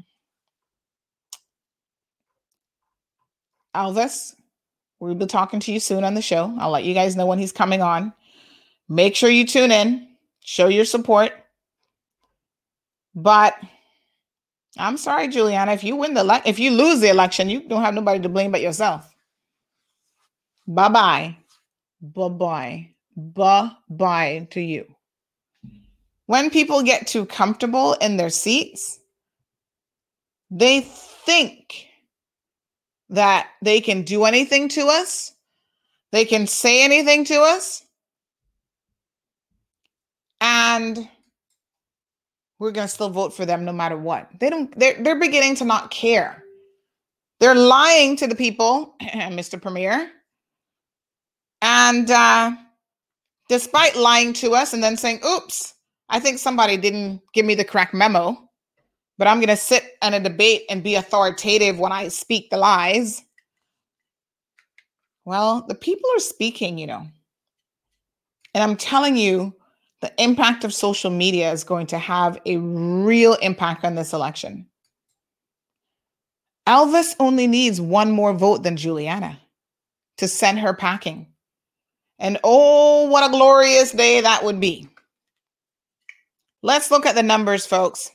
[3.74, 4.34] Elvis,
[4.98, 6.54] we'll be talking to you soon on the show.
[6.58, 8.12] I'll let you guys know when he's coming on.
[8.88, 10.08] Make sure you tune in,
[10.40, 11.32] show your support.
[13.14, 13.54] But
[14.78, 15.72] I'm sorry, Juliana.
[15.72, 18.28] If you win the ele- if you lose the election, you don't have nobody to
[18.28, 19.12] blame but yourself.
[20.66, 21.36] Bye bye.
[22.00, 22.88] Bye bye.
[23.16, 24.86] Bye bye to you.
[26.26, 29.00] When people get too comfortable in their seats,
[30.50, 31.86] they think
[33.10, 35.32] that they can do anything to us,
[36.12, 37.82] they can say anything to us,
[40.40, 41.08] and
[42.58, 44.28] we're going to still vote for them no matter what.
[44.38, 46.42] They don't they're they're beginning to not care.
[47.40, 49.60] They're lying to the people, Mr.
[49.60, 50.10] Premier.
[51.62, 52.52] And uh
[53.48, 55.74] despite lying to us and then saying, "Oops,
[56.08, 58.48] I think somebody didn't give me the correct memo."
[59.18, 62.56] But I'm going to sit in a debate and be authoritative when I speak the
[62.56, 63.20] lies.
[65.24, 67.04] Well, the people are speaking, you know.
[68.54, 69.54] And I'm telling you,
[70.00, 74.66] the impact of social media is going to have a real impact on this election.
[76.66, 79.40] Elvis only needs one more vote than Juliana
[80.18, 81.26] to send her packing.
[82.18, 84.88] And oh, what a glorious day that would be.
[86.62, 88.10] Let's look at the numbers, folks.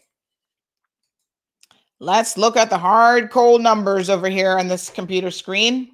[2.00, 5.93] Let's look at the hard, cold numbers over here on this computer screen.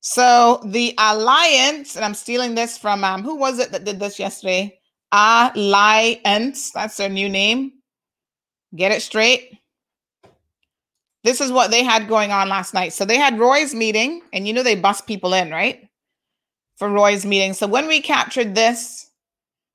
[0.00, 4.18] So the alliance, and I'm stealing this from um, who was it that did this
[4.18, 4.78] yesterday?
[5.12, 6.70] Alliance.
[6.70, 7.72] That's their new name.
[8.76, 9.58] Get it straight.
[11.24, 12.92] This is what they had going on last night.
[12.92, 15.88] So they had Roy's meeting, and you know they bust people in, right?
[16.76, 17.54] For Roy's meeting.
[17.54, 19.10] So when we captured this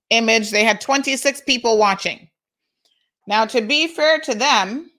[0.10, 2.30] image, they had 26 people watching.
[3.28, 4.90] Now, to be fair to them,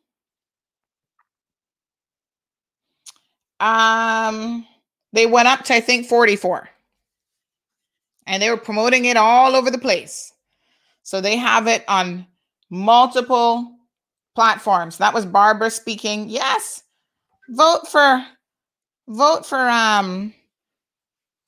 [3.60, 4.66] um,
[5.14, 6.68] they went up to I think 44.
[8.26, 10.32] And they were promoting it all over the place.
[11.02, 12.26] So they have it on
[12.70, 13.70] multiple
[14.34, 14.98] platforms.
[14.98, 16.28] That was Barbara speaking.
[16.28, 16.82] Yes.
[17.50, 18.24] Vote for
[19.06, 20.34] vote for um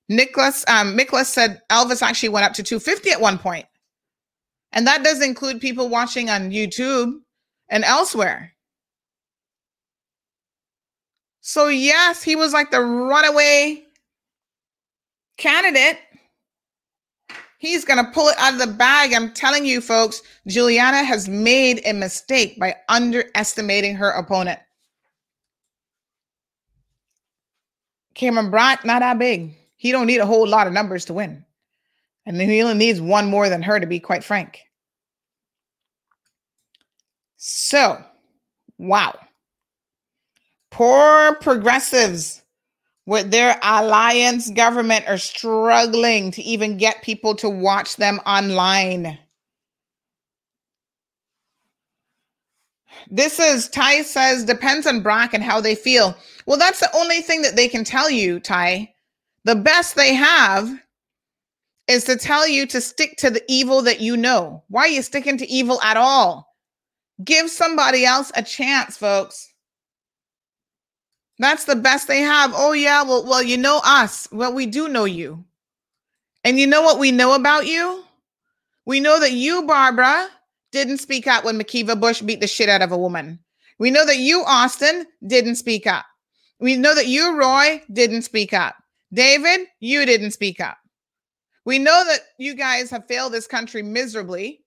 [0.09, 3.39] Nicholas um Nicholas said Elvis actually went up to 250 at one.
[4.73, 7.14] And that does include people watching on YouTube
[7.69, 8.53] and elsewhere.
[11.41, 13.86] So yes, he was like the runaway
[15.38, 15.99] candidate.
[17.59, 19.14] He's going to pull it out of the bag.
[19.14, 24.59] I'm telling you, folks, Juliana has made a mistake by underestimating her opponent.
[28.14, 29.55] Cayman Brac, not that big.
[29.76, 31.45] He don't need a whole lot of numbers to win.
[32.26, 34.59] And he only needs one more than her, to be quite frank.
[37.38, 38.03] So,
[38.77, 39.18] wow.
[40.72, 42.41] Poor progressives
[43.07, 49.17] with their alliance government are struggling to even get people to watch them online.
[53.09, 56.17] This is Ty says depends on Brac and how they feel.
[56.45, 58.93] Well, that's the only thing that they can tell you, Ty.
[59.45, 60.69] The best they have
[61.88, 64.63] is to tell you to stick to the evil that you know.
[64.67, 66.53] Why are you sticking to evil at all?
[67.23, 69.53] Give somebody else a chance, folks.
[71.39, 72.51] That's the best they have.
[72.55, 74.27] Oh yeah, well, well, you know us.
[74.31, 75.43] Well, we do know you.
[76.43, 78.03] And you know what we know about you?
[78.85, 80.30] We know that you, Barbara,
[80.72, 83.39] didn't speak up when McKeeva Bush beat the shit out of a woman.
[83.80, 86.05] We know that you, Austin, didn't speak up.
[86.59, 88.76] We know that you, Roy, didn't speak up.
[89.14, 90.77] David, you didn't speak up.
[91.65, 94.64] We know that you guys have failed this country miserably.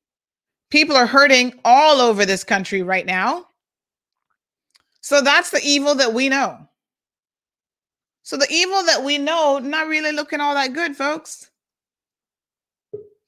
[0.71, 3.47] People are hurting all over this country right now.
[5.01, 6.59] So that's the evil that we know.
[8.23, 11.51] So the evil that we know, not really looking all that good, folks.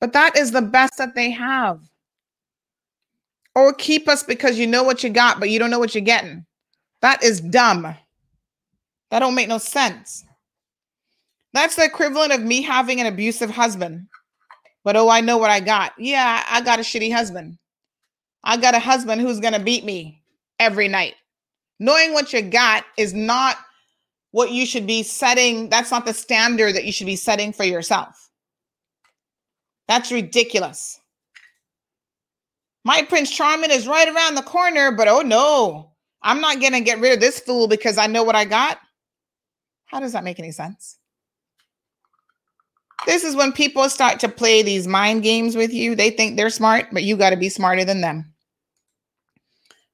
[0.01, 1.81] But that is the best that they have.
[3.55, 6.03] Or keep us because you know what you got, but you don't know what you're
[6.03, 6.44] getting.
[7.01, 7.94] That is dumb.
[9.11, 10.24] That don't make no sense.
[11.53, 14.07] That's the equivalent of me having an abusive husband.
[14.85, 15.93] But oh, I know what I got.
[15.99, 17.59] Yeah, I got a shitty husband.
[18.43, 20.23] I got a husband who's going to beat me
[20.59, 21.15] every night.
[21.78, 23.57] Knowing what you got is not
[24.31, 25.69] what you should be setting.
[25.69, 28.31] That's not the standard that you should be setting for yourself.
[29.89, 31.01] That's ridiculous.
[32.85, 35.93] My Prince Charming is right around the corner, but oh no,
[36.23, 38.78] I'm not going to get rid of this fool because I know what I got.
[39.86, 40.99] How does that make any sense?
[43.05, 45.94] This is when people start to play these mind games with you.
[45.94, 48.32] They think they're smart, but you got to be smarter than them.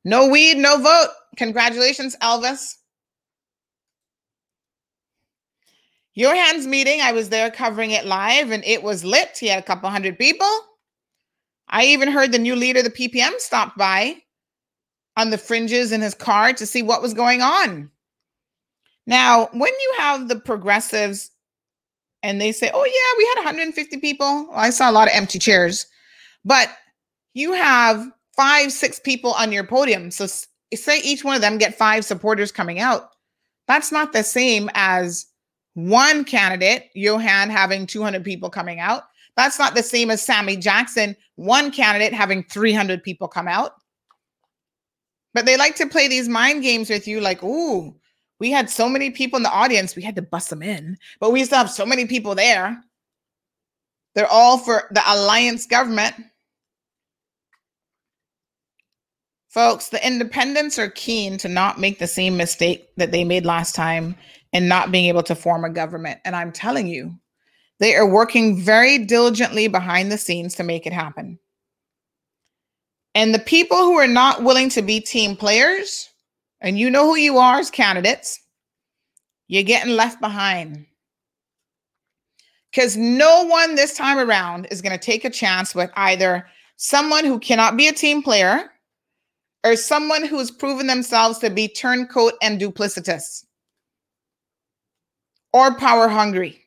[0.05, 1.09] No weed, no vote.
[1.39, 2.74] Congratulations, Elvis.
[6.15, 9.39] Your hands meeting, I was there covering it live and it was lit.
[9.39, 10.51] He had a couple hundred people.
[11.69, 14.16] I even heard the new leader the PPM stopped by
[15.16, 17.89] on the fringes in his car to see what was going on.
[19.06, 21.31] Now, when you have the progressives
[22.24, 25.15] and they say, oh, yeah, we had 150 people, well, I saw a lot of
[25.15, 25.86] empty chairs,
[26.44, 26.69] but
[27.35, 28.05] you have
[28.36, 30.10] five, six people on your podium.
[30.10, 30.27] So
[30.74, 33.10] say each one of them get five supporters coming out.
[33.66, 35.26] That's not the same as
[35.74, 39.04] one candidate, Johann, having 200 people coming out.
[39.36, 43.72] That's not the same as Sammy Jackson, one candidate having 300 people come out.
[45.34, 47.94] But they like to play these mind games with you like, ooh,
[48.40, 51.32] we had so many people in the audience, we had to bust them in, but
[51.32, 52.82] we still have so many people there.
[54.14, 56.16] They're all for the alliance government.
[59.59, 63.74] Folks, the independents are keen to not make the same mistake that they made last
[63.74, 64.14] time
[64.52, 66.20] and not being able to form a government.
[66.24, 67.18] And I'm telling you,
[67.80, 71.40] they are working very diligently behind the scenes to make it happen.
[73.16, 76.09] And the people who are not willing to be team players,
[76.60, 78.40] and you know who you are as candidates,
[79.48, 80.86] you're getting left behind.
[82.70, 87.24] Because no one this time around is going to take a chance with either someone
[87.24, 88.70] who cannot be a team player
[89.64, 93.44] or someone who's proven themselves to be turncoat and duplicitous
[95.52, 96.64] or power hungry.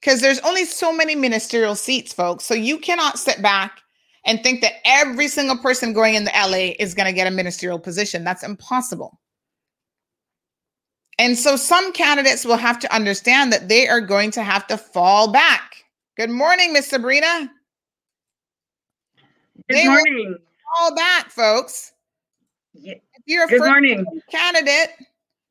[0.00, 2.44] Because there's only so many ministerial seats, folks.
[2.44, 3.80] So you cannot sit back
[4.24, 7.78] and think that every single person going into LA is going to get a ministerial
[7.78, 8.24] position.
[8.24, 9.18] That's impossible.
[11.18, 14.76] And so some candidates will have to understand that they are going to have to
[14.76, 15.84] fall back.
[16.16, 17.50] Good morning, Miss Sabrina.
[19.68, 20.36] Good They morning.
[20.76, 21.92] Fall back, folks.
[22.78, 24.04] Ye- If you're a Good first morning.
[24.30, 24.90] candidate,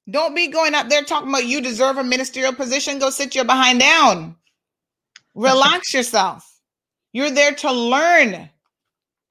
[0.10, 3.00] don't be going up there talking about you deserve a ministerial position.
[3.00, 4.36] Go sit your behind down.
[5.34, 6.50] Relax yourself.
[7.14, 8.50] You're there to learn.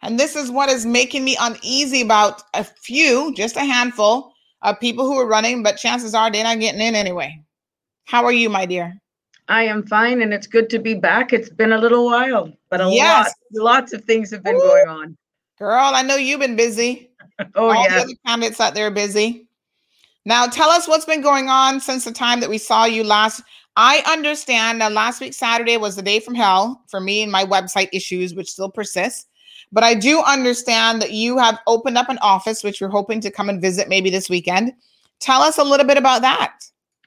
[0.02, 4.78] And this is what is making me uneasy about a few, just a handful of
[4.80, 7.40] people who are running, but chances are they're not getting in anyway.
[8.06, 8.94] How are you, my dear?
[9.48, 11.32] I am fine, and it's good to be back.
[11.34, 13.34] It's been a little while, but a Yes.
[13.52, 14.62] lot, lots of things have been Woo.
[14.62, 15.16] going on.
[15.58, 17.10] Girl, I know you've been busy.
[17.56, 19.48] Oh All the yeah, other candidates out there are busy.
[20.24, 23.42] Now, tell us what's been going on since the time that we saw you last.
[23.76, 27.44] I understand that last week, Saturday, was the day from hell for me and my
[27.44, 29.28] website issues, which still persist.
[29.72, 33.30] But I do understand that you have opened up an office, which we're hoping to
[33.30, 34.72] come and visit maybe this weekend.
[35.18, 36.60] Tell us a little bit about that.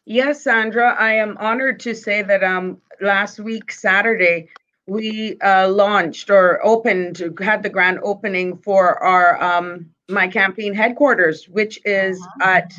[0.06, 0.96] yes, Sandra.
[1.00, 4.50] I am honored to say that um last week Saturday
[4.88, 11.48] we uh, launched or opened had the grand opening for our um my campaign headquarters,
[11.50, 12.74] which is at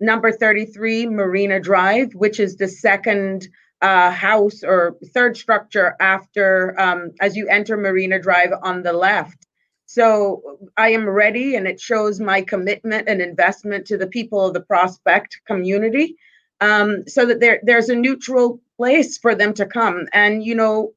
[0.00, 3.48] number 33 Marina Drive, which is the second
[3.80, 9.46] uh, house or third structure after um, as you enter Marina Drive on the left.
[9.86, 14.52] So I am ready, and it shows my commitment and investment to the people of
[14.52, 16.16] the prospect community,
[16.60, 20.06] um, so that there there's a neutral place for them to come.
[20.12, 20.92] And you know,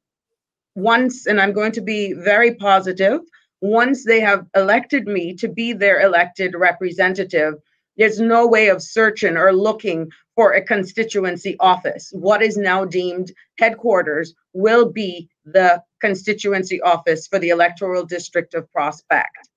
[0.74, 3.20] once, and I'm going to be very positive,
[3.62, 7.54] once they have elected me to be their elected representative,
[7.96, 12.10] there's no way of searching or looking for a constituency office.
[12.12, 18.70] What is now deemed headquarters will be the constituency office for the electoral district of
[18.72, 19.48] Prospect.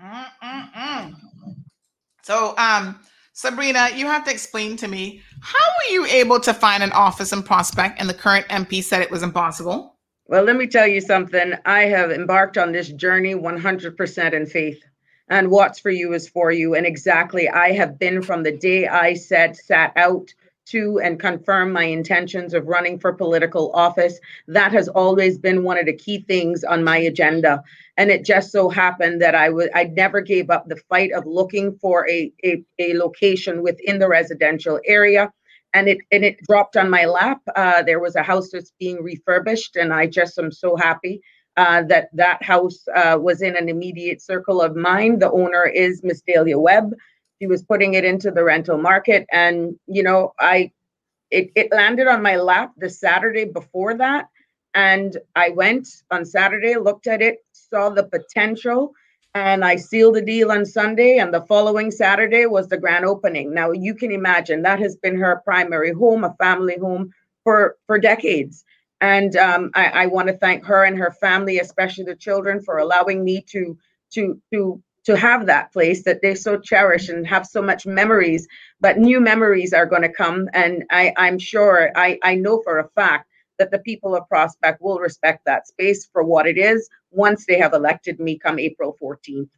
[0.00, 1.16] Mm-mm-mm.
[2.22, 3.00] So, um,
[3.32, 7.32] Sabrina, you have to explain to me how were you able to find an office
[7.32, 9.91] in Prospect and the current MP said it was impossible?
[10.32, 11.52] Well, let me tell you something.
[11.66, 14.82] I have embarked on this journey 100% in faith.
[15.28, 16.74] And what's for you is for you.
[16.74, 20.32] And exactly, I have been from the day I said, sat out
[20.68, 24.18] to and confirm my intentions of running for political office.
[24.48, 27.62] That has always been one of the key things on my agenda.
[27.98, 31.26] And it just so happened that I would I never gave up the fight of
[31.26, 35.30] looking for a, a, a location within the residential area
[35.74, 37.40] and it and it dropped on my lap.
[37.56, 41.20] Uh, there was a house that's being refurbished, and I just am so happy
[41.56, 45.18] uh, that that house uh, was in an immediate circle of mine.
[45.18, 46.94] The owner is Miss Dahlia Webb.
[47.40, 50.72] She was putting it into the rental market, and you know, I
[51.30, 54.26] it it landed on my lap the Saturday before that,
[54.74, 58.92] and I went on Saturday, looked at it, saw the potential.
[59.34, 63.54] And I sealed the deal on Sunday, and the following Saturday was the grand opening.
[63.54, 67.12] Now you can imagine that has been her primary home, a family home
[67.44, 68.64] for for decades.
[69.00, 72.78] And um, I, I want to thank her and her family, especially the children, for
[72.78, 73.78] allowing me to
[74.14, 78.46] to to to have that place that they so cherish and have so much memories.
[78.80, 82.78] But new memories are going to come, and I, I'm sure I, I know for
[82.78, 83.28] a fact
[83.62, 87.56] that the people of Prospect will respect that space for what it is once they
[87.56, 89.48] have elected me come April 14th.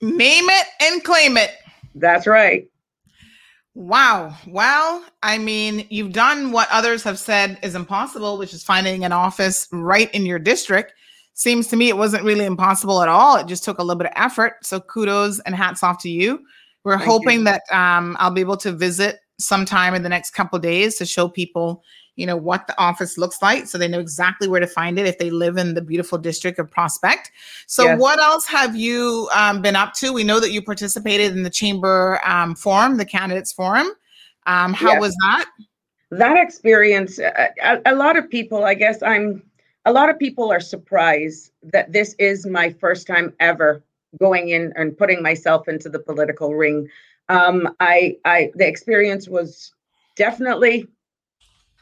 [0.00, 1.50] Name it and claim it.
[1.94, 2.66] That's right.
[3.74, 4.34] Wow.
[4.46, 9.12] Well, I mean, you've done what others have said is impossible, which is finding an
[9.12, 10.94] office right in your district.
[11.34, 13.36] Seems to me it wasn't really impossible at all.
[13.36, 14.54] It just took a little bit of effort.
[14.64, 16.40] So kudos and hats off to you.
[16.84, 17.12] We're Thank you.
[17.12, 21.06] hoping that um, I'll be able to visit sometime in the next couple days to
[21.06, 21.82] show people,
[22.16, 25.06] you know, what the office looks like, so they know exactly where to find it
[25.06, 27.30] if they live in the beautiful district of Prospect.
[27.66, 28.00] So, Yes.
[28.00, 30.12] what else have you um, been up to?
[30.12, 33.88] We know that you participated in the chamber um, forum, the candidates forum.
[34.46, 35.00] Um, how Yes.
[35.00, 35.46] was that?
[36.10, 39.42] that experience a, a, a lot of people i guess i'm
[39.84, 43.82] a lot of people are surprised that this is my first time ever
[44.18, 46.88] going in and putting myself into the political ring
[47.28, 49.72] um i i the experience was
[50.16, 50.86] definitely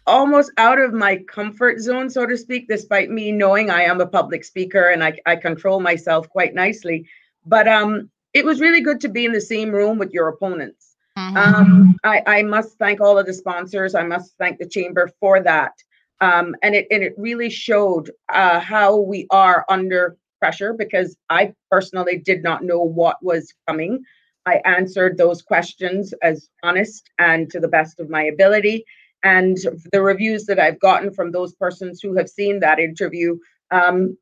[0.07, 4.07] almost out of my comfort zone so to speak despite me knowing i am a
[4.07, 7.07] public speaker and i, I control myself quite nicely
[7.47, 10.95] but um it was really good to be in the same room with your opponents
[11.17, 11.37] Mhm.
[11.37, 13.95] um, I, I must thank all of the sponsors.
[13.95, 15.73] I must thank the chamber for that.
[16.21, 21.55] Um, and it and it really showed uh, how we are under pressure because I
[21.71, 24.03] personally did not know what was coming.
[24.47, 28.85] I answered those questions as honest and to the best of my ability.
[29.25, 29.57] And
[29.91, 33.39] the reviews that I've gotten from those persons who have seen that interview,
[33.71, 34.17] um,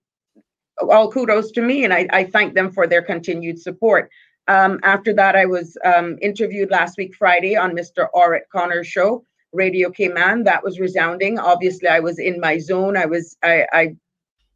[0.81, 4.09] all kudos to me, and I, I thank them for their continued support.
[4.49, 8.07] Um, after that, I was um, interviewed last week, Friday, on Mr.
[8.15, 10.45] Orrett Connor's show, Radio Cayman.
[10.45, 11.39] That was resounding.
[11.39, 12.97] Obviously, I was in my zone.
[12.97, 13.97] I was, I, I,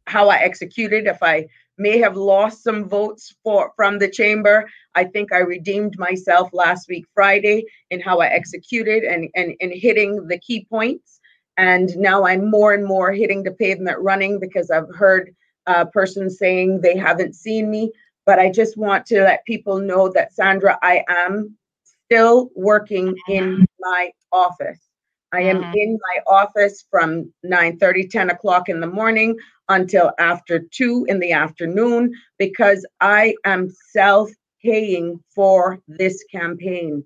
[0.05, 1.07] how I executed.
[1.07, 1.47] If I
[1.77, 6.87] may have lost some votes for from the chamber, I think I redeemed myself last
[6.87, 11.19] week, Friday, in how I executed and and and hitting the key points.
[11.57, 15.33] And now I'm more and more hitting the pavement running because I've heard
[15.65, 17.91] uh, persons saying they haven't seen me.
[18.25, 23.65] But I just want to let people know that Sandra, I am still working in
[23.79, 24.86] my office.
[25.33, 25.73] I am Mhm.
[25.75, 27.77] in my office from 9
[28.09, 29.37] 10 o'clock in the morning
[29.69, 34.31] until after 2 in the afternoon because I am self
[34.63, 37.03] paying for this campaign.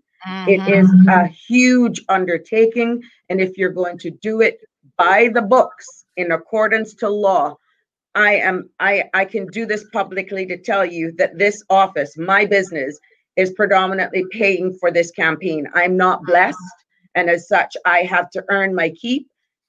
[0.48, 3.02] It is a huge undertaking.
[3.30, 4.60] And if you're going to do it
[4.98, 7.58] by the books in accordance to law,
[8.14, 12.46] I am I I can do this publicly to tell you that this office, my
[12.46, 13.00] business,
[13.36, 15.68] is predominantly paying for this campaign.
[15.74, 16.58] I'm not blessed,
[17.16, 19.28] and as such, I have to earn my keep.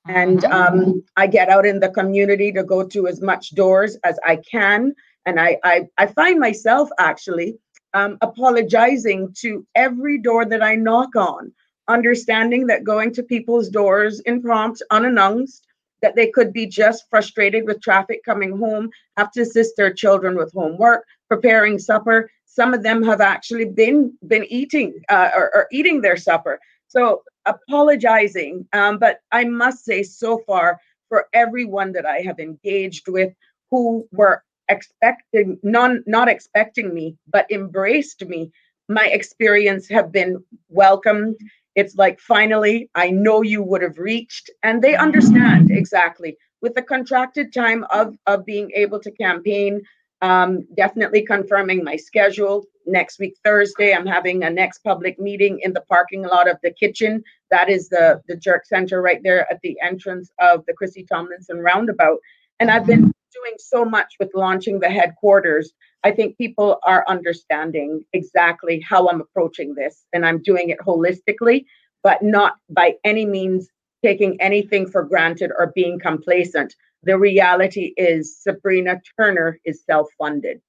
[0.08, 4.18] And um, I get out in the community to go to as much doors as
[4.24, 4.94] I can.
[5.26, 7.58] And I I, I find myself actually
[7.94, 11.52] um, apologizing to every door that I knock on,
[11.88, 15.66] understanding that going to people's doors impromptu, unannounced,
[16.00, 20.36] that they could be just frustrated with traffic coming home, have to assist their children
[20.36, 22.30] with homework, preparing supper.
[22.46, 26.58] Some of them have actually been been eating uh, or, or eating their supper.
[26.88, 33.08] So apologizing, um, but I must say, so far for everyone that I have engaged
[33.08, 33.32] with,
[33.70, 38.50] who were expecting non not expecting me, but embraced me,
[38.88, 41.36] my experience have been welcomed.
[41.74, 46.36] It's like finally i know you would have reached and they understand exactly.
[46.60, 49.82] With the contracted time of of being able to campaign
[50.22, 52.64] um, definitely confirming my schedule.
[52.84, 56.72] Next week thursday i'm having a next public meeting in the parking lot of the
[56.72, 57.22] kitchen.
[57.50, 61.58] That is the the jerk center right there at the entrance of the Chrissie Tomlinson
[61.58, 62.18] roundabout.
[62.58, 65.72] And i've been doing so much with launching the headquarters.
[66.04, 71.64] I think people are understanding exactly how I'm approaching this, and I'm doing it holistically,
[72.02, 73.68] but not by any means
[74.04, 76.74] taking anything for granted or being complacent.
[77.04, 80.60] The reality is, Sabrina Turner is self funded.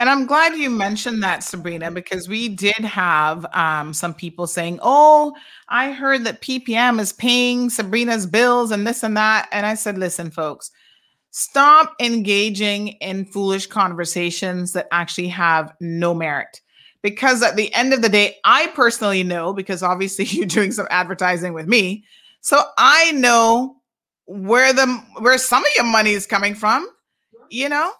[0.00, 4.80] And I'm glad you mentioned that, Sabrina, because we did have um, some people saying,
[4.82, 5.36] Oh,
[5.68, 9.48] I heard that PPM is paying Sabrina's bills and this and that.
[9.52, 10.72] And I said, Listen, folks,
[11.30, 16.60] stop engaging in foolish conversations that actually have no merit.
[17.02, 20.88] Because at the end of the day, I personally know, because obviously you're doing some
[20.90, 22.04] advertising with me.
[22.40, 23.76] So I know
[24.26, 24.86] where the
[25.18, 26.88] where some of your money is coming from,
[27.50, 27.92] you know?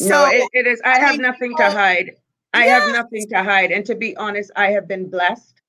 [0.00, 0.80] no, it, it is.
[0.84, 2.12] I have nothing to hide.
[2.54, 3.70] I have nothing to hide.
[3.70, 5.60] And to be honest, I have been blessed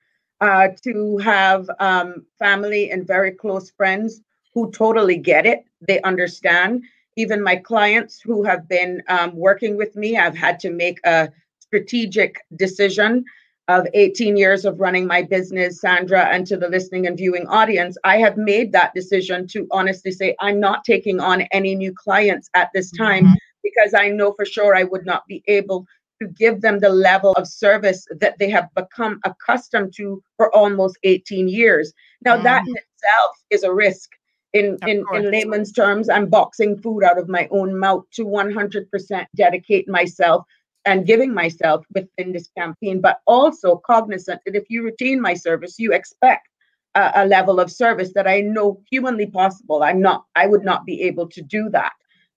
[0.41, 4.21] uh, to have um, family and very close friends
[4.53, 5.65] who totally get it.
[5.87, 6.83] They understand.
[7.15, 11.29] Even my clients who have been um, working with me, I've had to make a
[11.59, 13.25] strategic decision
[13.69, 17.97] of 18 years of running my business, Sandra, and to the listening and viewing audience,
[18.03, 22.49] I have made that decision to honestly say I'm not taking on any new clients
[22.55, 23.03] at this mm-hmm.
[23.03, 25.85] time because I know for sure I would not be able
[26.19, 30.97] to give them the level of service that they have become accustomed to for almost
[31.03, 31.93] 18 years.
[32.25, 32.43] Now, mm-hmm.
[32.45, 34.09] that in itself is a risk.
[34.53, 39.25] In, in, in layman's terms, I'm boxing food out of my own mouth to 100%
[39.35, 40.43] dedicate myself
[40.85, 45.75] and giving myself within this campaign, but also cognizant that if you retain my service,
[45.77, 46.47] you expect
[46.95, 49.83] a, a level of service that I know humanly possible.
[49.83, 51.91] I'm not, I would not be able to do that.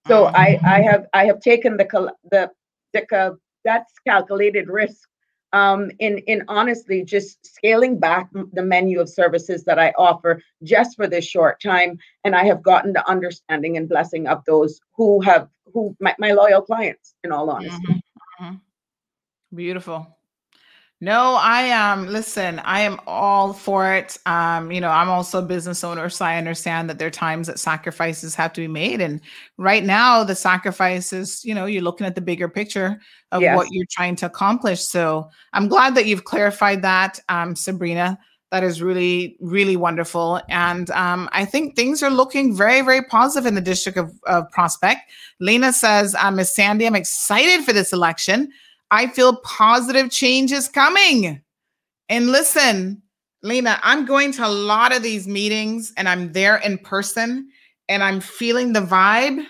[0.09, 2.51] So I, I have, I have taken the, the,
[2.93, 5.09] the, that's calculated risk
[5.52, 10.97] um, in, in honestly just scaling back the menu of services that I offer just
[10.97, 11.98] for this short time.
[12.24, 16.32] And I have gotten the understanding and blessing of those who have, who, my, my
[16.32, 18.02] loyal clients, in all honesty.
[19.55, 20.06] Beautiful.
[21.01, 24.16] No, I um listen, I am all for it.
[24.24, 27.48] Um, you know, I'm also a business owner, so I understand that there are times
[27.48, 29.01] that sacrifices have to be made.
[29.01, 29.20] And
[29.59, 33.01] right now, the sacrifices, you know, you're looking at the bigger picture
[33.32, 33.56] of Yes.
[33.56, 34.81] what you're trying to accomplish.
[34.81, 38.16] So I'm glad that you've clarified that, um, Sabrina.
[38.53, 40.39] That is really, really wonderful.
[40.51, 44.51] And um, I think things are looking very, very positive in the district of, of
[44.51, 45.01] Prospect.
[45.41, 48.53] Lena says, uh, Miss Sandy, I'm excited for this election.
[48.91, 51.41] I feel positive change is coming.
[52.11, 53.01] And listen,
[53.43, 57.49] Lena, I'm going to a lot of these meetings and I'm there in person
[57.89, 59.47] and I'm feeling the vibe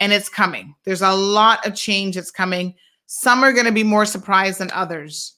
[0.00, 0.74] and it's coming.
[0.84, 2.74] There's a lot of change that's coming.
[3.06, 5.34] Some are going to be more surprised than others.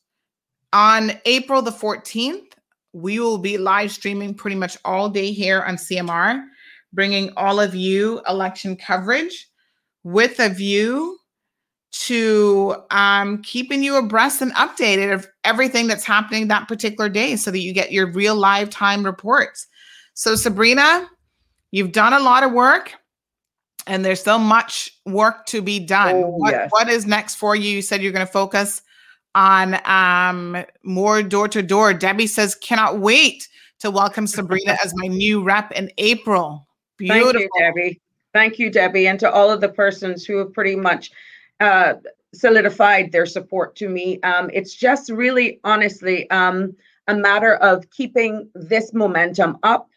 [0.73, 2.50] On April the 14th,
[2.93, 6.45] we will be live streaming pretty much all day here on CMR,
[6.93, 9.49] bringing all of you election coverage
[10.03, 11.19] with a view
[11.93, 17.51] to um, keeping you abreast and updated of everything that's happening that particular day so
[17.51, 19.67] that you get your real live time reports.
[20.15, 21.09] So, Sabrina,
[21.71, 22.95] you've done a lot of work
[23.87, 26.17] and there's still much work to be done.
[26.17, 26.71] Oh, what, yes.
[26.71, 27.71] what is next for you?
[27.71, 28.83] You said you're going to focus
[29.35, 31.95] on um, more door to door.
[31.95, 33.49] Debbie says, cannot wait
[33.81, 36.67] to welcome Sabrina as my new rep in April.
[36.99, 37.33] Beautiful.
[37.33, 38.01] Thank you, Debbie.
[38.33, 41.11] Thank you, Debbie, and to all of the persons who have pretty much
[41.59, 41.95] uh,
[42.33, 44.21] solidified their support to me.
[44.21, 46.77] Um, it's just really, honestly, um,
[47.09, 49.89] a matter of keeping this momentum up,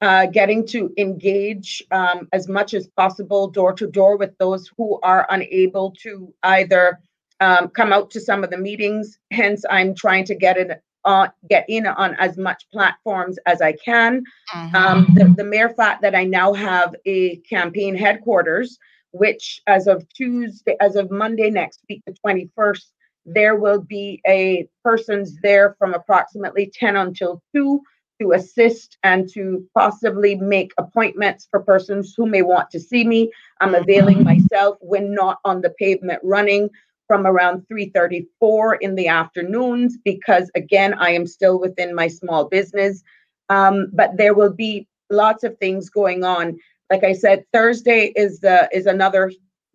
[0.00, 5.00] uh, getting to engage um, as much as possible door to door with those who
[5.02, 7.00] are unable to either
[7.42, 9.18] um, come out to some of the meetings.
[9.32, 13.72] Hence, I'm trying to get it on, get in on as much platforms as I
[13.72, 14.22] can.
[14.54, 14.74] Mhm.
[14.74, 18.78] Um, the, the mere fact that I now have a campaign headquarters,
[19.10, 22.92] which as of Tuesday, as of Monday next week, the 21st,
[23.26, 27.80] there will be a persons there from approximately 10 until 2
[28.20, 33.32] to assist and to possibly make appointments for persons who may want to see me.
[33.60, 36.70] I'm availing myself when not on the pavement running
[37.06, 43.02] from around 3:34 in the afternoons because again I am still within my small business.
[43.48, 46.58] Um, but there will be lots of things going on.
[46.90, 49.30] Like I said Thursday is the is another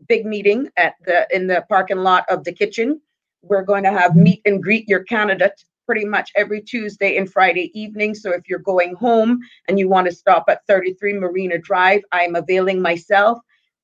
[0.08, 3.02] big meeting at the in the parking lot of the kitchen.
[3.42, 7.72] We're going to have meet and greet your candidate pretty much every Tuesday and Friday
[7.80, 8.14] evening.
[8.14, 12.36] So if you're going home and you want to stop at 33 Marina Drive I'm
[12.36, 13.40] availing myself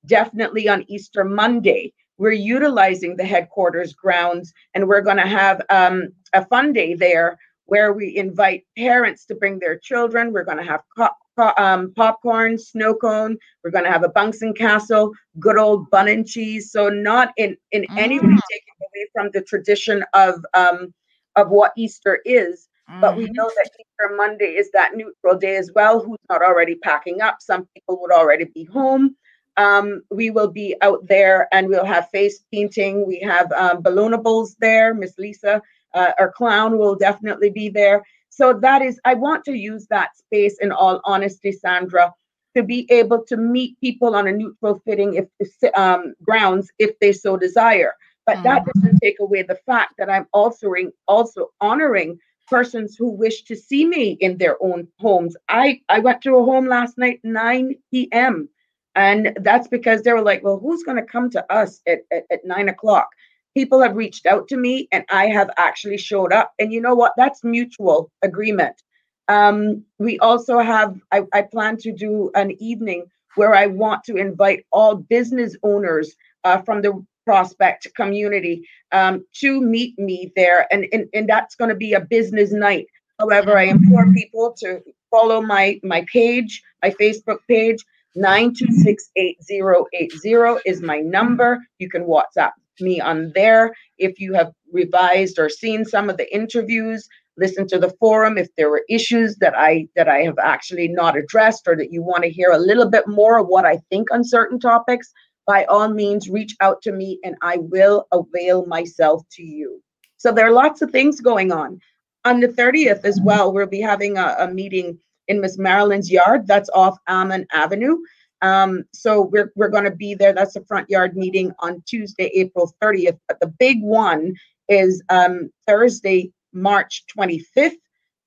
[0.06, 6.10] definitely on Easter Monday we're utilizing the headquarters grounds and we're going to have um,
[6.34, 10.32] a fun day there where we invite parents to bring their children.
[10.32, 13.38] We're going to have co- co- um, popcorn, snow cone.
[13.64, 16.72] We're going to have a Bunsen castle, good old bun and cheese.
[16.72, 18.40] So not in in any way Mm.
[18.52, 20.94] taking away from the tradition of um,
[21.36, 22.68] of what Easter is.
[23.02, 23.36] But we Mhm.
[23.36, 26.00] know that Easter Monday is that neutral day as well.
[26.02, 27.38] Who's not already packing up?
[27.42, 29.16] Some people would already be home
[29.58, 33.06] um, we will be out there and we'll have face painting.
[33.06, 34.94] We have um, balloonables there.
[34.94, 35.62] Miss Lisa,
[35.94, 38.04] uh, our clown, will definitely be there.
[38.30, 42.14] So that is, I want to use that space in all honesty, Sandra,
[42.56, 47.12] to be able to meet people on a neutral fitting if um, grounds if they
[47.12, 47.94] so desire.
[48.26, 50.74] But that doesn't take away the fact that I'm also
[51.08, 52.18] also honoring
[52.48, 55.36] persons who wish to see me in their own homes.
[55.50, 58.50] I I went to a home last night 9 p.m.
[58.96, 62.26] And that's because they were like, well, who's going to come to us at, at,
[62.32, 63.08] at nine o'clock?
[63.56, 66.54] People have reached out to me and I have actually showed up.
[66.60, 67.14] And you know what?
[67.18, 68.82] That's mutual agreement.
[69.28, 73.06] Um, we also have, I, I plan to do an evening
[73.36, 76.14] where I want to invite all business owners
[76.44, 80.68] uh, from the prospect community um, to meet me there.
[80.72, 82.88] And, and, and that's going to be a business night.
[83.20, 87.84] However, I implore people to follow my, my page, my Facebook page.
[88.18, 91.60] 9268080 is my number.
[91.80, 93.74] You can WhatsApp me on there.
[93.98, 97.08] If you have revised or seen some of the interviews,
[97.38, 98.38] listen to the forum.
[98.38, 102.04] If there were issues that I that I have actually not addressed or that you
[102.04, 105.12] want to hear a little bit more of what I think on certain topics,
[105.46, 109.82] by all means reach out to me and I will avail myself to you.
[110.18, 111.80] So there are lots of things going on.
[112.26, 114.98] On the 30th as well, we'll be having a, a meeting
[115.28, 116.48] in Miss Marilyn's yard.
[116.48, 117.98] That's off Almond Avenue.
[118.42, 120.34] Um, so we're we're going to be there.
[120.34, 123.18] That's a front yard meeting on Tuesday, April 30th.
[123.28, 124.36] But the big one
[124.68, 127.78] is um, Thursday, March 25th,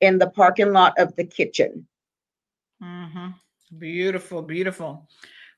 [0.00, 1.86] in the parking lot of the kitchen.
[2.82, 3.34] Mhm.
[3.78, 5.08] Beautiful, beautiful.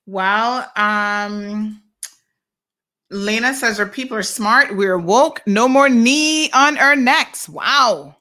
[0.06, 1.82] Well, um,
[3.10, 4.76] Lena says her people are smart.
[4.76, 5.42] We're woke.
[5.46, 7.48] No more knee on our necks.
[7.48, 8.16] Wow.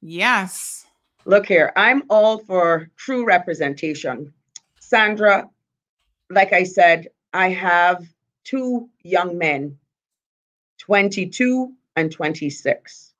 [0.00, 0.83] Yes.
[1.26, 4.34] Look here, I'm all for true representation.
[4.78, 5.48] Sandra,
[6.28, 8.06] like I said, I have
[8.44, 9.78] two young men,
[10.78, 13.14] 22 and 26.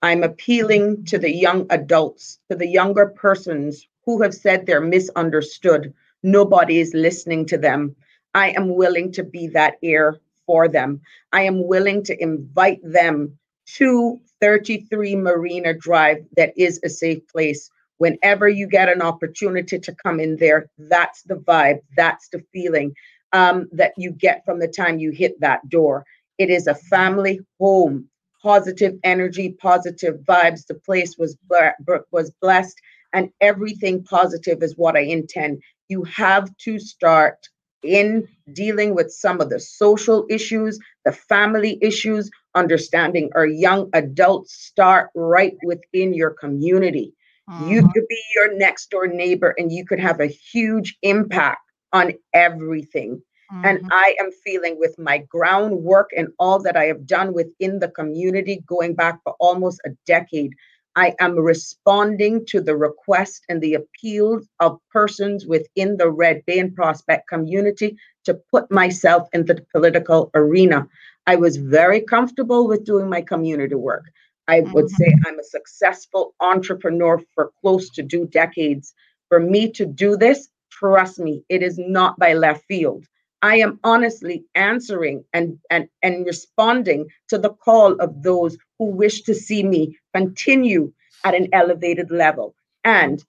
[0.00, 5.92] I'm appealing to the young adults, to the younger persons who have said they're misunderstood.
[6.22, 7.96] Nobody is listening to them.
[8.32, 11.00] I am willing to be that ear for them.
[11.32, 13.39] I am willing to invite them
[13.76, 17.70] to 33 Marina Drive, that is a safe place.
[17.98, 22.94] Whenever you get an opportunity to come in there, that's the vibe, that's the feeling
[23.32, 26.04] um, that you get from the time you hit that door.
[26.38, 28.08] It is a family home,
[28.42, 30.66] positive energy, positive vibes.
[30.66, 32.80] The place was ble- was blessed,
[33.12, 35.62] and everything positive is what I intend.
[35.88, 37.48] You have to start
[37.82, 44.54] in dealing with some of the social issues, the family issues, understanding our young adults
[44.54, 47.14] start right within your community.
[47.56, 47.92] You Mhm.
[47.92, 51.60] could be your next door neighbor and you could have a huge impact
[51.92, 53.22] on everything.
[53.62, 53.90] And Mhm.
[53.90, 58.62] I am feeling with my groundwork and all that I have done within the community
[58.66, 60.52] going back for almost a decade,
[60.96, 66.58] I am responding to the request and the appeals of persons within the Red Bay
[66.58, 67.96] and Prospect community
[68.30, 70.86] to put myself in the political arena.
[71.26, 74.04] I was very comfortable with doing my community work.
[74.48, 74.98] I would Mhm.
[74.98, 78.94] say I'm a successful entrepreneur for close to two decades.
[79.28, 83.04] For me to do this, trust me, it is not by left field.
[83.42, 89.22] I am honestly answering and, and, and responding to the call of those who wish
[89.22, 90.92] to see me continue
[91.24, 92.54] at an elevated level
[92.84, 93.24] and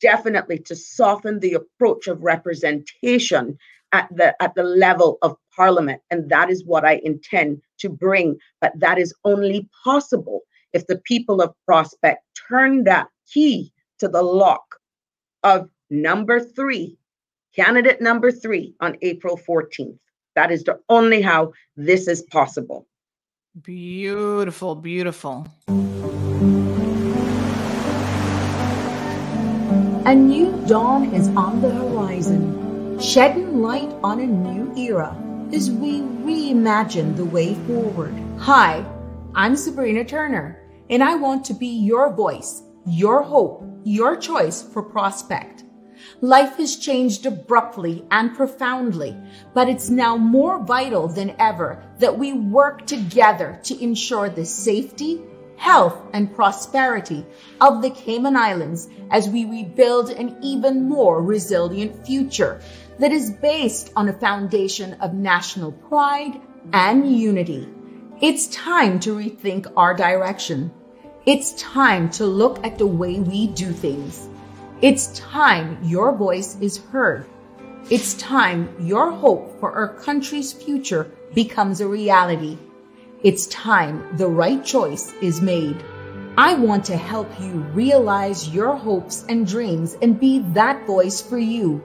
[0.00, 3.58] definitely to soften the approach of representation
[3.96, 8.36] at the at the level of parliament and that is what i intend to bring.
[8.60, 10.40] But that is only possible
[10.72, 14.66] if the people of prospect turn that key to the lock
[15.42, 16.96] of number 3
[17.54, 19.98] candidate number 3 on april 14th
[20.36, 22.86] that is the only how this is possible.
[23.62, 25.46] Beautiful, beautiful.
[30.04, 32.65] A new dawn is on the horizon,
[33.00, 35.14] shedding light on a new era
[35.52, 38.14] as we reimagine the way forward.
[38.38, 38.84] Hi,
[39.34, 44.82] I'm Sabrina Turner, and I want to be your voice, your hope, your choice for
[44.82, 45.64] Prospect.
[46.22, 49.14] Life has changed abruptly and profoundly,
[49.52, 55.20] but it's now more vital than ever that we work together to ensure the safety,
[55.56, 57.24] health, and prosperity
[57.60, 62.60] of the Cayman Islands as we rebuild an even more resilient future
[62.98, 66.40] that is based on a foundation of national pride
[66.72, 67.68] and unity.
[68.20, 70.72] It's time to rethink our direction.
[71.26, 74.28] It's time to look at the way we do things.
[74.80, 77.26] It's time your voice is heard.
[77.90, 82.58] It's time your hope for our country's future becomes a reality.
[83.22, 85.76] It's time the right choice is made.
[86.38, 91.38] I want to help you realize your hopes and dreams and be that voice for
[91.38, 91.82] you.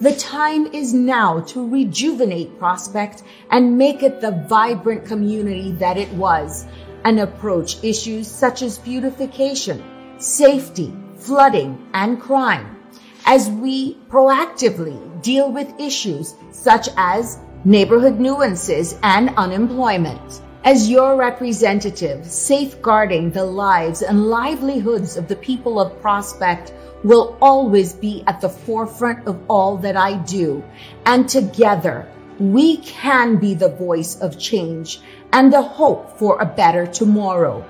[0.00, 6.10] The time is now to rejuvenate Prospect and make it the vibrant community that it
[6.14, 6.64] was
[7.04, 9.84] and approach issues such as beautification,
[10.18, 12.82] safety, flooding, and crime
[13.26, 20.40] as we proactively deal with issues such as neighborhood nuances and unemployment.
[20.64, 26.72] As your representative, safeguarding the lives and livelihoods of the people of Prospect
[27.02, 30.62] will always be at the forefront of all that I do.
[31.04, 32.08] And together,
[32.38, 35.00] we can be the voice of change
[35.32, 37.68] and the hope for a better tomorrow.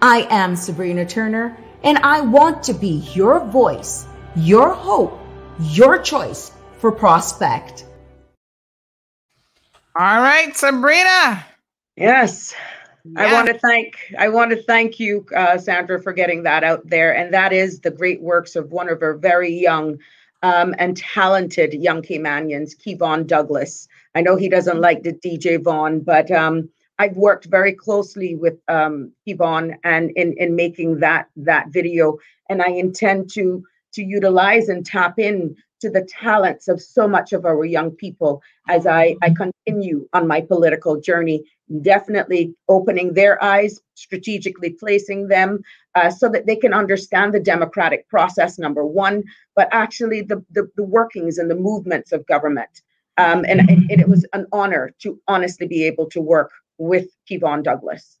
[0.00, 5.20] I am Sabrina Turner, and I want to be your voice, your hope,
[5.58, 7.84] your choice for Prospect.
[9.94, 11.44] All right, Sabrina.
[12.00, 12.54] Yes.
[13.16, 16.82] I want to thank I want to thank you, uh, Sandra, for getting that out
[16.84, 19.98] there, and that is the great works of one of our very young
[20.42, 23.88] um, and talented young Caymanians, Kevon Douglas.
[24.14, 26.68] I know he doesn't like the DJ Vaughn, but um,
[26.98, 32.18] I've worked very closely with um, Kevon and in in making that that video,
[32.48, 37.32] and I intend to to utilize and tap in to the talents of so much
[37.32, 41.44] of our young people as I, I continue on my political journey
[41.82, 45.60] definitely opening their eyes, strategically placing them
[45.94, 49.22] uh, so that they can understand the democratic process, number one,
[49.54, 52.82] but actually the, the, the workings and the movements of government.
[53.18, 57.62] Um, and, and it was an honor to honestly be able to work with Kevon
[57.62, 58.16] Douglas.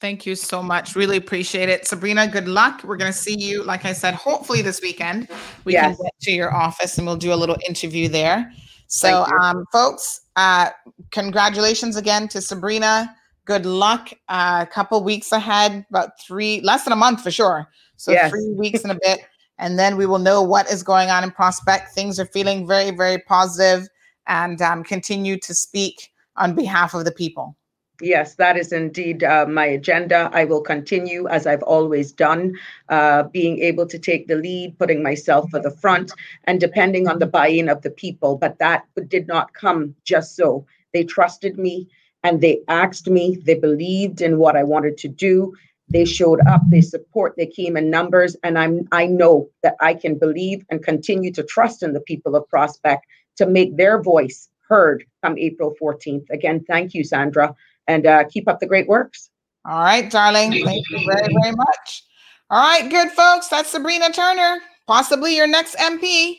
[0.00, 0.96] Thank you so much.
[0.96, 1.86] Really appreciate it.
[1.86, 2.82] Sabrina, good luck.
[2.84, 5.28] We're going to see you, like I said, hopefully this weekend.
[5.64, 5.96] We Yes.
[5.96, 8.50] can get to your office and we'll do a little interview there.
[8.86, 10.70] So, um, folks, uh,
[11.10, 13.14] congratulations again to Sabrina.
[13.44, 14.10] Good luck.
[14.28, 17.68] Uh, a couple weeks ahead, about three, less than a month for sure.
[17.96, 18.30] So, Yes.
[18.30, 19.20] three weeks and a bit.
[19.58, 21.90] And then we will know what is going on in Prospect.
[21.94, 23.86] Things are feeling very, very positive
[24.26, 27.54] and um, continue to speak on behalf of the people.
[28.00, 30.30] Yes, that is indeed uh, my agenda.
[30.32, 32.54] I will continue as I've always done,
[32.88, 36.12] uh, being able to take the lead, putting myself at the front,
[36.44, 38.36] and depending on the buy in of the people.
[38.36, 40.64] But that did not come just so.
[40.92, 41.88] They trusted me
[42.24, 45.54] and they asked me, they believed in what I wanted to do.
[45.88, 49.94] They showed up, they support, they came in numbers, and I'm I know that I
[49.94, 53.04] can believe and continue to trust in the people of Prospect
[53.36, 56.30] to make their voice heard come April 14th.
[56.30, 57.56] Again, thank you, Sandra
[57.86, 59.30] and uh, keep up the great works.
[59.64, 60.52] All right, darling.
[60.64, 62.04] Thank you very, very much.
[62.50, 63.48] All right, good folks.
[63.48, 66.36] That's Sabrina Turner, possibly your next MP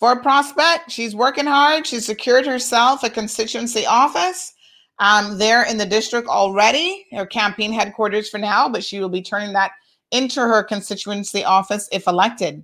[0.00, 0.90] for Prospect.
[0.90, 1.86] She's working hard.
[1.86, 4.52] She's secured herself a constituency office
[4.98, 9.22] um, there in the district already, her campaign headquarters for now, but she will be
[9.22, 9.72] turning that
[10.10, 12.62] into her constituency office if elected.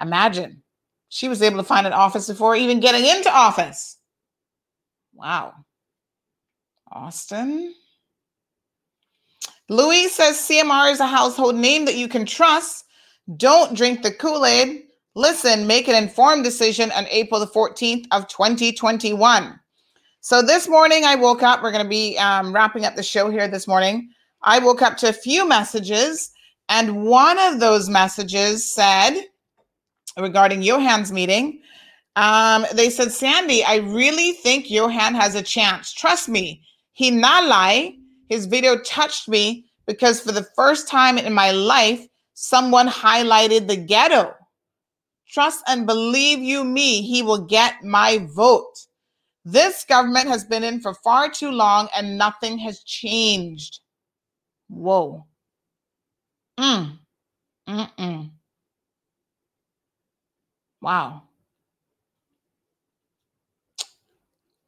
[0.00, 0.62] Imagine
[1.08, 3.98] she was able to find an office before even getting into office.
[5.12, 5.54] Wow.
[6.94, 7.74] Austin.
[9.68, 12.84] Louis says CMR is a household name that you can trust.
[13.36, 14.84] Don't drink the Kool Aid.
[15.16, 19.58] Listen, make an informed decision on April the 14th of 2021.
[20.20, 21.62] So this morning I woke up.
[21.62, 24.10] We're going to be um, wrapping up the show here this morning.
[24.42, 26.30] I woke up to a few messages,
[26.68, 29.20] and one of those messages said
[30.18, 31.60] regarding Johann's meeting,
[32.16, 35.92] um, they said, Sandy, I really think Johann has a chance.
[35.92, 36.62] Trust me,
[36.94, 37.96] he not lie.
[38.28, 43.76] His video touched me because for the first time in my life, someone highlighted the
[43.76, 44.34] ghetto.
[45.28, 48.72] Trust and believe you me, he will get my vote.
[49.44, 53.80] This government has been in for far too long and nothing has changed.
[54.68, 55.26] Whoa.
[56.58, 56.98] Mm.
[57.68, 58.30] Mm-mm.
[60.80, 61.22] Wow.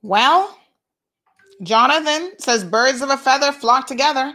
[0.03, 0.59] Well,
[1.63, 4.33] Jonathan says birds of a feather flock together.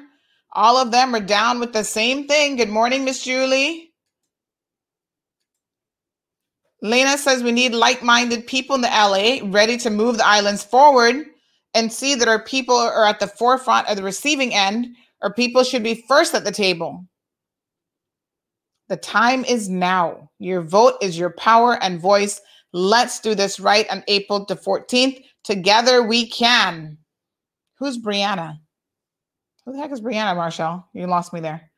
[0.53, 2.55] All of them are down with the same thing.
[2.55, 3.91] Good morning, Miss Julie.
[6.81, 10.63] Lena says we need like minded people in the LA ready to move the islands
[10.63, 11.25] forward
[11.73, 14.87] and see that our people are at the forefront of the receiving end,
[15.21, 17.05] or people should be first at the table.
[18.89, 20.29] The time is now.
[20.39, 22.41] Your vote is your power and voice.
[22.73, 25.23] Let's do this right on April the 14th.
[25.43, 26.97] Together we can.
[27.81, 28.59] Who's Brianna?
[29.65, 30.85] Who the heck is Brianna, Marshall?
[30.93, 31.71] You lost me there.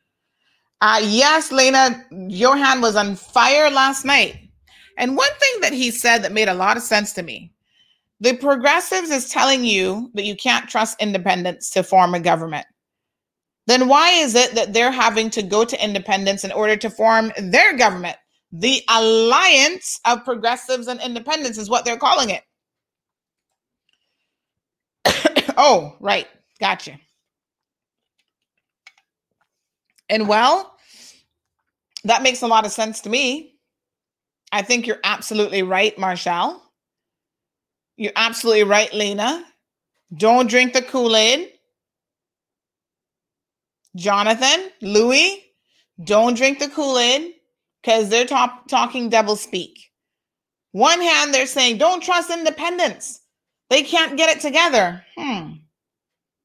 [0.81, 4.49] Uh, yes, Lena, Johann was on fire last night.
[4.97, 7.53] And one thing that he said that made a lot of sense to me
[8.19, 12.67] the progressives is telling you that you can't trust independents to form a government.
[13.67, 17.31] Then why is it that they're having to go to independents in order to form
[17.37, 18.17] their government?
[18.51, 22.43] The alliance of progressives and independents is what they're calling it.
[25.57, 26.27] Oh, right.
[26.59, 26.99] Gotcha.
[30.09, 30.75] And well,
[32.03, 33.55] that makes a lot of sense to me.
[34.51, 36.61] I think you're absolutely right, Marshall.
[37.97, 39.43] You're absolutely right, Lena.
[40.15, 41.49] Don't drink the Kool Aid.
[43.95, 45.43] Jonathan, Louis,
[46.03, 47.33] don't drink the Kool Aid
[47.81, 49.79] because they're talk- talking double speak.
[50.71, 53.21] One hand, they're saying, don't trust independence.
[53.73, 55.03] They can't get it together.
[55.17, 55.53] Hmm.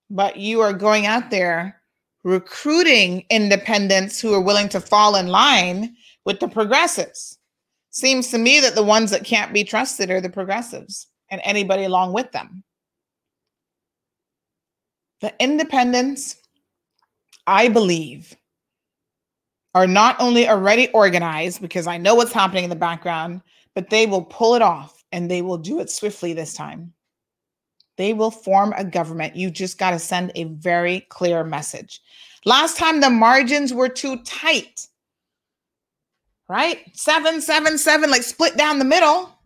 [0.09, 1.79] But you are going out there
[2.25, 5.95] recruiting independents who are willing to fall in line
[6.25, 7.37] with the progressives.
[7.91, 11.85] Seems to me that the ones that can't be trusted are the progressives and anybody
[11.85, 12.65] along with them.
[15.21, 16.35] The independents,
[17.47, 18.35] I believe,
[19.75, 23.43] are not only already organized because I know what's happening in the background,
[23.75, 26.95] but they will pull it off and they will do it swiftly this time.
[27.99, 29.37] They will form a government.
[29.37, 32.01] You just got to send a very clear message.
[32.45, 34.87] Last time the margins were too tight,
[36.49, 36.79] right?
[36.95, 39.37] Seven, seven, seven, like split down the middle.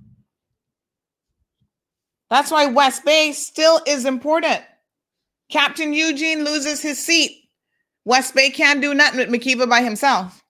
[2.29, 4.61] That's why West Bay still is important.
[5.51, 7.49] Captain Eugene loses his seat.
[8.05, 10.42] West Bay can't do nothing with McKeeva by himself.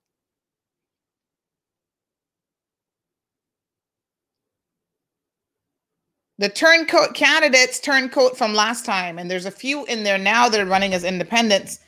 [6.42, 10.58] The turncoat candidates turncoat from last time, and there's a few in there now that
[10.58, 11.78] are running as independents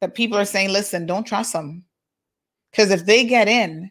[0.00, 1.82] that people are saying, listen, don't trust them.
[2.70, 3.90] Because if they get in,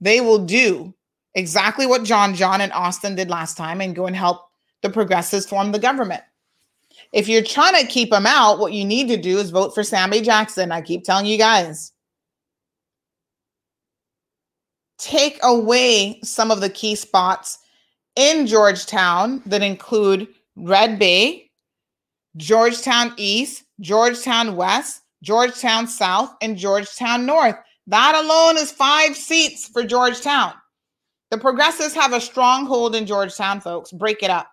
[0.00, 0.94] they will do
[1.34, 4.50] exactly what John John and Austin did last time and go and help
[4.82, 6.22] the progressives form the government.
[7.10, 9.82] If you're trying to keep them out, what you need to do is vote for
[9.82, 10.70] Sammy Jackson.
[10.70, 11.90] I keep telling you guys.
[14.98, 17.58] Take away some of the key spots
[18.16, 21.50] in Georgetown that include Red Bay,
[22.36, 27.56] Georgetown East, Georgetown West, Georgetown South, and Georgetown North.
[27.86, 30.52] That alone is five seats for Georgetown.
[31.30, 33.92] The progressives have a stronghold in Georgetown, folks.
[33.92, 34.48] Break it up.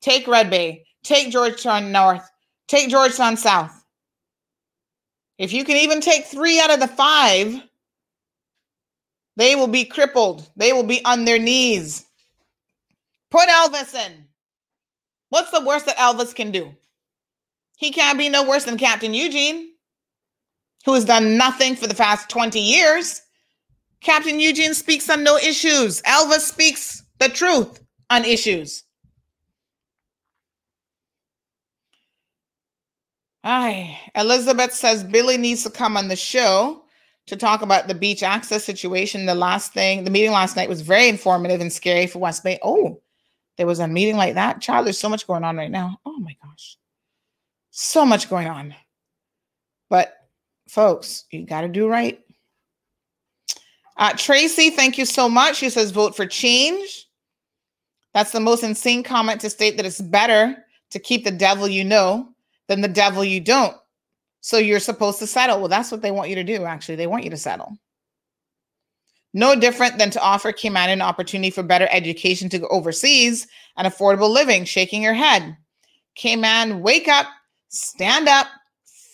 [0.00, 2.28] Take Red Bay, take Georgetown North,
[2.68, 3.84] take Georgetown South.
[5.38, 7.62] If you can even take three out of the five,
[9.36, 10.48] they will be crippled.
[10.56, 12.06] They will be on their knees.
[13.30, 14.26] Put Elvis in.
[15.30, 16.74] What's the worst that Elvis can do?
[17.76, 19.68] He can't be no worse than Captain Eugene.
[20.84, 23.22] who has done nothing for the past 20 years.
[24.02, 26.02] Captain Eugene speaks on no issues.
[26.02, 27.80] Elvis speaks the truth
[28.10, 28.84] on issues.
[33.44, 33.98] Aye.
[34.16, 36.83] Elizabeth says Billy needs to come on the show
[37.26, 39.26] to talk about the beach access situation.
[39.26, 42.58] The last thing, the meeting last night was very informative and scary for West Bay.
[42.62, 43.00] Oh,
[43.56, 44.60] there was a meeting like that.
[44.60, 45.98] Child, there's so much going on right now.
[46.04, 46.76] Oh my gosh.
[47.70, 48.74] So much going on.
[49.88, 50.14] But
[50.68, 52.20] folks, you got to do right.
[53.96, 55.56] Uh, Tracy, thank you so much.
[55.56, 57.08] She says, vote for change.
[58.12, 60.56] That's the most insane comment to state that it's better
[60.90, 62.28] to keep the devil you know
[62.68, 63.76] than the devil you don't.
[64.44, 65.58] So you're supposed to settle.
[65.58, 66.96] Well, that's what they want you to do, actually.
[66.96, 67.78] They want you to settle.
[69.32, 73.46] No different than to offer Cayman an opportunity for better education to go overseas
[73.78, 75.56] and affordable living, shaking your head.
[76.14, 77.24] Cayman, wake up,
[77.68, 78.46] stand up,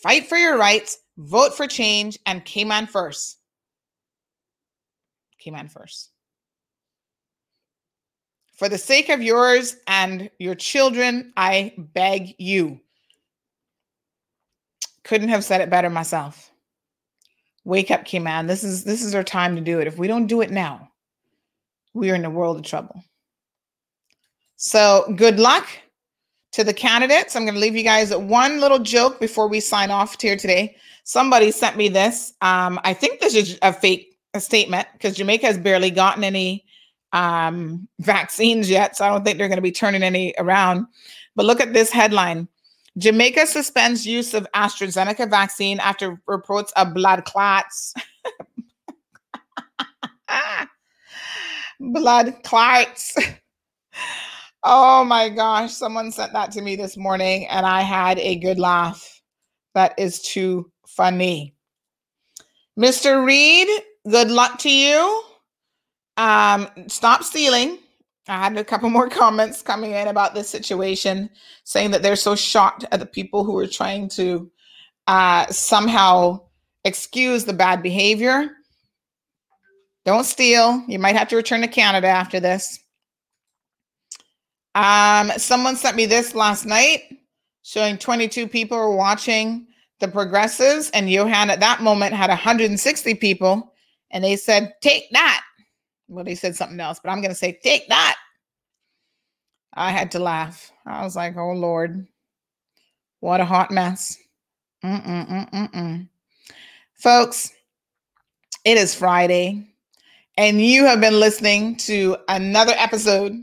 [0.02, 3.38] fight for your rights, vote for change, and Cayman first.
[5.38, 6.10] Cayman first.
[8.56, 12.80] For the sake of yours and your children, I beg you.
[15.04, 16.50] Couldn't have said it better myself.
[17.64, 18.46] Wake up, Cayman.
[18.46, 19.86] This is this is our time to do it.
[19.86, 20.90] If we don't do it now,
[21.94, 23.02] we are in a world of trouble.
[24.56, 25.66] So good luck
[26.52, 27.34] to the candidates.
[27.36, 30.76] I'm going to leave you guys one little joke before we sign off here today.
[31.04, 32.34] Somebody sent me this.
[32.40, 36.64] Um, I think this is a fake a statement because Jamaica has barely gotten any
[37.12, 40.86] um, vaccines yet, so I don't think they're going to be turning any around.
[41.36, 42.48] But look at this headline:
[42.98, 47.94] Jamaica suspends use of AstraZeneca vaccine after reports of blood clots.
[51.80, 53.16] blood clots.
[54.62, 58.58] Oh my gosh, someone sent that to me this morning and I had a good
[58.58, 59.22] laugh.
[59.74, 61.54] That is too funny.
[62.78, 63.24] Mr.
[63.24, 63.68] Reed,
[64.08, 65.22] good luck to you.
[66.16, 67.78] Um, stop stealing.
[68.30, 71.30] I had a couple more comments coming in about this situation,
[71.64, 74.50] saying that they're so shocked at the people who are trying to
[75.06, 76.40] uh, somehow
[76.84, 78.50] excuse the bad behavior.
[80.04, 80.82] Don't steal.
[80.86, 82.78] You might have to return to Canada after this.
[84.74, 87.02] Um, someone sent me this last night
[87.62, 89.66] showing 22 people were watching
[89.98, 93.74] the progressives, and Johann at that moment had 160 people,
[94.12, 95.44] and they said, Take that.
[96.10, 98.16] Well, they said something else, but I'm going to say, Take that.
[99.72, 100.72] I had to laugh.
[100.84, 102.06] I was like, Oh Lord,
[103.20, 104.16] what a hot mess.
[104.84, 106.08] Mm-mm-mm-mm-mm.
[106.94, 107.52] Folks,
[108.64, 109.68] it is Friday,
[110.36, 113.34] and you have been listening to another episode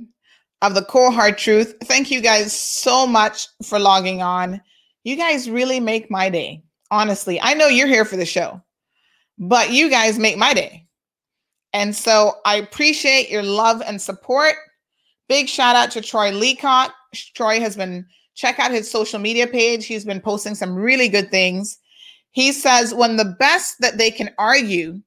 [0.61, 1.75] of the Cold Hard Truth.
[1.83, 4.61] Thank you guys so much for logging on.
[5.03, 6.63] You guys really make my day.
[6.91, 8.61] Honestly, I know you're here for the show,
[9.37, 10.86] but you guys make my day.
[11.77, 14.55] And so I appreciate your love and support.
[15.29, 16.91] Big shout out to Troy Leacock.
[17.35, 19.85] Troy has been, check out his social media page.
[19.85, 21.77] He's been posting some really good things.
[22.31, 24.99] He says, when the best that they can argue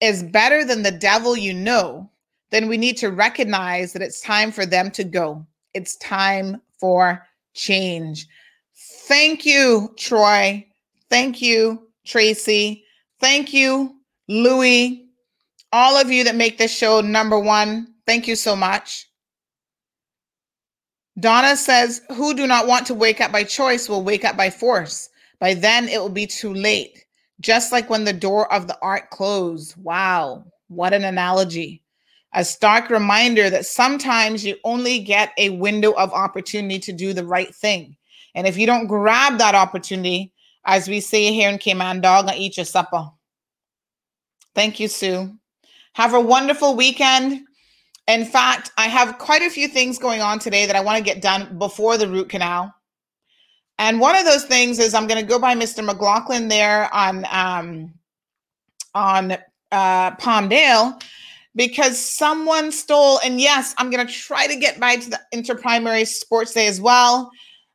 [0.00, 2.10] is better than the devil you know,
[2.50, 5.46] then we need to recognize that it's time for them to go.
[5.74, 7.24] It's time for
[7.54, 8.26] change.
[9.06, 10.66] Thank you, Troy.
[11.08, 12.84] Thank you, Tracy.
[13.20, 13.94] Thank you,
[14.26, 15.09] Louie.
[15.72, 19.06] All of you that make this show number one, thank you so much.
[21.18, 24.50] Donna says, Who do not want to wake up by choice will wake up by
[24.50, 25.08] force.
[25.38, 27.04] By then, it will be too late.
[27.40, 29.76] Just like when the door of the art closed.
[29.76, 31.82] Wow, what an analogy
[32.32, 37.24] a stark reminder that sometimes you only get a window of opportunity to do the
[37.24, 37.96] right thing.
[38.34, 40.32] And if you don't grab that opportunity,
[40.64, 43.10] as we say here in Cayman, dog, eat your supper.
[44.54, 45.36] Thank you, Sue.
[45.94, 47.46] Have a wonderful weekend.
[48.06, 51.04] In fact, I have quite a few things going on today that I want to
[51.04, 52.74] get done before the root canal.
[53.78, 55.84] And one of those things is I'm going to go by Mr.
[55.84, 57.94] McLaughlin there on um,
[58.94, 59.32] on
[59.72, 61.00] uh, Palmdale
[61.56, 66.06] because someone stole, and yes, I'm going to try to get by to the interprimary
[66.06, 67.30] sports day as well.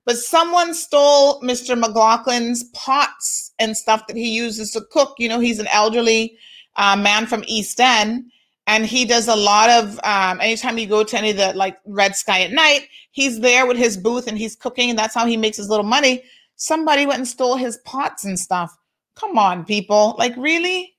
[0.05, 1.81] But someone stole Mr.
[1.81, 5.15] McLaughlin's pots and stuff that he uses to cook.
[5.17, 6.37] You know, he's an elderly
[6.75, 8.31] uh, man from East End,
[8.67, 9.99] and he does a lot of.
[10.03, 13.65] Um, anytime you go to any of the like Red Sky at night, he's there
[13.65, 16.23] with his booth and he's cooking, and that's how he makes his little money.
[16.55, 18.75] Somebody went and stole his pots and stuff.
[19.15, 20.15] Come on, people!
[20.17, 20.95] Like, really?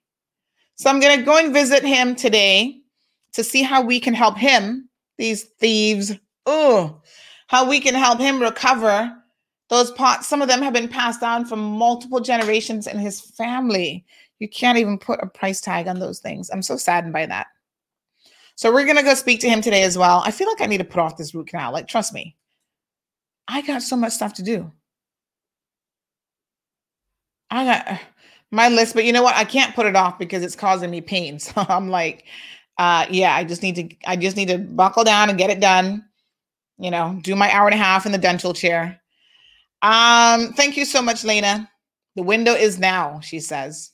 [0.76, 2.80] So I'm to go and visit him today
[3.32, 4.88] to see how we can help him,
[5.18, 6.12] these thieves,
[6.46, 7.00] oh,
[7.48, 9.14] how we can help him recover
[9.68, 14.04] Those pots, some of them have been passed down from multiple generations in his family.
[14.38, 16.50] You can't even put a price tag on those things.
[16.50, 17.46] I'm so saddened by that.
[18.54, 20.22] So we're gonna go speak to him today as well.
[20.24, 21.72] I feel like I need to put off this root canal.
[21.72, 22.36] Like, trust me,
[23.48, 24.72] I got so much stuff to do.
[27.50, 28.00] I got
[28.50, 29.36] my list, but you know what?
[29.36, 31.38] I can't put it off because it's causing me pain.
[31.46, 32.24] So I'm like,
[32.78, 35.60] uh, yeah, I just need to, I just need to buckle down and get it
[35.60, 36.04] done.
[36.78, 39.00] You know, do my hour and a half in the dental chair.
[39.82, 41.70] Um, thank you so much, Lena.
[42.16, 43.92] The window is now, she says.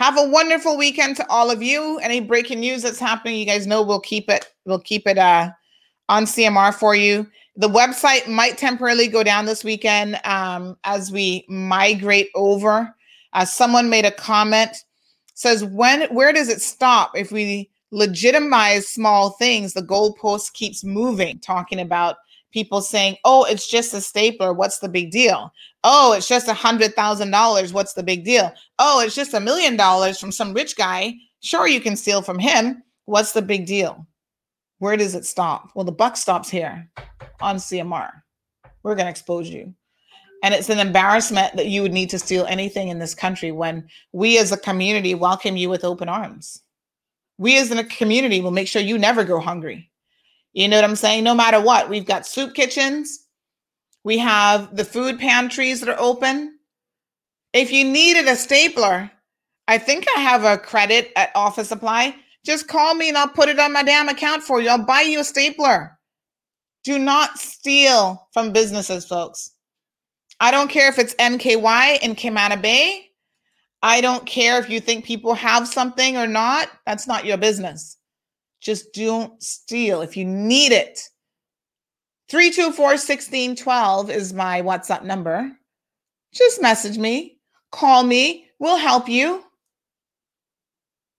[0.00, 1.98] Have a wonderful weekend to all of you.
[1.98, 5.50] Any breaking news that's happening, you guys know we'll keep it, we'll keep it uh
[6.08, 7.26] on CMR for you.
[7.56, 12.96] The website might temporarily go down this weekend um, as we migrate over.
[13.34, 14.74] Uh, someone made a comment
[15.34, 21.38] says when where does it stop if we legitimize small things the goalpost keeps moving
[21.38, 22.16] talking about
[22.52, 25.52] people saying oh it's just a stapler what's the big deal
[25.84, 28.52] oh it's just a hundred thousand dollars what's the big deal?
[28.78, 31.14] Oh it's just a million dollars from some rich guy.
[31.40, 32.82] Sure you can steal from him.
[33.06, 34.06] What's the big deal?
[34.78, 35.70] Where does it stop?
[35.74, 36.88] Well the buck stops here
[37.40, 38.10] on cmr
[38.82, 39.74] we're going to expose you.
[40.42, 43.86] And it's an embarrassment that you would need to steal anything in this country when
[44.12, 46.62] we as a community welcome you with open arms.
[47.36, 49.90] We as a community will make sure you never go hungry.
[50.52, 51.24] You know what I'm saying?
[51.24, 53.26] No matter what, we've got soup kitchens,
[54.04, 56.58] we have the food pantries that are open.
[57.52, 59.10] If you needed a stapler,
[59.68, 62.14] I think I have a credit at Office Supply.
[62.44, 64.68] Just call me and I'll put it on my damn account for you.
[64.68, 65.98] I'll buy you a stapler.
[66.84, 69.52] Do not steal from businesses, folks.
[70.40, 73.10] I don't care if it's NKY in Camana Bay.
[73.82, 76.70] I don't care if you think people have something or not.
[76.86, 77.98] That's not your business.
[78.60, 81.00] Just don't steal if you need it.
[82.30, 85.50] 324 1612 is my WhatsApp number.
[86.32, 87.40] Just message me,
[87.72, 89.42] call me, we'll help you.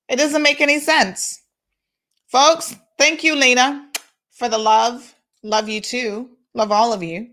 [0.08, 1.42] It doesn't make any sense.
[2.30, 3.90] Folks, thank you, Lena,
[4.32, 5.14] for the love.
[5.44, 6.30] Love you too.
[6.54, 7.28] Love all of you.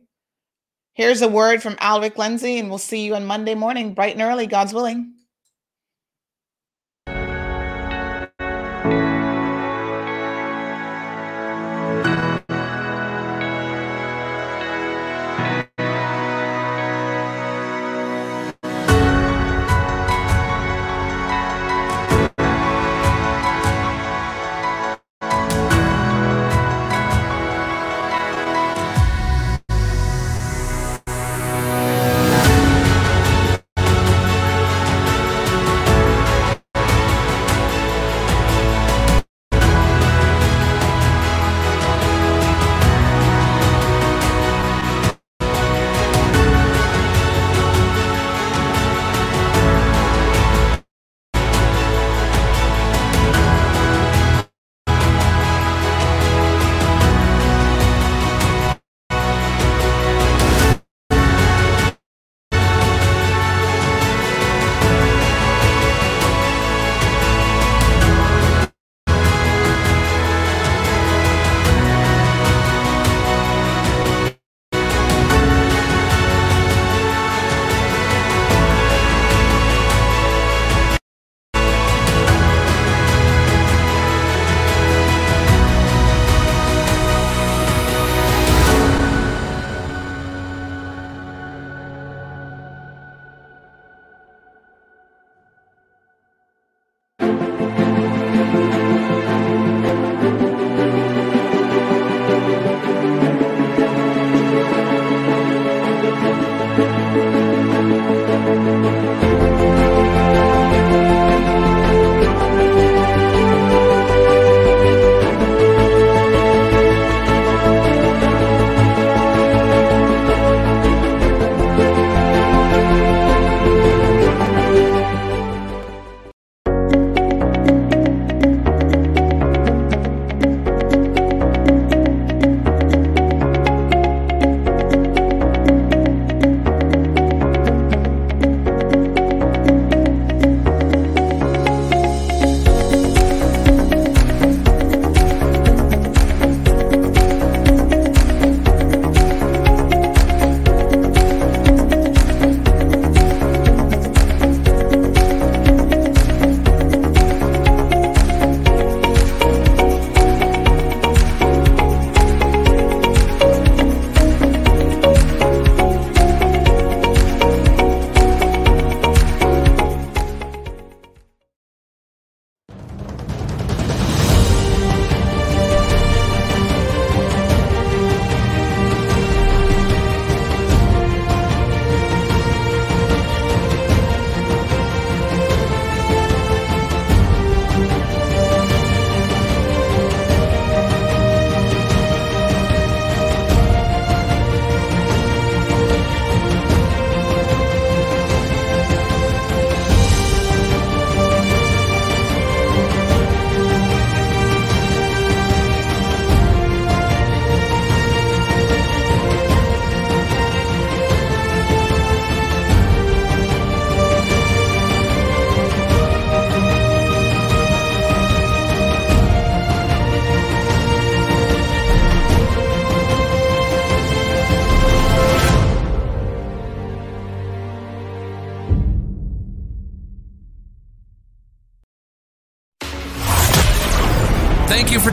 [0.94, 4.22] Here's a word from Alric Lindsay, and we'll see you on Monday morning, bright and
[4.22, 5.14] early, God's willing.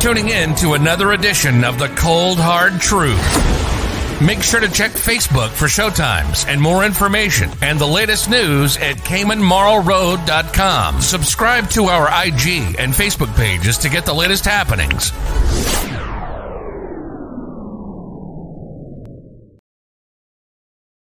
[0.06, 4.22] Tuning in to another edition of The Cold Hard Truth.
[4.22, 8.98] Make sure to check Facebook for showtimes and more information and the latest news at
[8.98, 11.02] CaymanMarlRoad.com.
[11.02, 15.12] Subscribe to our IG and Facebook pages to get the latest happenings.